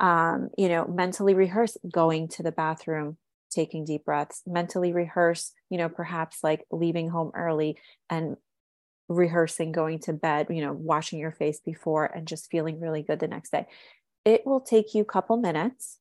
Um, 0.00 0.50
you 0.58 0.68
know, 0.68 0.86
mentally 0.86 1.34
rehearse 1.34 1.76
going 1.92 2.26
to 2.28 2.42
the 2.42 2.50
bathroom, 2.50 3.18
taking 3.50 3.84
deep 3.84 4.04
breaths, 4.04 4.42
mentally 4.46 4.92
rehearse, 4.92 5.52
you 5.70 5.78
know, 5.78 5.88
perhaps 5.88 6.38
like 6.42 6.64
leaving 6.72 7.08
home 7.08 7.30
early 7.34 7.78
and 8.10 8.36
rehearsing 9.08 9.70
going 9.70 10.00
to 10.00 10.12
bed, 10.12 10.48
you 10.50 10.60
know, 10.60 10.72
washing 10.72 11.18
your 11.18 11.32
face 11.32 11.60
before 11.60 12.06
and 12.06 12.26
just 12.26 12.50
feeling 12.50 12.80
really 12.80 13.02
good 13.02 13.20
the 13.20 13.28
next 13.28 13.50
day. 13.50 13.66
It 14.24 14.46
will 14.46 14.60
take 14.60 14.94
you 14.94 15.02
a 15.02 15.06
couple 15.06 15.36
minutes, 15.36 15.98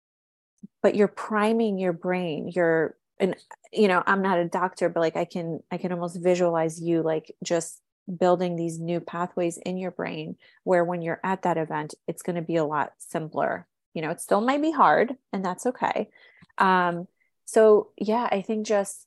but 0.81 0.95
you're 0.95 1.07
priming 1.07 1.77
your 1.77 1.93
brain. 1.93 2.51
You're 2.53 2.95
and 3.19 3.35
you 3.71 3.87
know, 3.87 4.03
I'm 4.05 4.21
not 4.21 4.39
a 4.39 4.45
doctor, 4.45 4.89
but 4.89 4.99
like 4.99 5.15
I 5.15 5.25
can 5.25 5.59
I 5.71 5.77
can 5.77 5.91
almost 5.91 6.21
visualize 6.21 6.81
you 6.81 7.03
like 7.03 7.31
just 7.43 7.81
building 8.19 8.55
these 8.55 8.79
new 8.79 8.99
pathways 8.99 9.57
in 9.57 9.77
your 9.77 9.91
brain 9.91 10.35
where 10.63 10.83
when 10.83 11.01
you're 11.01 11.19
at 11.23 11.43
that 11.43 11.57
event, 11.57 11.93
it's 12.07 12.23
going 12.23 12.35
to 12.35 12.41
be 12.41 12.55
a 12.55 12.65
lot 12.65 12.93
simpler. 12.97 13.67
You 13.93 14.01
know, 14.01 14.09
it 14.09 14.21
still 14.21 14.41
might 14.41 14.61
be 14.61 14.71
hard 14.71 15.15
and 15.31 15.43
that's 15.43 15.65
okay. 15.65 16.09
Um, 16.57 17.07
so, 17.45 17.89
yeah, 17.97 18.27
I 18.31 18.41
think 18.41 18.65
just 18.65 19.05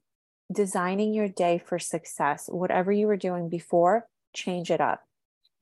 designing 0.52 1.14
your 1.14 1.28
day 1.28 1.58
for 1.64 1.78
success, 1.78 2.48
whatever 2.48 2.92
you 2.92 3.06
were 3.06 3.16
doing 3.16 3.48
before, 3.48 4.06
change 4.32 4.70
it 4.70 4.80
up. 4.80 5.02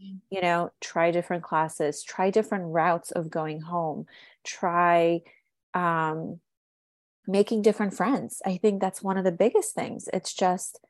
Mm. 0.03 0.19
You 0.31 0.43
know, 0.43 0.73
try 0.81 1.11
different 1.11 1.43
classes, 1.45 2.03
try 2.03 2.31
different 2.31 2.65
routes 2.67 3.11
of 3.13 3.31
going 3.31 3.61
home, 3.61 4.07
try 4.45 5.23
um, 5.75 6.41
making 7.27 7.63
different 7.63 7.95
friends. 7.95 8.43
I 8.45 8.57
think 8.57 8.81
that's 8.81 9.03
one 9.03 9.17
of 9.17 9.25
the 9.25 9.33
biggest 9.33 9.75
things. 9.75 10.09
It's 10.13 10.35
just, 10.35 10.81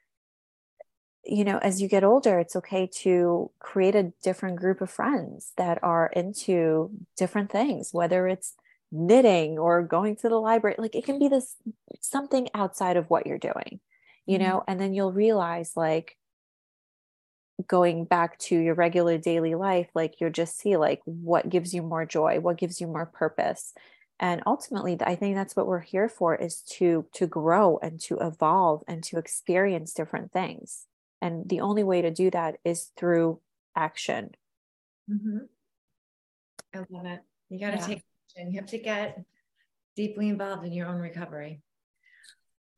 you 1.24 1.44
know, 1.44 1.58
as 1.58 1.80
you 1.80 1.88
get 1.88 2.04
older, 2.04 2.38
it's 2.38 2.56
okay 2.56 2.88
to 3.02 3.50
create 3.60 3.94
a 3.94 4.12
different 4.22 4.56
group 4.56 4.80
of 4.80 4.90
friends 4.90 5.52
that 5.56 5.78
are 5.82 6.10
into 6.14 6.90
different 7.16 7.50
things, 7.50 7.90
whether 7.92 8.26
it's 8.26 8.54
knitting 8.92 9.58
or 9.58 9.82
going 9.82 10.14
to 10.14 10.28
the 10.28 10.36
library 10.36 10.76
like 10.78 10.94
it 10.94 11.04
can 11.04 11.18
be 11.18 11.26
this 11.26 11.56
something 12.02 12.46
outside 12.52 12.98
of 12.98 13.08
what 13.08 13.26
you're 13.26 13.38
doing 13.38 13.80
you 14.26 14.38
mm-hmm. 14.38 14.46
know 14.46 14.64
and 14.68 14.78
then 14.78 14.92
you'll 14.92 15.12
realize 15.12 15.72
like 15.76 16.16
going 17.66 18.04
back 18.04 18.38
to 18.38 18.56
your 18.56 18.74
regular 18.74 19.16
daily 19.16 19.54
life 19.54 19.88
like 19.94 20.20
you'll 20.20 20.30
just 20.30 20.58
see 20.58 20.76
like 20.76 21.00
what 21.06 21.48
gives 21.48 21.72
you 21.72 21.82
more 21.82 22.04
joy 22.04 22.38
what 22.38 22.58
gives 22.58 22.82
you 22.82 22.86
more 22.86 23.06
purpose 23.06 23.72
and 24.20 24.42
ultimately 24.46 24.98
i 25.06 25.14
think 25.14 25.34
that's 25.34 25.56
what 25.56 25.66
we're 25.66 25.80
here 25.80 26.08
for 26.08 26.34
is 26.34 26.60
to 26.60 27.06
to 27.14 27.26
grow 27.26 27.78
and 27.82 27.98
to 27.98 28.18
evolve 28.18 28.82
and 28.86 29.02
to 29.02 29.16
experience 29.16 29.94
different 29.94 30.30
things 30.32 30.86
and 31.22 31.48
the 31.48 31.60
only 31.60 31.82
way 31.82 32.02
to 32.02 32.10
do 32.10 32.30
that 32.30 32.58
is 32.64 32.90
through 32.98 33.40
action 33.74 34.30
mm-hmm. 35.10 35.38
i 36.74 36.78
love 36.90 37.06
it 37.06 37.20
you 37.48 37.58
got 37.58 37.70
to 37.72 37.78
yeah. 37.78 37.86
take 37.86 38.02
action. 38.36 38.52
you 38.52 38.60
have 38.60 38.70
to 38.70 38.78
get 38.78 39.18
deeply 39.96 40.28
involved 40.28 40.64
in 40.64 40.72
your 40.72 40.88
own 40.88 41.00
recovery. 41.00 41.60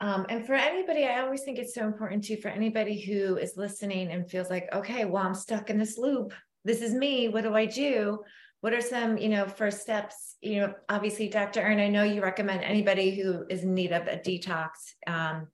Um, 0.00 0.26
and 0.28 0.44
for 0.44 0.54
anybody, 0.54 1.06
I 1.06 1.20
always 1.20 1.42
think 1.42 1.58
it's 1.58 1.74
so 1.74 1.86
important 1.86 2.24
too 2.24 2.36
for 2.36 2.48
anybody 2.48 3.00
who 3.00 3.36
is 3.36 3.56
listening 3.56 4.10
and 4.10 4.28
feels 4.28 4.50
like, 4.50 4.68
okay, 4.72 5.04
well, 5.04 5.22
I'm 5.22 5.34
stuck 5.34 5.70
in 5.70 5.78
this 5.78 5.96
loop. 5.96 6.34
This 6.64 6.82
is 6.82 6.92
me. 6.92 7.28
What 7.28 7.44
do 7.44 7.54
I 7.54 7.66
do? 7.66 8.18
What 8.60 8.72
are 8.72 8.80
some, 8.80 9.16
you 9.16 9.28
know, 9.28 9.46
first 9.46 9.80
steps? 9.80 10.36
You 10.40 10.60
know, 10.60 10.74
obviously, 10.88 11.28
Dr. 11.28 11.60
Erin, 11.60 11.80
I 11.80 11.88
know 11.88 12.02
you 12.02 12.22
recommend 12.22 12.64
anybody 12.64 13.14
who 13.14 13.44
is 13.48 13.62
in 13.62 13.74
need 13.74 13.92
of 13.92 14.06
a 14.06 14.16
detox 14.16 14.70
um, 15.06 15.46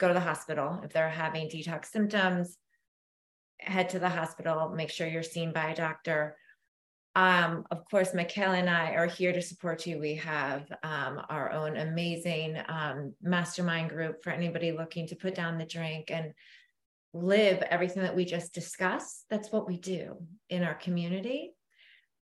go 0.00 0.08
to 0.08 0.14
the 0.14 0.20
hospital 0.20 0.80
if 0.82 0.92
they're 0.92 1.10
having 1.10 1.48
detox 1.48 1.86
symptoms. 1.86 2.56
Head 3.60 3.90
to 3.90 3.98
the 3.98 4.08
hospital. 4.08 4.70
Make 4.70 4.90
sure 4.90 5.06
you're 5.06 5.22
seen 5.22 5.52
by 5.52 5.70
a 5.70 5.76
doctor. 5.76 6.36
Um, 7.14 7.64
of 7.70 7.84
course, 7.90 8.14
Michaela 8.14 8.56
and 8.56 8.70
I 8.70 8.92
are 8.92 9.06
here 9.06 9.32
to 9.32 9.42
support 9.42 9.86
you. 9.86 9.98
We 9.98 10.14
have 10.14 10.62
um, 10.82 11.20
our 11.28 11.52
own 11.52 11.76
amazing 11.76 12.56
um, 12.68 13.14
mastermind 13.20 13.90
group 13.90 14.22
for 14.22 14.30
anybody 14.30 14.72
looking 14.72 15.06
to 15.08 15.16
put 15.16 15.34
down 15.34 15.58
the 15.58 15.66
drink 15.66 16.10
and 16.10 16.32
live 17.12 17.62
everything 17.62 18.04
that 18.04 18.16
we 18.16 18.24
just 18.24 18.54
discussed. 18.54 19.26
That's 19.28 19.52
what 19.52 19.66
we 19.66 19.76
do 19.76 20.16
in 20.48 20.62
our 20.62 20.74
community. 20.74 21.52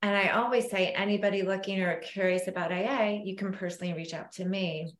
And 0.02 0.16
I 0.16 0.28
always 0.28 0.70
say, 0.70 0.92
anybody 0.92 1.42
looking 1.42 1.82
or 1.82 2.00
curious 2.00 2.46
about 2.46 2.72
AA, 2.72 3.20
you 3.24 3.34
can 3.34 3.52
personally 3.52 3.92
reach 3.92 4.14
out 4.14 4.32
to 4.32 4.44
me. 4.44 4.94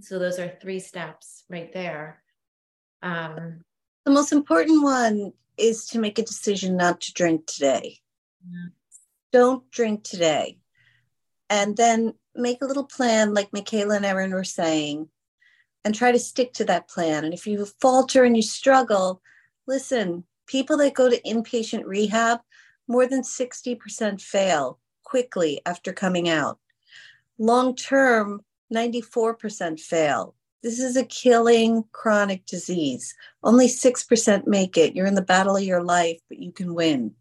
So 0.00 0.18
those 0.18 0.38
are 0.38 0.48
three 0.60 0.80
steps 0.80 1.44
right 1.48 1.72
there. 1.72 2.22
Um, 3.02 3.60
the 4.04 4.12
most 4.12 4.32
important 4.32 4.82
one 4.82 5.32
is 5.56 5.86
to 5.88 5.98
make 5.98 6.18
a 6.18 6.22
decision 6.22 6.76
not 6.76 7.00
to 7.02 7.12
drink 7.12 7.46
today. 7.46 7.98
Yeah 8.44 8.68
don't 9.32 9.70
drink 9.70 10.04
today. 10.04 10.58
And 11.50 11.76
then 11.76 12.14
make 12.34 12.62
a 12.62 12.66
little 12.66 12.84
plan, 12.84 13.34
like 13.34 13.52
Michaela 13.52 13.96
and 13.96 14.04
Erin 14.04 14.32
were 14.32 14.44
saying, 14.44 15.08
and 15.84 15.94
try 15.94 16.12
to 16.12 16.18
stick 16.18 16.52
to 16.54 16.64
that 16.66 16.88
plan. 16.88 17.24
And 17.24 17.32
if 17.32 17.46
you 17.46 17.64
falter 17.80 18.24
and 18.24 18.36
you 18.36 18.42
struggle, 18.42 19.22
listen, 19.66 20.24
people 20.46 20.76
that 20.78 20.94
go 20.94 21.08
to 21.08 21.22
inpatient 21.22 21.84
rehab, 21.84 22.40
more 22.86 23.06
than 23.06 23.22
60% 23.22 24.20
fail 24.20 24.78
quickly 25.04 25.60
after 25.66 25.92
coming 25.92 26.28
out. 26.28 26.58
Long 27.38 27.74
term, 27.74 28.42
94% 28.72 29.80
fail. 29.80 30.34
This 30.62 30.80
is 30.80 30.96
a 30.96 31.04
killing 31.04 31.84
chronic 31.92 32.44
disease. 32.46 33.14
Only 33.44 33.68
6% 33.68 34.46
make 34.46 34.76
it. 34.76 34.94
You're 34.94 35.06
in 35.06 35.14
the 35.14 35.22
battle 35.22 35.56
of 35.56 35.62
your 35.62 35.82
life, 35.82 36.20
but 36.28 36.38
you 36.38 36.52
can 36.52 36.74
win. 36.74 37.14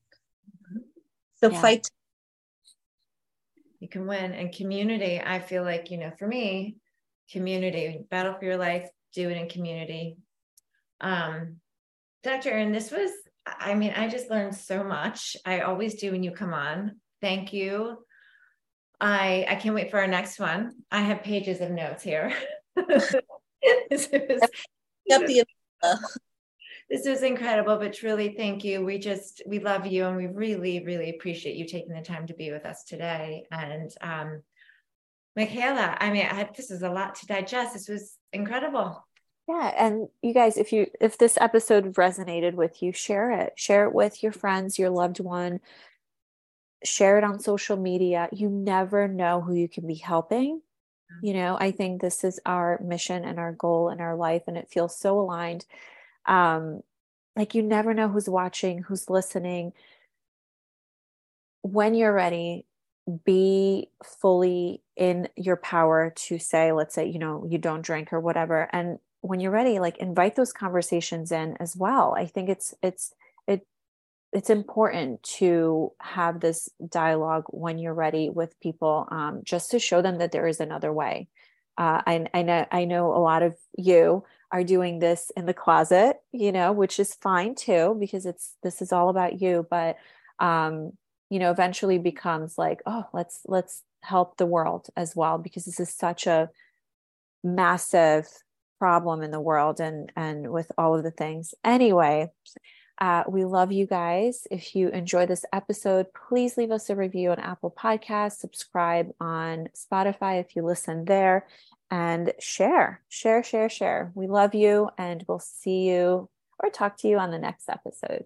So 1.36 1.52
yeah. 1.52 1.62
fight 1.62 1.88
you 3.80 3.88
can 3.88 4.08
win. 4.08 4.34
And 4.34 4.54
community, 4.54 5.22
I 5.24 5.40
feel 5.40 5.64
like, 5.64 5.92
you 5.92 5.98
know, 5.98 6.12
for 6.18 6.28
me, 6.28 6.78
community, 7.32 8.06
battle 8.10 8.34
for 8.34 8.46
your 8.46 8.58
life, 8.58 8.90
do 9.14 9.30
it 9.30 9.38
in 9.38 9.50
community. 9.50 10.18
Um, 11.02 11.58
Dr. 12.24 12.50
Erin, 12.50 12.72
this 12.72 12.92
was, 12.92 13.12
I 13.46 13.76
mean, 13.76 13.94
I 13.96 14.08
just 14.10 14.30
learned 14.30 14.56
so 14.56 14.84
much. 14.84 15.38
I 15.46 15.62
always 15.62 15.96
do 15.96 16.12
when 16.12 16.24
you 16.24 16.32
come 16.32 16.54
on. 16.54 17.00
Thank 17.22 17.54
you. 17.54 18.00
I 19.00 19.46
I 19.50 19.56
can't 19.56 19.76
wait 19.76 19.92
for 19.92 20.00
our 20.00 20.08
next 20.08 20.40
one. 20.40 20.74
I 20.92 21.02
have 21.02 21.24
pages 21.24 21.62
of 21.62 21.72
notes 21.72 22.04
here. 22.04 22.34
this 22.76 23.14
was, 24.12 24.42
yep, 25.06 25.26
the 25.26 25.44
this 26.90 27.06
is 27.06 27.22
incredible, 27.22 27.78
but 27.78 27.94
truly 27.94 28.34
thank 28.38 28.64
you. 28.64 28.84
We 28.84 28.98
just, 28.98 29.42
we 29.46 29.60
love 29.60 29.86
you 29.86 30.06
and 30.06 30.16
we 30.16 30.28
really, 30.28 30.84
really 30.86 31.10
appreciate 31.10 31.58
you 31.58 31.66
taking 31.66 31.94
the 31.94 32.02
time 32.02 32.28
to 32.28 32.34
be 32.34 32.52
with 32.52 32.66
us 32.66 32.86
today. 32.86 33.46
And 33.52 33.92
um, 34.00 34.42
Michaela, 35.36 35.98
I 36.00 36.12
mean, 36.12 36.26
I, 36.26 36.50
this 36.56 36.72
is 36.72 36.84
a 36.84 36.90
lot 36.90 37.16
to 37.16 37.26
digest. 37.26 37.74
This 37.74 37.90
was 37.90 38.18
incredible. 38.32 39.06
Yeah, 39.50 39.74
and 39.78 40.08
you 40.22 40.34
guys, 40.34 40.58
if 40.58 40.74
you 40.74 40.88
if 41.00 41.18
this 41.18 41.38
episode 41.40 41.94
resonated 41.94 42.56
with 42.56 42.84
you, 42.84 42.92
share 42.92 43.32
it. 43.32 43.54
Share 43.56 43.86
it 43.86 43.94
with 43.94 44.22
your 44.22 44.34
friends, 44.34 44.78
your 44.78 44.90
loved 44.90 45.22
one. 45.22 45.62
Share 46.84 47.18
it 47.18 47.24
on 47.24 47.40
social 47.40 47.78
media. 47.78 48.30
You 48.32 48.50
never 48.50 49.08
know 49.08 49.42
who 49.42 49.54
you 49.54 49.68
can 49.68 49.88
be 49.88 49.96
helping. 49.96 50.62
You 51.24 51.34
know, 51.34 51.58
I 51.60 51.72
think 51.72 52.02
this 52.02 52.24
is 52.24 52.40
our 52.46 52.80
mission 52.84 53.26
and 53.26 53.40
our 53.40 53.54
goal 53.54 53.90
in 53.90 54.02
our 54.02 54.16
life, 54.16 54.44
and 54.48 54.58
it 54.58 54.70
feels 54.70 54.98
so 54.98 55.20
aligned 55.20 55.66
um 56.28 56.82
like 57.36 57.56
you 57.56 57.64
never 57.64 57.94
know 57.94 58.10
who's 58.10 58.30
watching 58.30 58.84
who's 58.84 59.10
listening 59.10 59.74
when 61.62 61.94
you're 61.94 62.14
ready 62.14 62.66
be 63.26 63.90
fully 64.04 64.82
in 64.96 65.30
your 65.36 65.56
power 65.56 66.12
to 66.16 66.38
say 66.38 66.72
let's 66.72 66.94
say 66.94 67.08
you 67.08 67.20
know 67.20 67.46
you 67.50 67.58
don't 67.58 67.82
drink 67.82 68.12
or 68.12 68.20
whatever 68.20 68.70
and 68.74 69.00
when 69.22 69.40
you're 69.40 69.52
ready 69.52 69.80
like 69.80 69.98
invite 69.98 70.36
those 70.36 70.52
conversations 70.52 71.32
in 71.32 71.56
as 71.60 71.76
well 71.76 72.14
i 72.18 72.26
think 72.26 72.50
it's 72.50 72.74
it's 72.84 73.12
it 73.12 73.18
it's 74.38 74.50
important 74.50 75.22
to 75.24 75.92
have 76.00 76.40
this 76.40 76.70
dialogue 76.90 77.46
when 77.50 77.78
you're 77.78 77.94
ready 77.94 78.30
with 78.30 78.60
people 78.60 79.08
um, 79.12 79.42
just 79.44 79.72
to 79.72 79.80
show 79.80 80.02
them 80.02 80.20
that 80.20 80.32
there 80.32 80.48
is 80.48 80.60
another 80.60 80.94
way 80.94 81.28
uh, 81.78 82.02
I, 82.06 82.26
I 82.34 82.42
know 82.42 82.66
I 82.72 82.86
know 82.86 83.14
a 83.14 83.20
lot 83.20 83.44
of 83.44 83.56
you 83.78 84.24
are 84.52 84.64
doing 84.64 85.00
this 85.00 85.32
in 85.36 85.46
the 85.46 85.54
closet, 85.54 86.18
you 86.32 86.52
know, 86.52 86.72
which 86.72 87.00
is 87.00 87.14
fine 87.16 87.54
too, 87.54 87.96
because 88.00 88.26
it's 88.26 88.56
this 88.64 88.82
is 88.82 88.92
all 88.92 89.10
about 89.10 89.42
you. 89.42 89.68
But 89.70 89.98
um, 90.40 90.94
you 91.30 91.40
know, 91.40 91.52
eventually 91.52 91.98
becomes 91.98 92.58
like, 92.58 92.82
oh, 92.86 93.06
let's 93.14 93.42
let's 93.46 93.84
help 94.02 94.38
the 94.38 94.46
world 94.46 94.88
as 94.96 95.16
well, 95.16 95.38
because 95.38 95.66
this 95.66 95.80
is 95.80 95.94
such 95.94 96.26
a 96.26 96.50
massive 97.44 98.28
problem 98.80 99.22
in 99.22 99.32
the 99.32 99.40
world 99.40 99.80
and 99.80 100.12
and 100.16 100.52
with 100.52 100.72
all 100.78 100.96
of 100.96 101.04
the 101.04 101.12
things 101.12 101.56
anyway 101.64 102.28
uh, 103.00 103.24
we 103.28 103.46
love 103.46 103.72
you 103.72 103.86
guys. 103.86 104.48
If 104.50 104.76
you 104.76 104.90
enjoy 104.90 105.26
this 105.26 105.46
episode, 105.54 106.08
please 106.28 106.58
leave 106.58 106.72
us 106.72 106.90
a 106.90 106.96
review 106.96 107.32
on 107.32 107.40
Apple 107.40 107.72
Podcasts, 107.72 108.38
subscribe 108.38 109.12
on 109.20 109.70
Spotify 109.76 110.40
if 110.40 110.56
you 110.56 110.64
listen 110.64 111.06
there, 111.06 111.48
and 111.92 112.34
share, 112.40 113.02
share, 113.10 113.44
share, 113.44 113.70
share. 113.70 114.12
We 114.16 114.28
love 114.28 114.56
you, 114.56 114.90
and 114.98 115.24
we'll 115.28 115.40
see 115.40 115.90
you 115.90 116.30
or 116.60 116.70
talk 116.70 116.98
to 116.98 117.08
you 117.08 117.20
on 117.20 117.32
the 117.32 117.40
next 117.40 117.70
episode. 117.70 118.26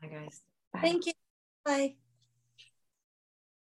Bye, 0.00 0.08
guys. 0.08 0.40
Bye. 0.72 0.80
Thank 0.80 1.06
you. 1.06 1.12
Bye. 1.64 1.96